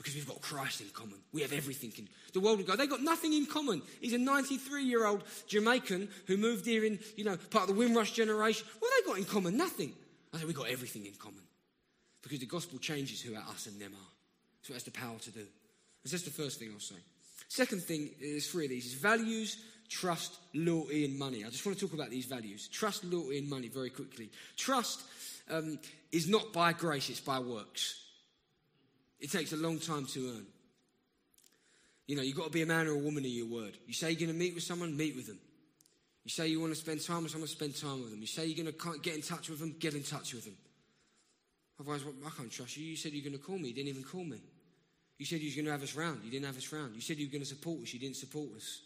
because 0.00 0.14
we've 0.14 0.26
got 0.26 0.40
Christ 0.40 0.80
in 0.80 0.88
common. 0.94 1.18
We 1.30 1.42
have 1.42 1.52
everything 1.52 1.92
in 1.98 2.08
the 2.32 2.40
world 2.40 2.56
would 2.56 2.66
go, 2.66 2.74
they've 2.74 2.88
got 2.88 3.02
nothing 3.02 3.34
in 3.34 3.44
common. 3.44 3.82
He's 4.00 4.14
a 4.14 4.18
93 4.18 4.82
year 4.82 5.06
old 5.06 5.22
Jamaican 5.46 6.08
who 6.26 6.38
moved 6.38 6.64
here 6.64 6.86
in, 6.86 6.98
you 7.16 7.24
know, 7.24 7.36
part 7.50 7.68
of 7.68 7.74
the 7.74 7.78
Windrush 7.78 8.12
generation. 8.12 8.66
What 8.78 8.90
they 8.96 9.06
got 9.06 9.18
in 9.18 9.26
common? 9.26 9.58
Nothing. 9.58 9.92
I 10.32 10.38
said, 10.38 10.46
we've 10.46 10.56
got 10.56 10.70
everything 10.70 11.04
in 11.04 11.12
common. 11.12 11.42
Because 12.22 12.38
the 12.38 12.46
gospel 12.46 12.78
changes 12.78 13.20
who 13.20 13.36
us 13.36 13.66
and 13.66 13.78
them 13.78 13.92
are. 13.92 14.12
So 14.62 14.72
it 14.72 14.76
has 14.76 14.84
the 14.84 14.90
power 14.90 15.18
to 15.18 15.30
do. 15.30 15.46
That's 16.02 16.22
the 16.22 16.30
first 16.30 16.58
thing 16.58 16.70
I'll 16.72 16.80
say. 16.80 16.96
Second 17.48 17.82
thing 17.82 18.08
is 18.20 18.50
three 18.50 18.64
of 18.64 18.70
these 18.70 18.86
is 18.86 18.94
values, 18.94 19.58
trust, 19.90 20.34
loyalty, 20.54 21.04
and 21.04 21.18
money. 21.18 21.44
I 21.44 21.50
just 21.50 21.66
want 21.66 21.78
to 21.78 21.86
talk 21.86 21.92
about 21.92 22.08
these 22.08 22.24
values. 22.24 22.68
Trust, 22.68 23.04
loyalty, 23.04 23.36
and 23.36 23.50
money 23.50 23.68
very 23.68 23.90
quickly. 23.90 24.30
Trust 24.56 25.02
um, 25.50 25.78
is 26.10 26.26
not 26.26 26.54
by 26.54 26.72
grace, 26.72 27.10
it's 27.10 27.20
by 27.20 27.38
works. 27.38 28.00
It 29.20 29.30
takes 29.30 29.52
a 29.52 29.56
long 29.56 29.78
time 29.78 30.06
to 30.06 30.28
earn. 30.28 30.46
You 32.06 32.16
know, 32.16 32.22
you've 32.22 32.36
got 32.36 32.46
to 32.46 32.50
be 32.50 32.62
a 32.62 32.66
man 32.66 32.88
or 32.88 32.92
a 32.92 32.98
woman 32.98 33.24
of 33.24 33.30
your 33.30 33.46
word. 33.46 33.76
You 33.86 33.94
say 33.94 34.10
you're 34.10 34.18
going 34.18 34.32
to 34.32 34.38
meet 34.38 34.54
with 34.54 34.64
someone, 34.64 34.96
meet 34.96 35.14
with 35.14 35.26
them. 35.26 35.38
You 36.24 36.30
say 36.30 36.48
you 36.48 36.60
want 36.60 36.72
to 36.72 36.78
spend 36.78 37.02
time 37.02 37.22
with 37.22 37.32
someone, 37.32 37.48
spend 37.48 37.76
time 37.76 38.00
with 38.00 38.10
them. 38.10 38.20
You 38.20 38.26
say 38.26 38.46
you're 38.46 38.64
going 38.64 38.74
to 38.74 38.98
get 39.00 39.14
in 39.14 39.22
touch 39.22 39.48
with 39.48 39.60
them, 39.60 39.76
get 39.78 39.94
in 39.94 40.02
touch 40.02 40.34
with 40.34 40.44
them. 40.44 40.56
Otherwise, 41.78 42.02
I 42.26 42.30
can't 42.30 42.50
trust 42.50 42.76
you. 42.76 42.84
You 42.84 42.96
said 42.96 43.12
you're 43.12 43.24
going 43.24 43.38
to 43.38 43.44
call 43.44 43.58
me, 43.58 43.68
you 43.68 43.74
didn't 43.74 43.88
even 43.88 44.02
call 44.02 44.24
me. 44.24 44.42
You 45.18 45.26
said 45.26 45.40
you 45.40 45.50
were 45.50 45.56
going 45.56 45.66
to 45.66 45.72
have 45.72 45.82
us 45.82 45.94
round, 45.94 46.20
you 46.24 46.30
didn't 46.30 46.46
have 46.46 46.56
us 46.56 46.72
round. 46.72 46.94
You 46.94 47.00
said 47.00 47.18
you 47.18 47.26
were 47.26 47.32
going 47.32 47.42
to 47.42 47.48
support 47.48 47.82
us, 47.82 47.94
you 47.94 48.00
didn't 48.00 48.16
support 48.16 48.48
us. 48.56 48.80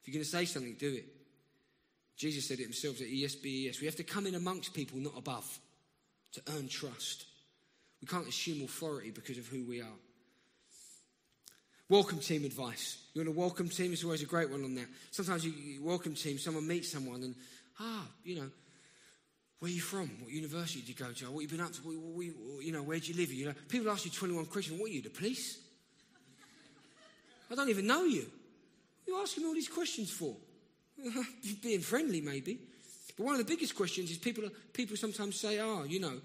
If 0.00 0.08
you're 0.08 0.14
going 0.14 0.24
to 0.24 0.30
say 0.30 0.44
something, 0.44 0.76
do 0.78 0.92
it. 0.92 1.06
Jesus 2.16 2.46
said 2.46 2.60
it 2.60 2.64
himself 2.64 3.00
at 3.00 3.06
ESBES. 3.06 3.80
We 3.80 3.86
have 3.86 3.96
to 3.96 4.04
come 4.04 4.26
in 4.26 4.34
amongst 4.34 4.74
people, 4.74 4.98
not 4.98 5.16
above, 5.16 5.58
to 6.32 6.42
earn 6.56 6.68
trust. 6.68 7.26
We 8.02 8.08
can't 8.08 8.28
assume 8.28 8.64
authority 8.64 9.12
because 9.12 9.38
of 9.38 9.46
who 9.46 9.64
we 9.64 9.80
are. 9.80 9.96
Welcome 11.88 12.18
team 12.18 12.44
advice. 12.44 12.98
You 13.14 13.20
want 13.20 13.36
a 13.36 13.38
welcome 13.38 13.68
team? 13.68 13.92
It's 13.92 14.02
always 14.02 14.22
a 14.22 14.26
great 14.26 14.50
one 14.50 14.64
on 14.64 14.74
that. 14.74 14.86
Sometimes 15.12 15.44
you, 15.44 15.52
you 15.52 15.84
welcome 15.84 16.14
team, 16.14 16.38
someone 16.38 16.66
meets 16.66 16.90
someone 16.90 17.22
and, 17.22 17.34
ah, 17.78 18.04
you 18.24 18.36
know, 18.36 18.50
where 19.60 19.70
are 19.70 19.74
you 19.74 19.80
from? 19.80 20.10
What 20.20 20.32
university 20.32 20.80
did 20.80 20.88
you 20.88 20.94
go 20.96 21.12
to? 21.12 21.30
What 21.30 21.42
have 21.42 21.52
you 21.52 21.56
been 21.56 21.64
up 21.64 21.72
to? 21.74 21.80
What, 21.82 21.94
what, 21.94 22.64
you 22.64 22.72
know, 22.72 22.82
where 22.82 22.98
do 22.98 23.12
you 23.12 23.16
live? 23.16 23.32
You 23.32 23.46
know, 23.46 23.54
people 23.68 23.90
ask 23.92 24.04
you 24.04 24.10
21 24.10 24.46
questions. 24.46 24.80
What 24.80 24.90
are 24.90 24.92
you, 24.92 25.02
the 25.02 25.10
police? 25.10 25.58
I 27.50 27.54
don't 27.54 27.68
even 27.68 27.86
know 27.86 28.02
you. 28.02 28.26
What 29.04 29.14
are 29.14 29.16
you 29.18 29.22
asking 29.22 29.44
me 29.44 29.48
all 29.50 29.54
these 29.54 29.68
questions 29.68 30.10
for? 30.10 30.34
Being 31.62 31.80
friendly, 31.80 32.20
maybe. 32.20 32.58
But 33.16 33.26
one 33.26 33.34
of 33.34 33.46
the 33.46 33.52
biggest 33.52 33.76
questions 33.76 34.10
is 34.10 34.18
people, 34.18 34.44
people 34.72 34.96
sometimes 34.96 35.38
say, 35.38 35.60
oh, 35.60 35.84
you 35.84 36.00
know, 36.00 36.18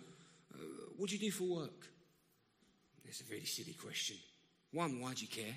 what 0.97 1.09
do 1.09 1.15
you 1.15 1.21
do 1.21 1.31
for 1.31 1.43
work? 1.43 1.87
That's 3.05 3.21
a 3.21 3.31
really 3.31 3.45
silly 3.45 3.73
question. 3.73 4.17
One, 4.73 4.99
why 4.99 5.13
do 5.13 5.21
you 5.21 5.27
care? 5.27 5.55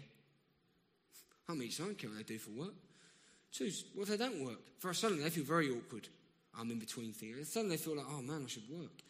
I 1.48 1.54
mean, 1.54 1.70
I 1.76 1.82
don't 1.82 1.98
care 1.98 2.10
what 2.10 2.18
they 2.18 2.34
do 2.34 2.38
for 2.38 2.50
work. 2.50 2.74
Two, 3.52 3.70
what 3.94 4.04
if 4.04 4.10
they 4.10 4.24
don't 4.24 4.44
work? 4.44 4.60
For 4.78 4.94
suddenly 4.94 5.24
they 5.24 5.30
feel 5.30 5.44
very 5.44 5.70
awkward. 5.70 6.08
I'm 6.58 6.70
in 6.70 6.78
between 6.78 7.12
things. 7.12 7.52
Suddenly 7.52 7.76
they 7.76 7.82
feel 7.82 7.96
like, 7.96 8.06
oh 8.08 8.22
man, 8.22 8.42
I 8.44 8.48
should 8.48 8.70
work. 8.70 9.02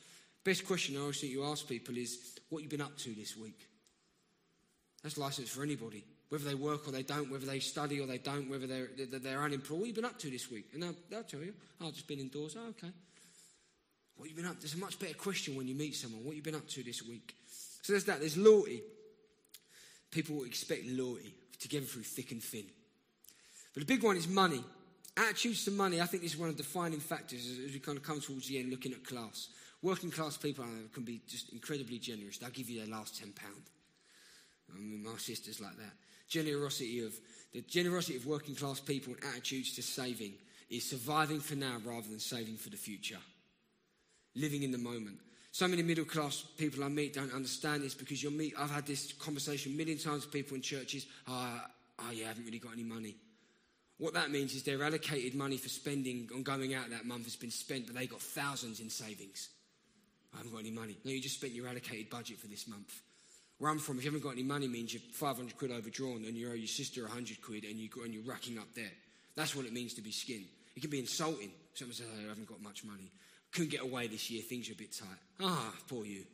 Best 0.42 0.66
question 0.66 0.96
I 0.96 1.00
always 1.00 1.20
think 1.20 1.32
you 1.32 1.44
ask 1.44 1.68
people 1.68 1.96
is, 1.98 2.38
what 2.48 2.62
you 2.62 2.68
been 2.68 2.80
up 2.80 2.96
to 2.98 3.14
this 3.14 3.36
week? 3.36 3.68
That's 5.02 5.18
license 5.18 5.50
for 5.50 5.62
anybody. 5.62 6.04
Whether 6.30 6.44
they 6.44 6.54
work 6.54 6.86
or 6.86 6.92
they 6.92 7.02
don't, 7.02 7.30
whether 7.30 7.44
they 7.44 7.58
study 7.58 8.00
or 8.00 8.06
they 8.06 8.18
don't, 8.18 8.48
whether 8.48 8.66
they're, 8.66 8.88
they're 8.96 9.42
unemployed. 9.42 9.80
What 9.80 9.88
you 9.88 9.94
been 9.94 10.04
up 10.04 10.18
to 10.20 10.30
this 10.30 10.50
week? 10.50 10.66
And 10.72 10.82
they'll, 10.82 10.94
they'll 11.10 11.24
tell 11.24 11.40
you, 11.40 11.52
oh, 11.80 11.88
I've 11.88 11.94
just 11.94 12.06
been 12.06 12.20
indoors. 12.20 12.56
Oh, 12.58 12.68
okay. 12.68 12.92
What 14.20 14.28
you 14.28 14.34
been 14.34 14.44
up? 14.44 14.60
There's 14.60 14.74
a 14.74 14.78
much 14.78 14.98
better 14.98 15.14
question 15.14 15.56
when 15.56 15.66
you 15.66 15.74
meet 15.74 15.96
someone. 15.96 16.22
What 16.26 16.36
you 16.36 16.42
been 16.42 16.54
up 16.54 16.68
to 16.68 16.82
this 16.82 17.02
week? 17.02 17.34
So 17.80 17.94
there's 17.94 18.04
that. 18.04 18.20
There's 18.20 18.36
loyalty. 18.36 18.82
People 20.10 20.44
expect 20.44 20.84
loyalty 20.88 21.32
together 21.58 21.86
through 21.86 22.02
thick 22.02 22.30
and 22.30 22.42
thin. 22.42 22.66
But 23.72 23.80
the 23.80 23.94
big 23.94 24.04
one 24.04 24.18
is 24.18 24.28
money. 24.28 24.62
Attitudes 25.16 25.64
to 25.64 25.70
money, 25.70 26.02
I 26.02 26.04
think 26.04 26.22
this 26.22 26.34
is 26.34 26.38
one 26.38 26.50
of 26.50 26.56
the 26.58 26.62
defining 26.62 27.00
factors 27.00 27.48
as 27.66 27.72
we 27.72 27.78
kind 27.78 27.96
of 27.96 28.04
come 28.04 28.20
towards 28.20 28.46
the 28.46 28.58
end 28.58 28.70
looking 28.70 28.92
at 28.92 29.06
class. 29.06 29.48
Working 29.80 30.10
class 30.10 30.36
people 30.36 30.66
can 30.92 31.02
be 31.02 31.22
just 31.26 31.50
incredibly 31.54 31.98
generous. 31.98 32.36
They'll 32.36 32.50
give 32.50 32.68
you 32.68 32.80
their 32.80 32.94
last 32.94 33.24
£10. 33.24 33.32
I 33.32 34.78
mean, 34.78 35.02
my 35.02 35.16
sister's 35.16 35.62
like 35.62 35.78
that. 35.78 35.94
Generosity 36.28 37.00
of 37.06 37.14
the 37.54 37.62
generosity 37.62 38.16
of 38.18 38.26
working 38.26 38.54
class 38.54 38.80
people 38.80 39.14
and 39.14 39.32
attitudes 39.32 39.74
to 39.76 39.82
saving 39.82 40.34
is 40.68 40.84
surviving 40.84 41.40
for 41.40 41.54
now 41.54 41.78
rather 41.86 42.06
than 42.06 42.20
saving 42.20 42.58
for 42.58 42.68
the 42.68 42.76
future 42.76 43.16
living 44.34 44.62
in 44.62 44.70
the 44.70 44.78
moment. 44.78 45.18
So 45.52 45.66
many 45.66 45.82
middle 45.82 46.04
class 46.04 46.44
people 46.56 46.84
I 46.84 46.88
meet 46.88 47.14
don't 47.14 47.32
understand 47.32 47.82
this 47.82 47.94
because 47.94 48.22
you'll 48.22 48.32
meet, 48.32 48.54
I've 48.56 48.70
had 48.70 48.86
this 48.86 49.12
conversation 49.14 49.72
a 49.72 49.76
million 49.76 49.98
times 49.98 50.24
with 50.24 50.32
people 50.32 50.54
in 50.54 50.62
churches. 50.62 51.06
Oh, 51.26 51.60
oh, 51.98 52.10
yeah, 52.12 52.26
I 52.26 52.28
haven't 52.28 52.44
really 52.44 52.60
got 52.60 52.72
any 52.72 52.84
money. 52.84 53.16
What 53.98 54.14
that 54.14 54.30
means 54.30 54.54
is 54.54 54.62
their 54.62 54.82
allocated 54.82 55.34
money 55.34 55.56
for 55.56 55.68
spending 55.68 56.30
on 56.34 56.42
going 56.42 56.72
out 56.72 56.88
that 56.90 57.04
month 57.04 57.24
has 57.24 57.36
been 57.36 57.50
spent, 57.50 57.86
but 57.86 57.96
they 57.96 58.06
got 58.06 58.20
thousands 58.20 58.80
in 58.80 58.88
savings. 58.88 59.50
I 60.32 60.38
haven't 60.38 60.52
got 60.52 60.60
any 60.60 60.70
money. 60.70 60.96
No, 61.04 61.10
you 61.10 61.20
just 61.20 61.36
spent 61.36 61.52
your 61.52 61.66
allocated 61.66 62.08
budget 62.08 62.38
for 62.38 62.46
this 62.46 62.68
month. 62.68 63.02
Where 63.58 63.70
I'm 63.70 63.78
from, 63.78 63.98
if 63.98 64.04
you 64.04 64.10
haven't 64.10 64.22
got 64.22 64.32
any 64.32 64.44
money, 64.44 64.68
means 64.68 64.94
you're 64.94 65.02
500 65.12 65.58
quid 65.58 65.72
overdrawn 65.72 66.24
and 66.26 66.36
you 66.36 66.48
owe 66.48 66.54
your 66.54 66.68
sister 66.68 67.02
100 67.02 67.42
quid 67.42 67.64
and, 67.64 67.76
you, 67.76 67.90
and 68.02 68.14
you're 68.14 68.22
racking 68.22 68.56
up 68.56 68.72
debt. 68.74 68.92
That's 69.34 69.54
what 69.54 69.66
it 69.66 69.72
means 69.72 69.94
to 69.94 70.02
be 70.02 70.12
skin. 70.12 70.44
It 70.76 70.80
can 70.80 70.90
be 70.90 71.00
insulting. 71.00 71.50
Someone 71.74 71.94
says, 71.94 72.06
oh, 72.08 72.24
I 72.24 72.28
haven't 72.28 72.48
got 72.48 72.62
much 72.62 72.84
money 72.84 73.10
couldn't 73.52 73.70
get 73.70 73.82
away 73.82 74.06
this 74.06 74.30
year, 74.30 74.42
things 74.42 74.68
are 74.68 74.72
a 74.72 74.76
bit 74.76 74.92
tight. 74.92 75.08
Ah, 75.40 75.72
poor 75.88 76.04
you. 76.04 76.24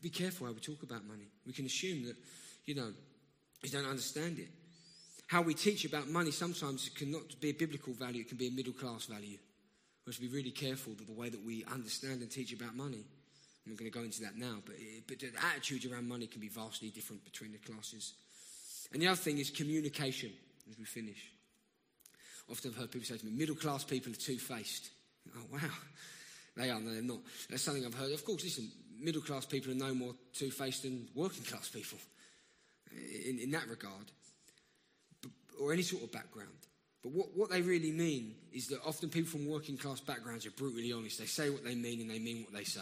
Be 0.00 0.10
careful 0.10 0.46
how 0.46 0.52
we 0.52 0.60
talk 0.60 0.82
about 0.82 1.06
money. 1.06 1.28
We 1.46 1.52
can 1.52 1.66
assume 1.66 2.04
that, 2.04 2.16
you 2.64 2.74
know, 2.74 2.92
you 3.62 3.70
don't 3.70 3.86
understand 3.86 4.38
it. 4.38 4.48
how 5.32 5.40
we 5.40 5.54
teach 5.54 5.86
about 5.86 6.08
money 6.08 6.30
sometimes 6.30 6.90
cannot 6.90 7.40
be 7.40 7.48
a 7.48 7.52
biblical 7.52 7.94
value, 7.94 8.20
it 8.20 8.28
can 8.28 8.36
be 8.36 8.48
a 8.48 8.50
middle 8.50 8.74
class 8.74 9.06
value. 9.06 9.38
We 10.04 10.10
have 10.10 10.16
to 10.16 10.20
be 10.20 10.28
really 10.28 10.50
careful 10.50 10.92
that 10.94 11.06
the 11.06 11.12
way 11.12 11.30
that 11.30 11.42
we 11.42 11.64
understand 11.72 12.20
and 12.20 12.30
teach 12.30 12.52
about 12.52 12.76
money. 12.76 13.04
I'm 13.64 13.72
not 13.72 13.78
going 13.78 13.90
to 13.90 13.96
go 13.96 14.04
into 14.04 14.20
that 14.22 14.36
now, 14.36 14.56
but, 14.66 14.74
it, 14.76 15.04
but 15.06 15.20
the 15.20 15.30
attitudes 15.54 15.86
around 15.86 16.06
money 16.06 16.26
can 16.26 16.40
be 16.40 16.48
vastly 16.48 16.90
different 16.90 17.24
between 17.24 17.52
the 17.52 17.58
classes. 17.58 18.12
And 18.92 19.00
the 19.00 19.06
other 19.06 19.16
thing 19.16 19.38
is 19.38 19.48
communication, 19.50 20.32
as 20.68 20.78
we 20.78 20.84
finish. 20.84 21.32
Often 22.52 22.74
heard 22.74 22.90
people 22.90 23.06
say 23.06 23.16
to 23.16 23.24
me, 23.24 23.32
middle 23.32 23.56
class 23.56 23.82
people 23.82 24.12
are 24.12 24.16
two 24.16 24.36
faced. 24.36 24.90
Oh, 25.34 25.40
wow. 25.50 25.58
They 26.56 26.68
are, 26.68 26.78
no, 26.78 26.92
they're 26.92 27.02
not. 27.02 27.20
That's 27.48 27.62
something 27.62 27.84
I've 27.84 27.94
heard. 27.94 28.12
Of 28.12 28.24
course, 28.26 28.44
listen, 28.44 28.70
middle 29.00 29.22
class 29.22 29.46
people 29.46 29.72
are 29.72 29.76
no 29.76 29.94
more 29.94 30.14
two 30.34 30.50
faced 30.50 30.82
than 30.82 31.08
working 31.14 31.44
class 31.44 31.70
people 31.70 31.98
in, 33.26 33.38
in 33.38 33.50
that 33.52 33.68
regard, 33.68 34.12
or 35.58 35.72
any 35.72 35.82
sort 35.82 36.02
of 36.02 36.12
background. 36.12 36.50
But 37.02 37.12
what, 37.12 37.28
what 37.34 37.50
they 37.50 37.62
really 37.62 37.90
mean 37.90 38.34
is 38.52 38.68
that 38.68 38.80
often 38.86 39.08
people 39.08 39.30
from 39.30 39.48
working 39.48 39.78
class 39.78 40.00
backgrounds 40.00 40.46
are 40.46 40.50
brutally 40.50 40.92
honest. 40.92 41.18
They 41.18 41.26
say 41.26 41.48
what 41.48 41.64
they 41.64 41.74
mean 41.74 42.02
and 42.02 42.10
they 42.10 42.18
mean 42.18 42.44
what 42.44 42.52
they 42.52 42.64
say. 42.64 42.80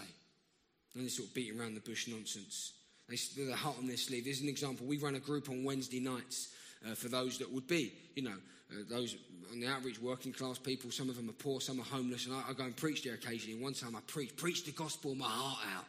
And 0.94 1.04
they 1.04 1.08
sort 1.08 1.28
of 1.28 1.34
beat 1.34 1.54
around 1.58 1.74
the 1.74 1.80
bush 1.80 2.08
nonsense. 2.08 2.72
They, 3.08 3.16
they're 3.36 3.46
the 3.46 3.56
heart 3.56 3.76
on 3.78 3.86
their 3.86 3.96
sleeve. 3.96 4.24
There's 4.24 4.42
an 4.42 4.48
example. 4.48 4.86
We 4.86 4.98
run 4.98 5.14
a 5.14 5.20
group 5.20 5.48
on 5.48 5.64
Wednesday 5.64 6.00
nights 6.00 6.48
uh, 6.86 6.94
for 6.94 7.08
those 7.08 7.38
that 7.38 7.52
would 7.52 7.66
be, 7.66 7.92
you 8.14 8.22
know, 8.22 8.36
uh, 8.72 8.82
those 8.88 9.16
on 9.52 9.60
the 9.60 9.66
outreach, 9.66 10.00
working 10.00 10.32
class 10.32 10.58
people. 10.58 10.90
Some 10.90 11.08
of 11.08 11.16
them 11.16 11.28
are 11.28 11.32
poor, 11.32 11.60
some 11.60 11.80
are 11.80 11.84
homeless. 11.84 12.26
And 12.26 12.34
I, 12.34 12.50
I 12.50 12.52
go 12.52 12.64
and 12.64 12.76
preach 12.76 13.02
there 13.02 13.14
occasionally. 13.14 13.60
One 13.60 13.74
time 13.74 13.96
I 13.96 14.00
preached, 14.06 14.36
preached 14.36 14.66
the 14.66 14.72
gospel, 14.72 15.14
my 15.14 15.26
heart 15.26 15.58
out. 15.76 15.84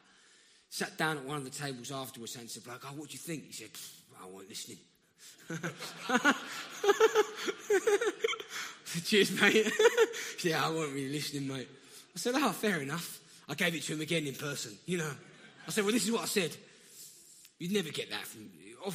Sat 0.70 0.98
down 0.98 1.18
at 1.18 1.26
one 1.26 1.38
of 1.38 1.44
the 1.44 1.50
tables 1.50 1.92
afterwards 1.92 2.36
and 2.38 2.50
said, 2.50 2.66
like, 2.66 2.80
oh, 2.86 2.94
what 2.96 3.10
do 3.10 3.14
you 3.14 3.20
think? 3.20 3.46
He 3.46 3.54
said, 3.54 3.70
I 4.22 4.26
wasn't 4.26 4.50
listening. 4.50 4.78
Cheers, 9.04 9.42
mate. 9.42 9.72
yeah, 10.44 10.66
I 10.66 10.70
wasn't 10.70 10.96
really 10.96 11.10
listening, 11.10 11.48
mate. 11.48 11.68
I 12.16 12.18
said, 12.18 12.36
oh, 12.36 12.52
fair 12.52 12.82
enough. 12.82 13.20
I 13.50 13.54
gave 13.54 13.76
it 13.76 13.84
to 13.84 13.94
him 13.94 14.02
again 14.02 14.28
in 14.28 14.36
person, 14.36 14.78
you 14.86 14.98
know. 14.98 15.12
I 15.68 15.72
said, 15.72 15.84
well, 15.84 15.94
this 15.94 16.06
is 16.06 16.12
what 16.12 16.22
I 16.22 16.26
said. 16.26 16.56
You'd 17.60 17.74
never 17.74 17.90
get 17.90 18.10
that 18.10 18.26
from, 18.26 18.50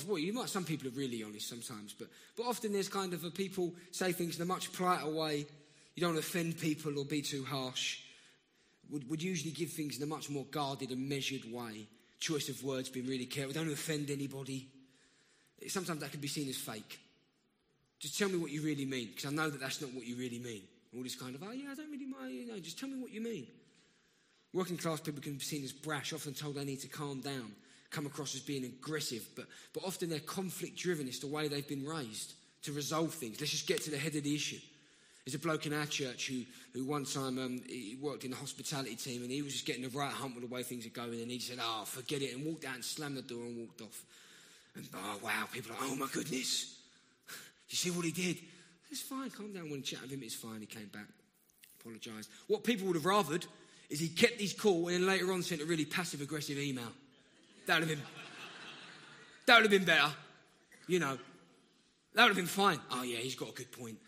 well, 0.06 0.18
you 0.18 0.32
might, 0.32 0.48
some 0.48 0.64
people 0.64 0.88
are 0.88 0.92
really 0.92 1.22
honest 1.22 1.48
sometimes, 1.48 1.92
but, 1.92 2.08
but 2.36 2.44
often 2.44 2.72
there's 2.72 2.88
kind 2.88 3.12
of 3.12 3.24
a 3.24 3.30
people 3.30 3.74
say 3.90 4.12
things 4.12 4.36
in 4.36 4.42
a 4.42 4.46
much 4.46 4.72
politer 4.72 5.08
way. 5.08 5.46
You 5.94 6.00
don't 6.02 6.18
offend 6.18 6.58
people 6.58 6.98
or 6.98 7.04
be 7.04 7.22
too 7.22 7.44
harsh. 7.44 8.00
Would, 8.90 9.08
would 9.10 9.22
usually 9.22 9.52
give 9.52 9.70
things 9.70 9.96
in 9.96 10.02
a 10.02 10.06
much 10.06 10.30
more 10.30 10.44
guarded 10.44 10.90
and 10.90 11.08
measured 11.08 11.50
way. 11.50 11.86
Choice 12.20 12.48
of 12.48 12.62
words 12.62 12.88
being 12.88 13.06
really 13.06 13.26
careful. 13.26 13.52
Don't 13.52 13.72
offend 13.72 14.10
anybody. 14.10 14.68
Sometimes 15.68 16.00
that 16.00 16.10
can 16.10 16.20
be 16.20 16.28
seen 16.28 16.48
as 16.48 16.56
fake. 16.56 16.98
Just 17.98 18.18
tell 18.18 18.28
me 18.28 18.36
what 18.36 18.50
you 18.50 18.62
really 18.62 18.84
mean, 18.84 19.08
because 19.08 19.30
I 19.30 19.34
know 19.34 19.48
that 19.48 19.60
that's 19.60 19.80
not 19.80 19.92
what 19.92 20.06
you 20.06 20.16
really 20.16 20.38
mean. 20.38 20.62
All 20.94 21.02
this 21.02 21.16
kind 21.16 21.34
of, 21.34 21.42
oh 21.42 21.50
yeah, 21.50 21.70
I 21.72 21.74
don't 21.74 21.90
really 21.90 22.06
mind, 22.06 22.34
you 22.34 22.46
know, 22.46 22.58
just 22.58 22.78
tell 22.78 22.88
me 22.88 23.00
what 23.00 23.12
you 23.12 23.20
mean. 23.20 23.46
Working 24.52 24.76
class 24.76 25.00
people 25.00 25.22
can 25.22 25.34
be 25.34 25.40
seen 25.40 25.64
as 25.64 25.72
brash, 25.72 26.12
often 26.12 26.34
told 26.34 26.54
they 26.54 26.64
need 26.64 26.80
to 26.80 26.88
calm 26.88 27.20
down, 27.20 27.52
come 27.90 28.06
across 28.06 28.34
as 28.34 28.40
being 28.40 28.64
aggressive, 28.64 29.26
but, 29.34 29.46
but 29.72 29.84
often 29.84 30.08
they're 30.08 30.20
conflict 30.20 30.76
driven. 30.76 31.06
It's 31.06 31.20
the 31.20 31.26
way 31.26 31.48
they've 31.48 31.66
been 31.66 31.86
raised 31.86 32.34
to 32.62 32.72
resolve 32.72 33.14
things. 33.14 33.40
Let's 33.40 33.52
just 33.52 33.66
get 33.66 33.82
to 33.82 33.90
the 33.90 33.98
head 33.98 34.14
of 34.16 34.24
the 34.24 34.34
issue. 34.34 34.58
There's 35.24 35.34
a 35.34 35.40
bloke 35.40 35.66
in 35.66 35.72
our 35.72 35.86
church 35.86 36.28
who, 36.28 36.42
who 36.72 36.84
one 36.84 37.04
time 37.04 37.38
um, 37.38 37.60
he 37.66 37.96
worked 38.00 38.24
in 38.24 38.30
the 38.30 38.36
hospitality 38.36 38.94
team 38.94 39.22
and 39.22 39.30
he 39.30 39.42
was 39.42 39.52
just 39.52 39.66
getting 39.66 39.82
the 39.82 39.88
right 39.88 40.12
hump 40.12 40.36
with 40.36 40.48
the 40.48 40.54
way 40.54 40.62
things 40.62 40.86
are 40.86 40.90
going 40.90 41.20
and 41.20 41.30
he 41.30 41.40
said, 41.40 41.58
oh, 41.60 41.84
forget 41.84 42.22
it, 42.22 42.34
and 42.34 42.46
walked 42.46 42.64
out 42.64 42.76
and 42.76 42.84
slammed 42.84 43.16
the 43.16 43.22
door 43.22 43.42
and 43.42 43.58
walked 43.58 43.80
off. 43.80 44.04
And 44.76 44.86
oh, 44.94 45.18
wow, 45.24 45.48
people 45.52 45.72
are 45.72 45.78
oh 45.82 45.96
my 45.96 46.06
goodness. 46.12 46.78
you 47.68 47.76
see 47.76 47.90
what 47.90 48.04
he 48.04 48.12
did? 48.12 48.36
It's 48.90 49.00
fine, 49.00 49.30
calm 49.30 49.52
down. 49.52 49.64
When 49.64 49.80
he 49.80 49.82
chatted 49.82 50.10
with 50.10 50.12
him, 50.12 50.22
it's 50.22 50.34
fine. 50.34 50.60
He 50.60 50.66
came 50.66 50.86
back, 50.86 51.08
apologised. 51.80 52.30
What 52.46 52.62
people 52.62 52.86
would 52.86 52.96
have 52.96 53.04
rathered 53.04 53.46
is 53.90 53.98
he 53.98 54.08
kept 54.08 54.40
his 54.40 54.52
cool 54.52 54.86
and 54.88 54.96
then 54.96 55.06
later 55.06 55.32
on 55.32 55.42
sent 55.42 55.60
a 55.60 55.64
really 55.64 55.86
passive 55.86 56.20
aggressive 56.20 56.58
email. 56.58 56.92
That 57.66 57.80
would 57.80 57.88
have 57.88 57.98
been, 57.98 58.06
that 59.46 59.54
would 59.56 59.64
have 59.64 59.70
been 59.70 59.84
better. 59.84 60.12
You 60.86 61.00
know, 61.00 61.18
that 62.14 62.22
would 62.22 62.28
have 62.28 62.36
been 62.36 62.46
fine. 62.46 62.78
Oh 62.90 63.02
yeah, 63.02 63.18
he's 63.18 63.34
got 63.34 63.50
a 63.50 63.52
good 63.52 63.72
point. 63.72 63.98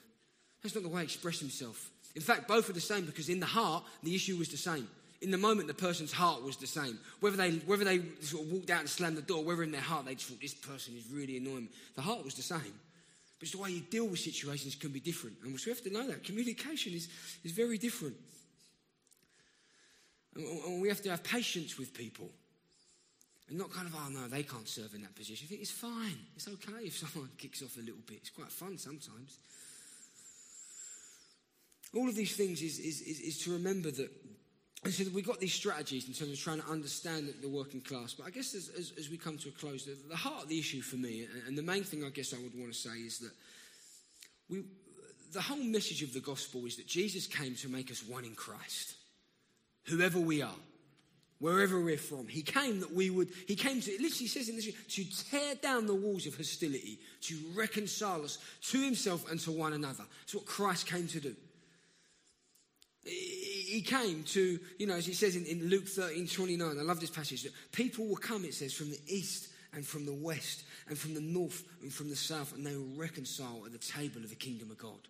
That's 0.62 0.74
not 0.74 0.84
the 0.84 0.88
way 0.88 1.02
he 1.02 1.04
expressed 1.04 1.40
himself. 1.40 1.90
In 2.14 2.22
fact, 2.22 2.48
both 2.48 2.68
are 2.70 2.72
the 2.72 2.80
same 2.80 3.04
because 3.04 3.28
in 3.28 3.40
the 3.40 3.46
heart, 3.46 3.84
the 4.02 4.14
issue 4.14 4.36
was 4.36 4.48
the 4.48 4.56
same. 4.56 4.88
In 5.20 5.30
the 5.30 5.38
moment, 5.38 5.66
the 5.66 5.74
person's 5.74 6.12
heart 6.12 6.44
was 6.44 6.56
the 6.56 6.66
same. 6.66 6.98
Whether 7.20 7.36
they, 7.36 7.50
whether 7.58 7.84
they 7.84 8.00
sort 8.20 8.44
of 8.44 8.52
walked 8.52 8.70
out 8.70 8.80
and 8.80 8.88
slammed 8.88 9.16
the 9.16 9.22
door, 9.22 9.44
whether 9.44 9.64
in 9.64 9.72
their 9.72 9.80
heart 9.80 10.06
they 10.06 10.14
just 10.14 10.28
thought, 10.28 10.40
this 10.40 10.54
person 10.54 10.94
is 10.96 11.04
really 11.12 11.36
annoying, 11.36 11.68
the 11.96 12.02
heart 12.02 12.24
was 12.24 12.34
the 12.34 12.42
same. 12.42 12.60
But 12.60 13.42
it's 13.42 13.52
the 13.52 13.58
way 13.58 13.70
you 13.70 13.80
deal 13.80 14.06
with 14.06 14.20
situations 14.20 14.76
can 14.76 14.90
be 14.90 15.00
different. 15.00 15.36
And 15.42 15.52
we 15.52 15.70
have 15.70 15.82
to 15.82 15.92
know 15.92 16.06
that. 16.06 16.24
Communication 16.24 16.92
is, 16.92 17.08
is 17.44 17.52
very 17.52 17.78
different. 17.78 18.16
And 20.36 20.80
we 20.80 20.88
have 20.88 21.02
to 21.02 21.10
have 21.10 21.24
patience 21.24 21.78
with 21.78 21.94
people. 21.94 22.30
And 23.48 23.58
not 23.58 23.72
kind 23.72 23.86
of, 23.86 23.94
oh 23.94 24.10
no, 24.10 24.28
they 24.28 24.42
can't 24.42 24.68
serve 24.68 24.94
in 24.94 25.02
that 25.02 25.14
position. 25.14 25.48
It's 25.50 25.70
fine. 25.70 26.18
It's 26.36 26.48
okay 26.48 26.84
if 26.84 26.96
someone 26.98 27.30
kicks 27.38 27.62
off 27.62 27.76
a 27.76 27.80
little 27.80 28.02
bit. 28.06 28.18
It's 28.18 28.30
quite 28.30 28.52
fun 28.52 28.78
sometimes. 28.78 29.38
All 31.94 32.08
of 32.08 32.14
these 32.14 32.36
things 32.36 32.60
is, 32.60 32.78
is, 32.78 33.00
is, 33.00 33.20
is 33.20 33.38
to 33.44 33.52
remember 33.52 33.90
that 33.90 34.10
and 34.84 34.94
so 34.94 35.04
we've 35.12 35.26
got 35.26 35.40
these 35.40 35.54
strategies 35.54 36.06
in 36.06 36.14
terms 36.14 36.30
of 36.30 36.38
trying 36.38 36.60
to 36.60 36.68
understand 36.68 37.34
the 37.42 37.48
working 37.48 37.80
class. 37.80 38.14
But 38.14 38.28
I 38.28 38.30
guess 38.30 38.54
as, 38.54 38.70
as, 38.78 38.92
as 38.96 39.10
we 39.10 39.16
come 39.16 39.36
to 39.38 39.48
a 39.48 39.52
close, 39.52 39.84
the, 39.84 39.96
the, 40.08 40.14
heart 40.14 40.44
of 40.44 40.48
the 40.48 40.58
issue 40.58 40.82
for 40.82 40.94
me, 40.94 41.24
and, 41.24 41.48
and 41.48 41.58
the 41.58 41.64
main 41.64 41.82
thing 41.82 42.04
I 42.04 42.10
guess 42.10 42.32
I 42.32 42.36
would 42.36 42.56
want 42.56 42.72
to 42.72 42.78
say 42.78 42.96
is 42.98 43.18
that 43.18 43.32
we, 44.48 44.62
the 45.32 45.40
whole 45.40 45.56
message 45.56 46.04
of 46.04 46.12
the 46.12 46.20
gospel 46.20 46.64
is 46.64 46.76
that 46.76 46.86
Jesus 46.86 47.26
came 47.26 47.56
to 47.56 47.68
make 47.68 47.90
us 47.90 48.04
one 48.06 48.24
in 48.24 48.36
Christ 48.36 48.94
whoever 49.88 50.18
we 50.18 50.42
are, 50.42 50.54
wherever 51.40 51.80
we're 51.80 51.96
from. 51.96 52.26
He 52.26 52.42
came 52.42 52.80
that 52.80 52.92
we 52.92 53.10
would, 53.10 53.28
he 53.46 53.54
came 53.54 53.80
to, 53.80 53.90
it 53.90 54.00
literally 54.00 54.26
says 54.26 54.48
in 54.48 54.56
this, 54.56 54.66
to 54.66 55.24
tear 55.30 55.54
down 55.54 55.86
the 55.86 55.94
walls 55.94 56.26
of 56.26 56.36
hostility, 56.36 56.98
to 57.22 57.36
reconcile 57.54 58.22
us 58.22 58.38
to 58.70 58.82
himself 58.82 59.30
and 59.30 59.38
to 59.40 59.52
one 59.52 59.72
another. 59.72 60.04
That's 60.22 60.34
what 60.34 60.46
Christ 60.46 60.86
came 60.86 61.06
to 61.08 61.20
do. 61.20 61.34
He 63.04 63.82
came 63.86 64.24
to, 64.24 64.58
you 64.78 64.86
know, 64.86 64.94
as 64.94 65.06
he 65.06 65.14
says 65.14 65.36
in, 65.36 65.44
in 65.46 65.68
Luke 65.68 65.86
13 65.86 66.26
29, 66.26 66.78
I 66.78 66.82
love 66.82 67.00
this 67.00 67.10
passage, 67.10 67.44
that 67.44 67.52
people 67.72 68.06
will 68.06 68.16
come, 68.16 68.44
it 68.44 68.54
says, 68.54 68.74
from 68.74 68.90
the 68.90 69.00
east 69.06 69.48
and 69.72 69.86
from 69.86 70.04
the 70.04 70.14
west 70.14 70.64
and 70.88 70.98
from 70.98 71.14
the 71.14 71.20
north 71.20 71.64
and 71.82 71.92
from 71.92 72.10
the 72.10 72.16
south, 72.16 72.54
and 72.54 72.66
they 72.66 72.74
will 72.76 72.96
reconcile 72.96 73.62
at 73.64 73.72
the 73.72 73.78
table 73.78 74.22
of 74.22 74.30
the 74.30 74.36
kingdom 74.36 74.70
of 74.70 74.78
God. 74.78 75.08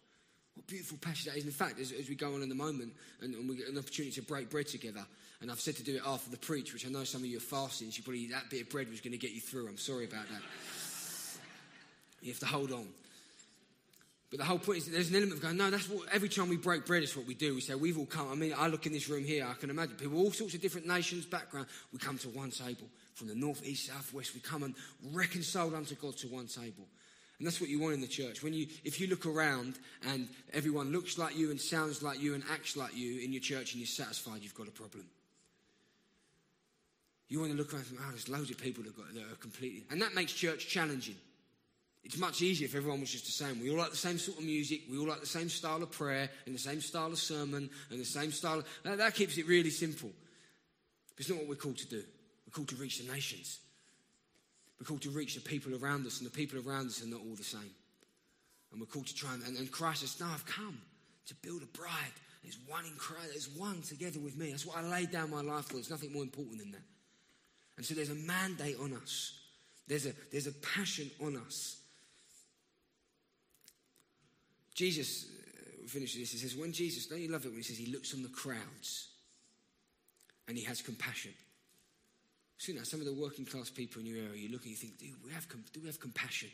What 0.59 0.67
beautiful 0.67 0.99
passage 1.01 1.27
that 1.27 1.37
is. 1.37 1.45
In 1.45 1.53
fact, 1.53 1.79
as, 1.79 1.93
as 1.93 2.09
we 2.09 2.17
go 2.17 2.35
on 2.35 2.43
in 2.43 2.49
the 2.49 2.55
moment 2.57 2.93
and, 3.23 3.33
and, 3.33 3.49
we 3.49 3.55
get 3.55 3.69
an 3.69 3.79
opportunity 3.79 4.13
to 4.21 4.23
break 4.23 4.51
bread 4.51 4.67
together, 4.67 5.07
and 5.41 5.53
I've 5.53 5.61
said 5.61 5.77
to 5.77 5.85
do 5.85 5.95
it 5.95 6.03
after 6.05 6.31
the 6.33 6.37
preach, 6.37 6.73
which 6.73 6.85
I 6.85 6.91
know 6.91 7.05
some 7.05 7.21
of 7.21 7.29
you 7.29 7.37
are 7.37 7.41
fasting, 7.41 7.93
so 7.93 8.03
probably 8.03 8.27
that 8.27 8.51
bit 8.51 8.63
of 8.63 8.69
bread 8.69 8.91
was 8.91 9.01
going 9.01 9.13
to 9.13 9.19
get 9.19 9.31
you 9.31 9.41
through. 9.41 9.69
I'm 9.69 9.79
sorry 9.79 10.07
about 10.07 10.29
that. 10.29 10.43
you 12.23 12.33
have 12.33 12.41
to 12.41 12.47
hold 12.47 12.73
on. 12.73 12.89
But 14.31 14.41
the 14.41 14.45
whole 14.45 14.59
point 14.59 14.79
is 14.79 14.87
that 14.87 14.91
there's 14.91 15.11
an 15.11 15.15
element 15.15 15.35
of 15.35 15.43
going, 15.43 15.57
no, 15.57 15.71
that's 15.71 15.89
what, 15.89 16.09
every 16.11 16.29
time 16.29 16.49
we 16.49 16.57
break 16.57 16.87
bread, 16.87 17.05
it's 17.05 17.17
what 17.17 17.27
we 17.27 17.35
do. 17.35 17.55
We 17.55 17.61
say, 17.61 17.77
we've 17.77 17.97
all 17.97 18.05
come. 18.05 18.29
I 18.29 18.35
mean, 18.35 18.53
I 18.59 18.67
look 18.67 18.85
in 18.85 18.93
this 18.93 19.09
room 19.09 19.25
here, 19.25 19.47
I 19.49 19.55
can 19.55 19.71
imagine 19.71 19.95
people, 19.95 20.19
all 20.19 20.33
sorts 20.33 20.55
of 20.55 20.61
different 20.61 20.89
nations, 20.89 21.25
background. 21.25 21.69
We 21.93 22.01
come 22.01 22.19
to 22.19 22.29
one 22.31 22.51
table 22.51 22.89
from 23.15 23.29
the 23.29 23.37
north, 23.37 23.65
east, 23.65 23.87
south, 23.87 24.13
west. 24.13 24.35
We 24.35 24.41
come 24.41 24.65
and 24.65 24.75
reconciled 25.13 25.73
unto 25.73 25.95
God 25.95 26.17
to 26.19 26.27
one 26.27 26.49
table. 26.49 26.85
And 27.39 27.47
that's 27.47 27.61
what 27.61 27.71
you 27.71 27.79
want 27.79 27.95
in 27.95 28.01
the 28.01 28.09
church. 28.09 28.43
When 28.43 28.53
you, 28.53 28.67
if 28.85 29.01
you 29.01 29.07
look 29.07 29.25
around 29.25 29.79
and 30.09 30.29
everyone 30.53 30.91
looks 30.91 31.19
like 31.19 31.37
you 31.37 31.51
and 31.51 31.61
sounds 31.61 32.03
like 32.03 32.21
you 32.21 32.35
and 32.35 32.43
acts 32.51 32.77
like 32.77 32.97
you 32.97 33.21
in 33.21 33.33
your 33.33 33.41
church 33.41 33.73
and 33.73 33.81
you're 33.81 33.87
satisfied, 33.87 34.41
you've 34.43 34.55
got 34.55 34.67
a 34.67 34.73
problem. 34.73 35.05
You 37.29 37.39
want 37.39 37.53
to 37.53 37.59
look 37.59 37.73
around 37.73 37.85
and 37.91 37.99
oh, 38.01 38.11
there's 38.11 38.29
loads 38.29 38.51
of 38.51 38.59
people 38.59 38.83
that, 38.85 38.97
got, 38.97 39.15
that 39.15 39.23
are 39.23 39.37
completely. 39.37 39.85
And 39.91 40.03
that 40.03 40.15
makes 40.15 40.33
church 40.33 40.67
challenging. 40.67 41.15
It's 42.03 42.19
much 42.19 42.43
easier 42.43 42.67
if 42.67 42.75
everyone 42.75 43.01
was 43.01 43.13
just 43.13 43.27
the 43.27 43.33
same. 43.33 43.61
We 43.61 43.71
all 43.71 43.77
like 43.77 43.91
the 43.91 43.97
same 43.97 44.19
sort 44.19 44.39
of 44.39 44.45
music, 44.45 44.83
we 44.91 44.99
all 44.99 45.07
like 45.07 45.21
the 45.21 45.27
same 45.27 45.49
style 45.49 45.83
of 45.83 45.91
prayer, 45.91 46.31
and 46.47 46.55
the 46.55 46.61
same 46.61 46.81
style 46.81 47.09
of 47.09 47.19
sermon, 47.19 47.69
and 47.91 48.01
the 48.01 48.05
same 48.05 48.33
style. 48.33 48.61
Of, 48.61 48.97
that 48.99 49.15
keeps 49.15 49.37
it 49.37 49.47
really 49.47 49.71
simple. 49.71 50.11
But 51.15 51.21
it's 51.21 51.29
not 51.29 51.39
what 51.39 51.49
we're 51.49 51.57
called 51.57 51.79
to 51.79 51.89
do. 51.89 52.03
We're 52.47 52.53
called 52.53 52.69
to 52.69 52.77
reach 52.77 52.99
the 52.99 53.13
nations. 53.13 53.59
We're 54.79 54.87
called 54.87 55.03
to 55.03 55.11
reach 55.11 55.35
the 55.35 55.41
people 55.41 55.75
around 55.75 56.07
us, 56.07 56.19
and 56.19 56.27
the 56.27 56.35
people 56.35 56.61
around 56.61 56.87
us 56.87 57.03
are 57.03 57.09
not 57.09 57.21
all 57.21 57.35
the 57.35 57.43
same. 57.43 57.71
And 58.71 58.81
we're 58.81 58.87
called 58.87 59.07
to 59.07 59.15
try 59.15 59.35
and, 59.35 59.43
and, 59.45 59.57
and 59.57 59.71
Christ 59.71 60.01
says, 60.01 60.21
No, 60.21 60.27
I've 60.27 60.47
come 60.47 60.79
to 61.27 61.35
build 61.37 61.63
a 61.63 61.79
bride. 61.79 62.13
There's 62.43 62.59
one 62.67 62.85
in 62.85 62.93
Christ, 62.93 63.31
there's 63.31 63.49
one 63.49 63.83
together 63.83 64.21
with 64.21 64.37
me. 64.37 64.51
That's 64.51 64.65
what 64.65 64.77
I 64.77 64.83
laid 64.83 65.11
down 65.11 65.31
my 65.31 65.43
life 65.43 65.67
for. 65.67 65.75
There's 65.75 65.91
nothing 65.91 66.13
more 66.13 66.23
important 66.23 66.59
than 66.59 66.71
that. 66.73 66.85
And 67.77 67.85
so 67.85 67.95
there's 67.95 68.11
a 68.11 68.15
mandate 68.15 68.77
on 68.81 68.93
us, 68.93 69.39
there's 69.87 70.07
a, 70.07 70.13
there's 70.31 70.47
a 70.47 70.53
passion 70.53 71.11
on 71.25 71.37
us. 71.37 71.77
Jesus, 74.75 75.27
uh, 75.27 75.89
we 75.93 76.01
this, 76.01 76.15
he 76.15 76.25
says, 76.25 76.55
When 76.55 76.73
Jesus, 76.73 77.07
don't 77.07 77.21
you 77.21 77.33
love 77.33 77.45
it 77.45 77.49
when 77.49 77.57
he 77.57 77.63
says 77.65 77.79
he 77.79 77.93
looks 77.93 78.15
on 78.15 78.23
the 78.23 78.29
crowds 78.29 79.09
and 80.47 80.57
he 80.57 80.65
has 80.65 80.81
compassion? 80.83 81.33
See 82.59 82.73
now, 82.73 82.83
some 82.83 83.01
of 83.01 83.07
the 83.07 83.15
working 83.15 83.47
class 83.47 83.71
people 83.71 84.01
in 84.01 84.07
your 84.07 84.19
area, 84.19 84.37
you 84.37 84.51
look 84.51 84.63
and 84.63 84.71
you 84.71 84.77
think, 84.77 84.99
do 84.99 85.07
we 85.25 85.33
have, 85.33 85.47
do 85.73 85.81
we 85.81 85.87
have 85.87 86.01
compassion? 86.01 86.51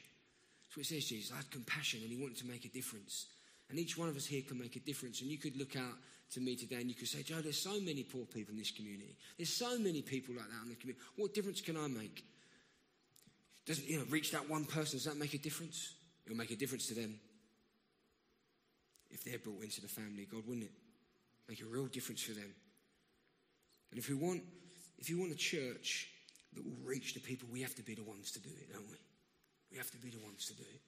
That's 0.68 0.76
what 0.76 0.84
it 0.84 0.88
says, 0.88 1.08
Jesus. 1.08 1.32
I 1.32 1.36
had 1.36 1.50
compassion 1.50 2.00
and 2.02 2.10
he 2.10 2.16
wanted 2.16 2.36
to 2.38 2.46
make 2.46 2.64
a 2.66 2.68
difference. 2.68 3.26
And 3.70 3.78
each 3.78 3.96
one 3.96 4.10
of 4.10 4.16
us 4.16 4.26
here 4.26 4.42
can 4.46 4.58
make 4.60 4.76
a 4.76 4.80
difference. 4.80 5.22
And 5.22 5.30
you 5.30 5.38
could 5.38 5.56
look 5.56 5.76
out 5.76 5.96
to 6.32 6.40
me 6.40 6.56
today 6.56 6.76
and 6.76 6.88
you 6.88 6.94
could 6.94 7.08
say, 7.08 7.22
Joe, 7.22 7.40
there's 7.40 7.60
so 7.60 7.80
many 7.80 8.02
poor 8.02 8.26
people 8.26 8.52
in 8.52 8.58
this 8.58 8.70
community. 8.70 9.16
There's 9.38 9.52
so 9.52 9.78
many 9.78 10.02
people 10.02 10.34
like 10.34 10.46
that 10.48 10.62
in 10.62 10.68
the 10.68 10.74
community. 10.76 11.04
What 11.16 11.32
difference 11.32 11.62
can 11.62 11.78
I 11.78 11.88
make? 11.88 12.22
Doesn't, 13.66 13.88
you 13.88 13.98
know, 13.98 14.04
reach 14.10 14.30
that 14.32 14.48
one 14.50 14.66
person, 14.66 14.98
does 14.98 15.06
that 15.06 15.16
make 15.16 15.32
a 15.32 15.38
difference? 15.38 15.94
It'll 16.26 16.36
make 16.36 16.50
a 16.50 16.56
difference 16.56 16.86
to 16.88 16.94
them. 16.94 17.18
If 19.10 19.24
they're 19.24 19.38
brought 19.38 19.62
into 19.62 19.80
the 19.80 19.88
family, 19.88 20.26
God, 20.30 20.42
wouldn't 20.46 20.66
it? 20.66 20.72
Make 21.48 21.62
a 21.62 21.66
real 21.66 21.86
difference 21.86 22.22
for 22.22 22.32
them. 22.32 22.52
And 23.90 23.98
if 23.98 24.08
we 24.10 24.16
want, 24.16 24.42
if 24.98 25.10
you 25.10 25.18
want 25.18 25.32
a 25.32 25.36
church 25.36 26.08
that 26.54 26.64
will 26.64 26.76
reach 26.84 27.14
the 27.14 27.20
people, 27.20 27.48
we 27.50 27.62
have 27.62 27.74
to 27.74 27.82
be 27.82 27.94
the 27.94 28.04
ones 28.04 28.30
to 28.32 28.40
do 28.40 28.50
it, 28.60 28.72
don't 28.72 28.88
we? 28.90 28.98
We 29.72 29.78
have 29.78 29.90
to 29.90 29.98
be 29.98 30.10
the 30.10 30.24
ones 30.24 30.46
to 30.46 30.54
do 30.54 30.62
it. 30.62 30.80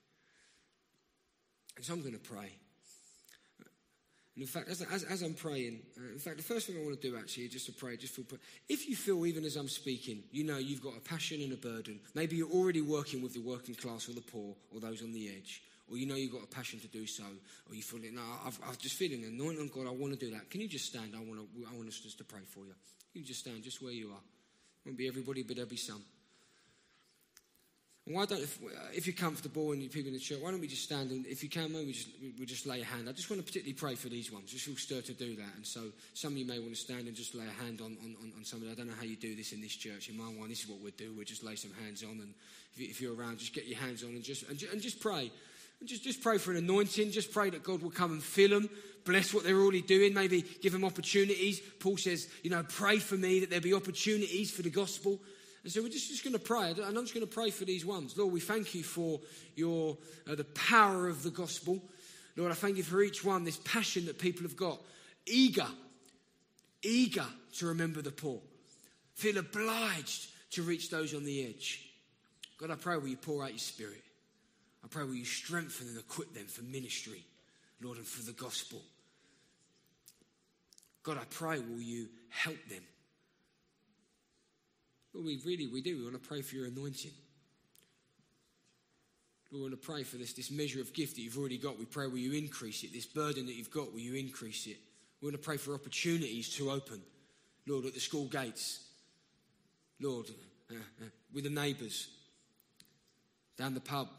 And 1.75 1.85
so 1.85 1.93
I'm 1.93 2.01
going 2.01 2.13
to 2.13 2.19
pray. 2.19 2.51
And 4.37 4.43
in 4.43 4.47
fact, 4.47 4.69
as, 4.69 4.83
as, 4.83 5.03
as 5.03 5.23
I'm 5.23 5.33
praying, 5.33 5.79
uh, 5.97 6.13
in 6.13 6.19
fact, 6.19 6.37
the 6.37 6.43
first 6.43 6.67
thing 6.67 6.77
I 6.77 6.85
want 6.85 7.01
to 7.01 7.09
do 7.09 7.17
actually 7.17 7.45
is 7.45 7.53
just 7.53 7.65
to 7.65 7.71
pray, 7.71 7.97
just 7.97 8.13
feel. 8.13 8.25
If 8.69 8.87
you 8.87 8.95
feel, 8.95 9.25
even 9.25 9.43
as 9.43 9.55
I'm 9.55 9.67
speaking, 9.67 10.23
you 10.31 10.43
know 10.43 10.57
you've 10.57 10.83
got 10.83 10.95
a 10.95 10.99
passion 10.99 11.41
and 11.41 11.53
a 11.53 11.57
burden, 11.57 11.99
maybe 12.13 12.35
you're 12.35 12.51
already 12.51 12.81
working 12.81 13.23
with 13.23 13.33
the 13.33 13.39
working 13.39 13.73
class 13.73 14.07
or 14.07 14.13
the 14.13 14.21
poor 14.21 14.53
or 14.71 14.79
those 14.79 15.01
on 15.01 15.11
the 15.11 15.27
edge, 15.27 15.63
or 15.89 15.97
you 15.97 16.05
know 16.05 16.13
you've 16.13 16.33
got 16.33 16.43
a 16.43 16.47
passion 16.55 16.79
to 16.79 16.87
do 16.87 17.07
so, 17.07 17.23
or 17.67 17.73
you 17.73 17.81
feel, 17.81 17.99
no, 18.13 18.21
I've, 18.45 18.59
I've 18.69 18.77
just 18.77 18.95
feeling 18.95 19.23
anointed 19.23 19.59
on 19.59 19.69
God, 19.69 19.87
I 19.87 19.91
want 19.91 20.13
to 20.13 20.19
do 20.19 20.31
that. 20.35 20.51
Can 20.51 20.61
you 20.61 20.67
just 20.67 20.85
stand? 20.85 21.13
I 21.15 21.19
want, 21.19 21.39
to, 21.39 21.65
I 21.65 21.75
want 21.75 21.87
us 21.87 21.99
just 21.99 22.19
to 22.19 22.23
pray 22.23 22.41
for 22.47 22.59
you. 22.59 22.75
You 23.13 23.23
just 23.23 23.41
stand 23.41 23.63
just 23.63 23.81
where 23.81 23.91
you 23.91 24.09
are. 24.09 24.23
Won't 24.85 24.97
be 24.97 25.07
everybody, 25.07 25.43
but 25.43 25.55
there'll 25.55 25.69
be 25.69 25.75
some. 25.75 26.01
And 28.07 28.15
why 28.15 28.25
don't, 28.25 28.39
if, 28.39 28.57
if, 28.93 29.05
you're 29.05 29.15
comfortable 29.15 29.73
and 29.73 29.81
you're 29.81 29.91
people 29.91 30.07
in 30.07 30.13
the 30.13 30.19
church, 30.19 30.39
why 30.41 30.49
don't 30.49 30.61
we 30.61 30.67
just 30.67 30.83
stand 30.83 31.11
and 31.11 31.25
if 31.25 31.43
you 31.43 31.49
can, 31.49 31.73
maybe 31.73 31.87
we 31.87 31.91
just, 31.91 32.07
we 32.39 32.45
just 32.45 32.65
lay 32.65 32.79
a 32.79 32.85
hand. 32.85 33.09
I 33.09 33.11
just 33.11 33.29
want 33.29 33.41
to 33.41 33.45
particularly 33.45 33.73
pray 33.73 33.95
for 33.95 34.07
these 34.07 34.31
ones. 34.31 34.49
Just 34.49 34.63
feel 34.63 34.77
stirred 34.77 35.03
to 35.07 35.13
do 35.13 35.35
that. 35.35 35.55
And 35.57 35.67
so 35.67 35.81
some 36.13 36.31
of 36.31 36.37
you 36.37 36.45
may 36.45 36.57
want 36.57 36.69
to 36.71 36.79
stand 36.79 37.07
and 37.07 37.15
just 37.17 37.35
lay 37.35 37.43
a 37.43 37.63
hand 37.63 37.81
on, 37.81 37.97
on, 38.01 38.15
on 38.37 38.45
somebody. 38.45 38.71
I 38.71 38.75
don't 38.75 38.87
know 38.87 38.95
how 38.97 39.03
you 39.03 39.17
do 39.17 39.35
this 39.35 39.51
in 39.51 39.59
this 39.59 39.75
church. 39.75 40.07
In 40.07 40.17
my 40.17 40.23
one, 40.23 40.47
this 40.47 40.63
is 40.63 40.69
what 40.69 40.79
we 40.79 40.91
do. 40.91 41.13
We 41.17 41.25
just 41.25 41.43
lay 41.43 41.57
some 41.57 41.71
hands 41.83 42.01
on. 42.01 42.11
And 42.11 42.33
if, 42.77 43.01
you, 43.01 43.11
are 43.11 43.15
around, 43.15 43.39
just 43.39 43.53
get 43.53 43.67
your 43.67 43.79
hands 43.79 44.03
on 44.03 44.11
and 44.11 44.23
just, 44.23 44.47
and 44.47 44.63
and 44.71 44.81
just 44.81 45.01
pray. 45.01 45.29
Just, 45.85 46.03
just 46.03 46.21
pray 46.21 46.37
for 46.37 46.51
an 46.51 46.57
anointing. 46.57 47.11
Just 47.11 47.31
pray 47.31 47.49
that 47.49 47.63
God 47.63 47.81
will 47.81 47.91
come 47.91 48.11
and 48.11 48.23
fill 48.23 48.49
them. 48.49 48.69
Bless 49.05 49.33
what 49.33 49.43
they're 49.43 49.59
already 49.59 49.81
doing. 49.81 50.13
Maybe 50.13 50.43
give 50.61 50.73
them 50.73 50.83
opportunities. 50.83 51.61
Paul 51.79 51.97
says, 51.97 52.27
you 52.43 52.49
know, 52.49 52.63
pray 52.63 52.97
for 52.97 53.15
me 53.15 53.39
that 53.39 53.49
there 53.49 53.61
be 53.61 53.73
opportunities 53.73 54.51
for 54.51 54.63
the 54.63 54.69
gospel. 54.69 55.19
And 55.63 55.71
so 55.71 55.81
we're 55.81 55.89
just, 55.89 56.09
just 56.09 56.23
going 56.23 56.33
to 56.33 56.39
pray. 56.39 56.71
And 56.71 56.79
I'm 56.81 56.93
just 56.95 57.13
going 57.13 57.25
to 57.25 57.33
pray 57.33 57.51
for 57.51 57.65
these 57.65 57.85
ones. 57.85 58.17
Lord, 58.17 58.33
we 58.33 58.39
thank 58.39 58.73
you 58.73 58.83
for 58.83 59.19
your, 59.55 59.97
uh, 60.29 60.35
the 60.35 60.43
power 60.45 61.07
of 61.07 61.23
the 61.23 61.29
gospel. 61.29 61.81
Lord, 62.35 62.51
I 62.51 62.55
thank 62.55 62.77
you 62.77 62.83
for 62.83 63.01
each 63.01 63.23
one, 63.23 63.43
this 63.43 63.59
passion 63.63 64.05
that 64.05 64.19
people 64.19 64.43
have 64.43 64.55
got. 64.55 64.81
Eager, 65.25 65.67
eager 66.83 67.25
to 67.57 67.67
remember 67.67 68.01
the 68.01 68.11
poor. 68.11 68.41
Feel 69.15 69.37
obliged 69.37 70.27
to 70.51 70.63
reach 70.63 70.89
those 70.89 71.13
on 71.13 71.23
the 71.23 71.47
edge. 71.47 71.83
God, 72.59 72.71
I 72.71 72.75
pray 72.75 72.97
will 72.97 73.07
you 73.07 73.17
pour 73.17 73.43
out 73.43 73.51
your 73.51 73.59
spirit. 73.59 74.03
I 74.87 74.89
pray 74.89 75.03
will 75.03 75.15
you 75.15 75.25
strengthen 75.25 75.89
and 75.89 75.97
equip 75.97 76.33
them 76.33 76.47
for 76.47 76.63
ministry, 76.63 77.25
Lord, 77.81 77.97
and 77.97 78.07
for 78.07 78.23
the 78.25 78.31
gospel. 78.31 78.81
God, 81.03 81.17
I 81.17 81.25
pray 81.29 81.59
will 81.59 81.81
you 81.81 82.07
help 82.29 82.57
them 82.69 82.83
Lord, 85.17 85.25
we 85.25 85.41
really, 85.45 85.67
we 85.67 85.81
do. 85.81 85.97
We 85.97 86.03
want 86.03 86.21
to 86.21 86.27
pray 86.27 86.43
for 86.43 86.55
your 86.55 86.67
anointing. 86.67 87.11
We 89.51 89.59
want 89.59 89.71
to 89.71 89.77
pray 89.77 90.03
for 90.03 90.17
this, 90.17 90.33
this 90.33 90.51
measure 90.51 90.79
of 90.79 90.93
gift 90.93 91.15
that 91.15 91.21
you've 91.21 91.37
already 91.37 91.57
got. 91.57 91.79
We 91.79 91.85
pray, 91.85 92.05
will 92.05 92.17
you 92.17 92.33
increase 92.33 92.83
it? 92.83 92.93
This 92.93 93.07
burden 93.07 93.47
that 93.47 93.55
you've 93.55 93.71
got, 93.71 93.91
will 93.91 93.99
you 93.99 94.13
increase 94.13 94.67
it? 94.67 94.77
We 95.19 95.25
want 95.25 95.41
to 95.41 95.43
pray 95.43 95.57
for 95.57 95.73
opportunities 95.73 96.55
to 96.57 96.69
open, 96.69 97.01
Lord, 97.65 97.85
at 97.85 97.95
the 97.95 97.99
school 97.99 98.25
gates. 98.25 98.83
Lord, 99.99 100.27
uh, 100.69 100.75
uh, 100.75 101.05
with 101.33 101.45
the 101.45 101.49
neighbours, 101.49 102.09
down 103.57 103.73
the 103.73 103.79
pub, 103.79 104.09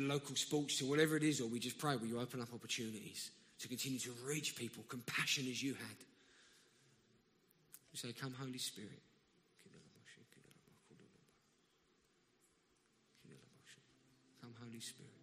local 0.00 0.36
sports 0.36 0.78
to 0.78 0.84
whatever 0.84 1.16
it 1.16 1.22
is, 1.22 1.40
or 1.40 1.46
we 1.46 1.58
just 1.58 1.78
pray, 1.78 1.96
will 1.96 2.06
you 2.06 2.20
open 2.20 2.40
up 2.40 2.48
opportunities 2.54 3.30
to 3.60 3.68
continue 3.68 3.98
to 3.98 4.10
reach 4.26 4.56
people, 4.56 4.84
compassion 4.88 5.46
as 5.50 5.62
you 5.62 5.74
had. 5.74 5.96
We 7.92 7.98
say, 7.98 8.12
Come, 8.12 8.34
Holy 8.38 8.58
Spirit. 8.58 9.00
Come, 14.42 14.54
Holy 14.60 14.80
Spirit. 14.80 15.13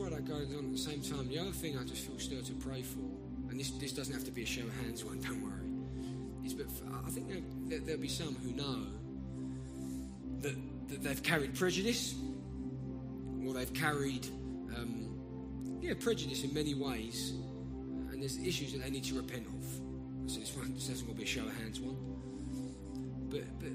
While 0.00 0.10
that 0.10 0.26
goes 0.26 0.48
on 0.56 0.64
at 0.64 0.72
the 0.72 0.78
same 0.78 1.02
time, 1.02 1.28
the 1.28 1.38
other 1.38 1.50
thing 1.50 1.76
I 1.76 1.84
just 1.84 2.06
feel 2.06 2.18
stirred 2.18 2.46
to 2.46 2.54
pray 2.54 2.80
for, 2.80 3.00
and 3.50 3.60
this, 3.60 3.70
this 3.72 3.92
doesn't 3.92 4.14
have 4.14 4.24
to 4.24 4.30
be 4.30 4.42
a 4.42 4.46
show 4.46 4.62
of 4.62 4.74
hands 4.82 5.04
one, 5.04 5.20
don't 5.26 5.42
worry, 5.42 6.46
is 6.46 6.54
but 6.54 6.66
I 7.06 7.10
think 7.10 7.28
there, 7.28 7.42
there, 7.68 7.80
there'll 7.80 8.00
be 8.00 8.08
some 8.08 8.34
who 8.36 8.52
know 8.52 8.86
that, 10.40 10.56
that 10.88 11.02
they've 11.02 11.22
carried 11.22 11.54
prejudice, 11.54 12.14
or 13.46 13.52
they've 13.52 13.72
carried, 13.74 14.26
um, 14.76 15.78
yeah, 15.82 15.92
prejudice 16.00 16.44
in 16.44 16.54
many 16.54 16.74
ways, 16.74 17.34
and 18.10 18.22
there's 18.22 18.38
issues 18.38 18.72
that 18.72 18.82
they 18.82 18.90
need 18.90 19.04
to 19.04 19.14
repent 19.14 19.46
of. 19.46 20.30
So 20.30 20.40
this, 20.40 20.56
one, 20.56 20.72
this 20.72 20.86
doesn't 20.86 21.06
want 21.06 21.18
to 21.18 21.24
be 21.24 21.30
a 21.30 21.32
show 21.32 21.42
of 21.42 21.54
hands 21.58 21.80
one. 21.80 21.96
But 23.28 23.42
but 23.60 23.68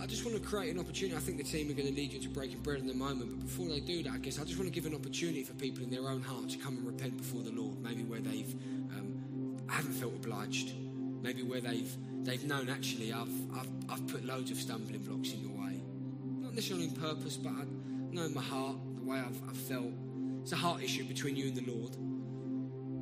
I 0.00 0.06
just 0.06 0.24
want 0.24 0.36
to 0.36 0.42
create 0.42 0.72
an 0.72 0.80
opportunity. 0.80 1.14
I 1.14 1.20
think 1.20 1.36
the 1.36 1.44
team 1.44 1.70
are 1.70 1.74
going 1.74 1.88
to 1.88 1.94
lead 1.94 2.12
you 2.12 2.20
to 2.20 2.28
breaking 2.30 2.60
bread 2.60 2.78
in 2.78 2.86
the 2.86 2.94
moment. 2.94 3.30
But 3.30 3.46
before 3.46 3.68
they 3.68 3.80
do 3.80 4.02
that, 4.04 4.12
I 4.12 4.18
guess 4.18 4.38
I 4.38 4.44
just 4.44 4.58
want 4.58 4.72
to 4.72 4.74
give 4.74 4.90
an 4.90 4.94
opportunity 4.94 5.42
for 5.42 5.52
people 5.54 5.84
in 5.84 5.90
their 5.90 6.08
own 6.08 6.22
heart 6.22 6.48
to 6.50 6.58
come 6.58 6.78
and 6.78 6.86
repent 6.86 7.18
before 7.18 7.42
the 7.42 7.52
Lord. 7.52 7.78
Maybe 7.82 8.02
where 8.02 8.20
they've 8.20 8.54
um, 8.96 9.56
haven't 9.68 9.92
felt 9.92 10.14
obliged. 10.14 10.72
Maybe 11.22 11.42
where 11.42 11.60
they've 11.60 11.94
they've 12.22 12.44
known 12.44 12.70
actually 12.70 13.12
I've, 13.12 13.28
I've 13.54 13.68
I've 13.90 14.06
put 14.06 14.24
loads 14.24 14.50
of 14.50 14.56
stumbling 14.56 15.02
blocks 15.02 15.32
in 15.34 15.40
your 15.40 15.50
way. 15.50 15.82
Not 16.38 16.54
necessarily 16.54 16.88
on 16.88 16.94
purpose, 16.94 17.36
but 17.36 17.50
I 17.50 17.64
know 18.10 18.22
in 18.22 18.32
my 18.32 18.42
heart 18.42 18.76
the 18.96 19.04
way 19.04 19.18
I've, 19.18 19.40
I've 19.48 19.56
felt. 19.56 19.92
It's 20.42 20.52
a 20.52 20.56
heart 20.56 20.82
issue 20.82 21.04
between 21.04 21.36
you 21.36 21.48
and 21.48 21.56
the 21.56 21.70
Lord. 21.70 21.96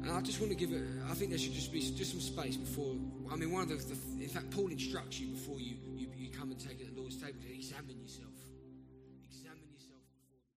And 0.02 0.10
I 0.10 0.20
just 0.20 0.40
want 0.40 0.50
to 0.50 0.56
give 0.56 0.72
it, 0.72 0.82
I 1.08 1.14
think 1.14 1.30
there 1.30 1.38
should 1.38 1.52
just 1.52 1.72
be 1.72 1.80
just 1.80 2.12
some 2.12 2.20
space 2.20 2.56
before, 2.56 2.94
I 3.30 3.36
mean, 3.36 3.52
one 3.52 3.62
of 3.62 3.68
the, 3.68 3.76
the 3.76 4.22
in 4.22 4.28
fact, 4.28 4.50
Paul 4.50 4.68
instructs 4.68 5.20
you 5.20 5.28
before 5.28 5.60
you, 5.60 5.76
you, 5.94 6.08
you 6.16 6.30
come 6.30 6.50
and 6.50 6.58
take 6.58 6.80
it 6.80 6.87
table 7.28 7.40
to 7.42 7.54
examine 7.54 8.00
yourself. 8.00 8.47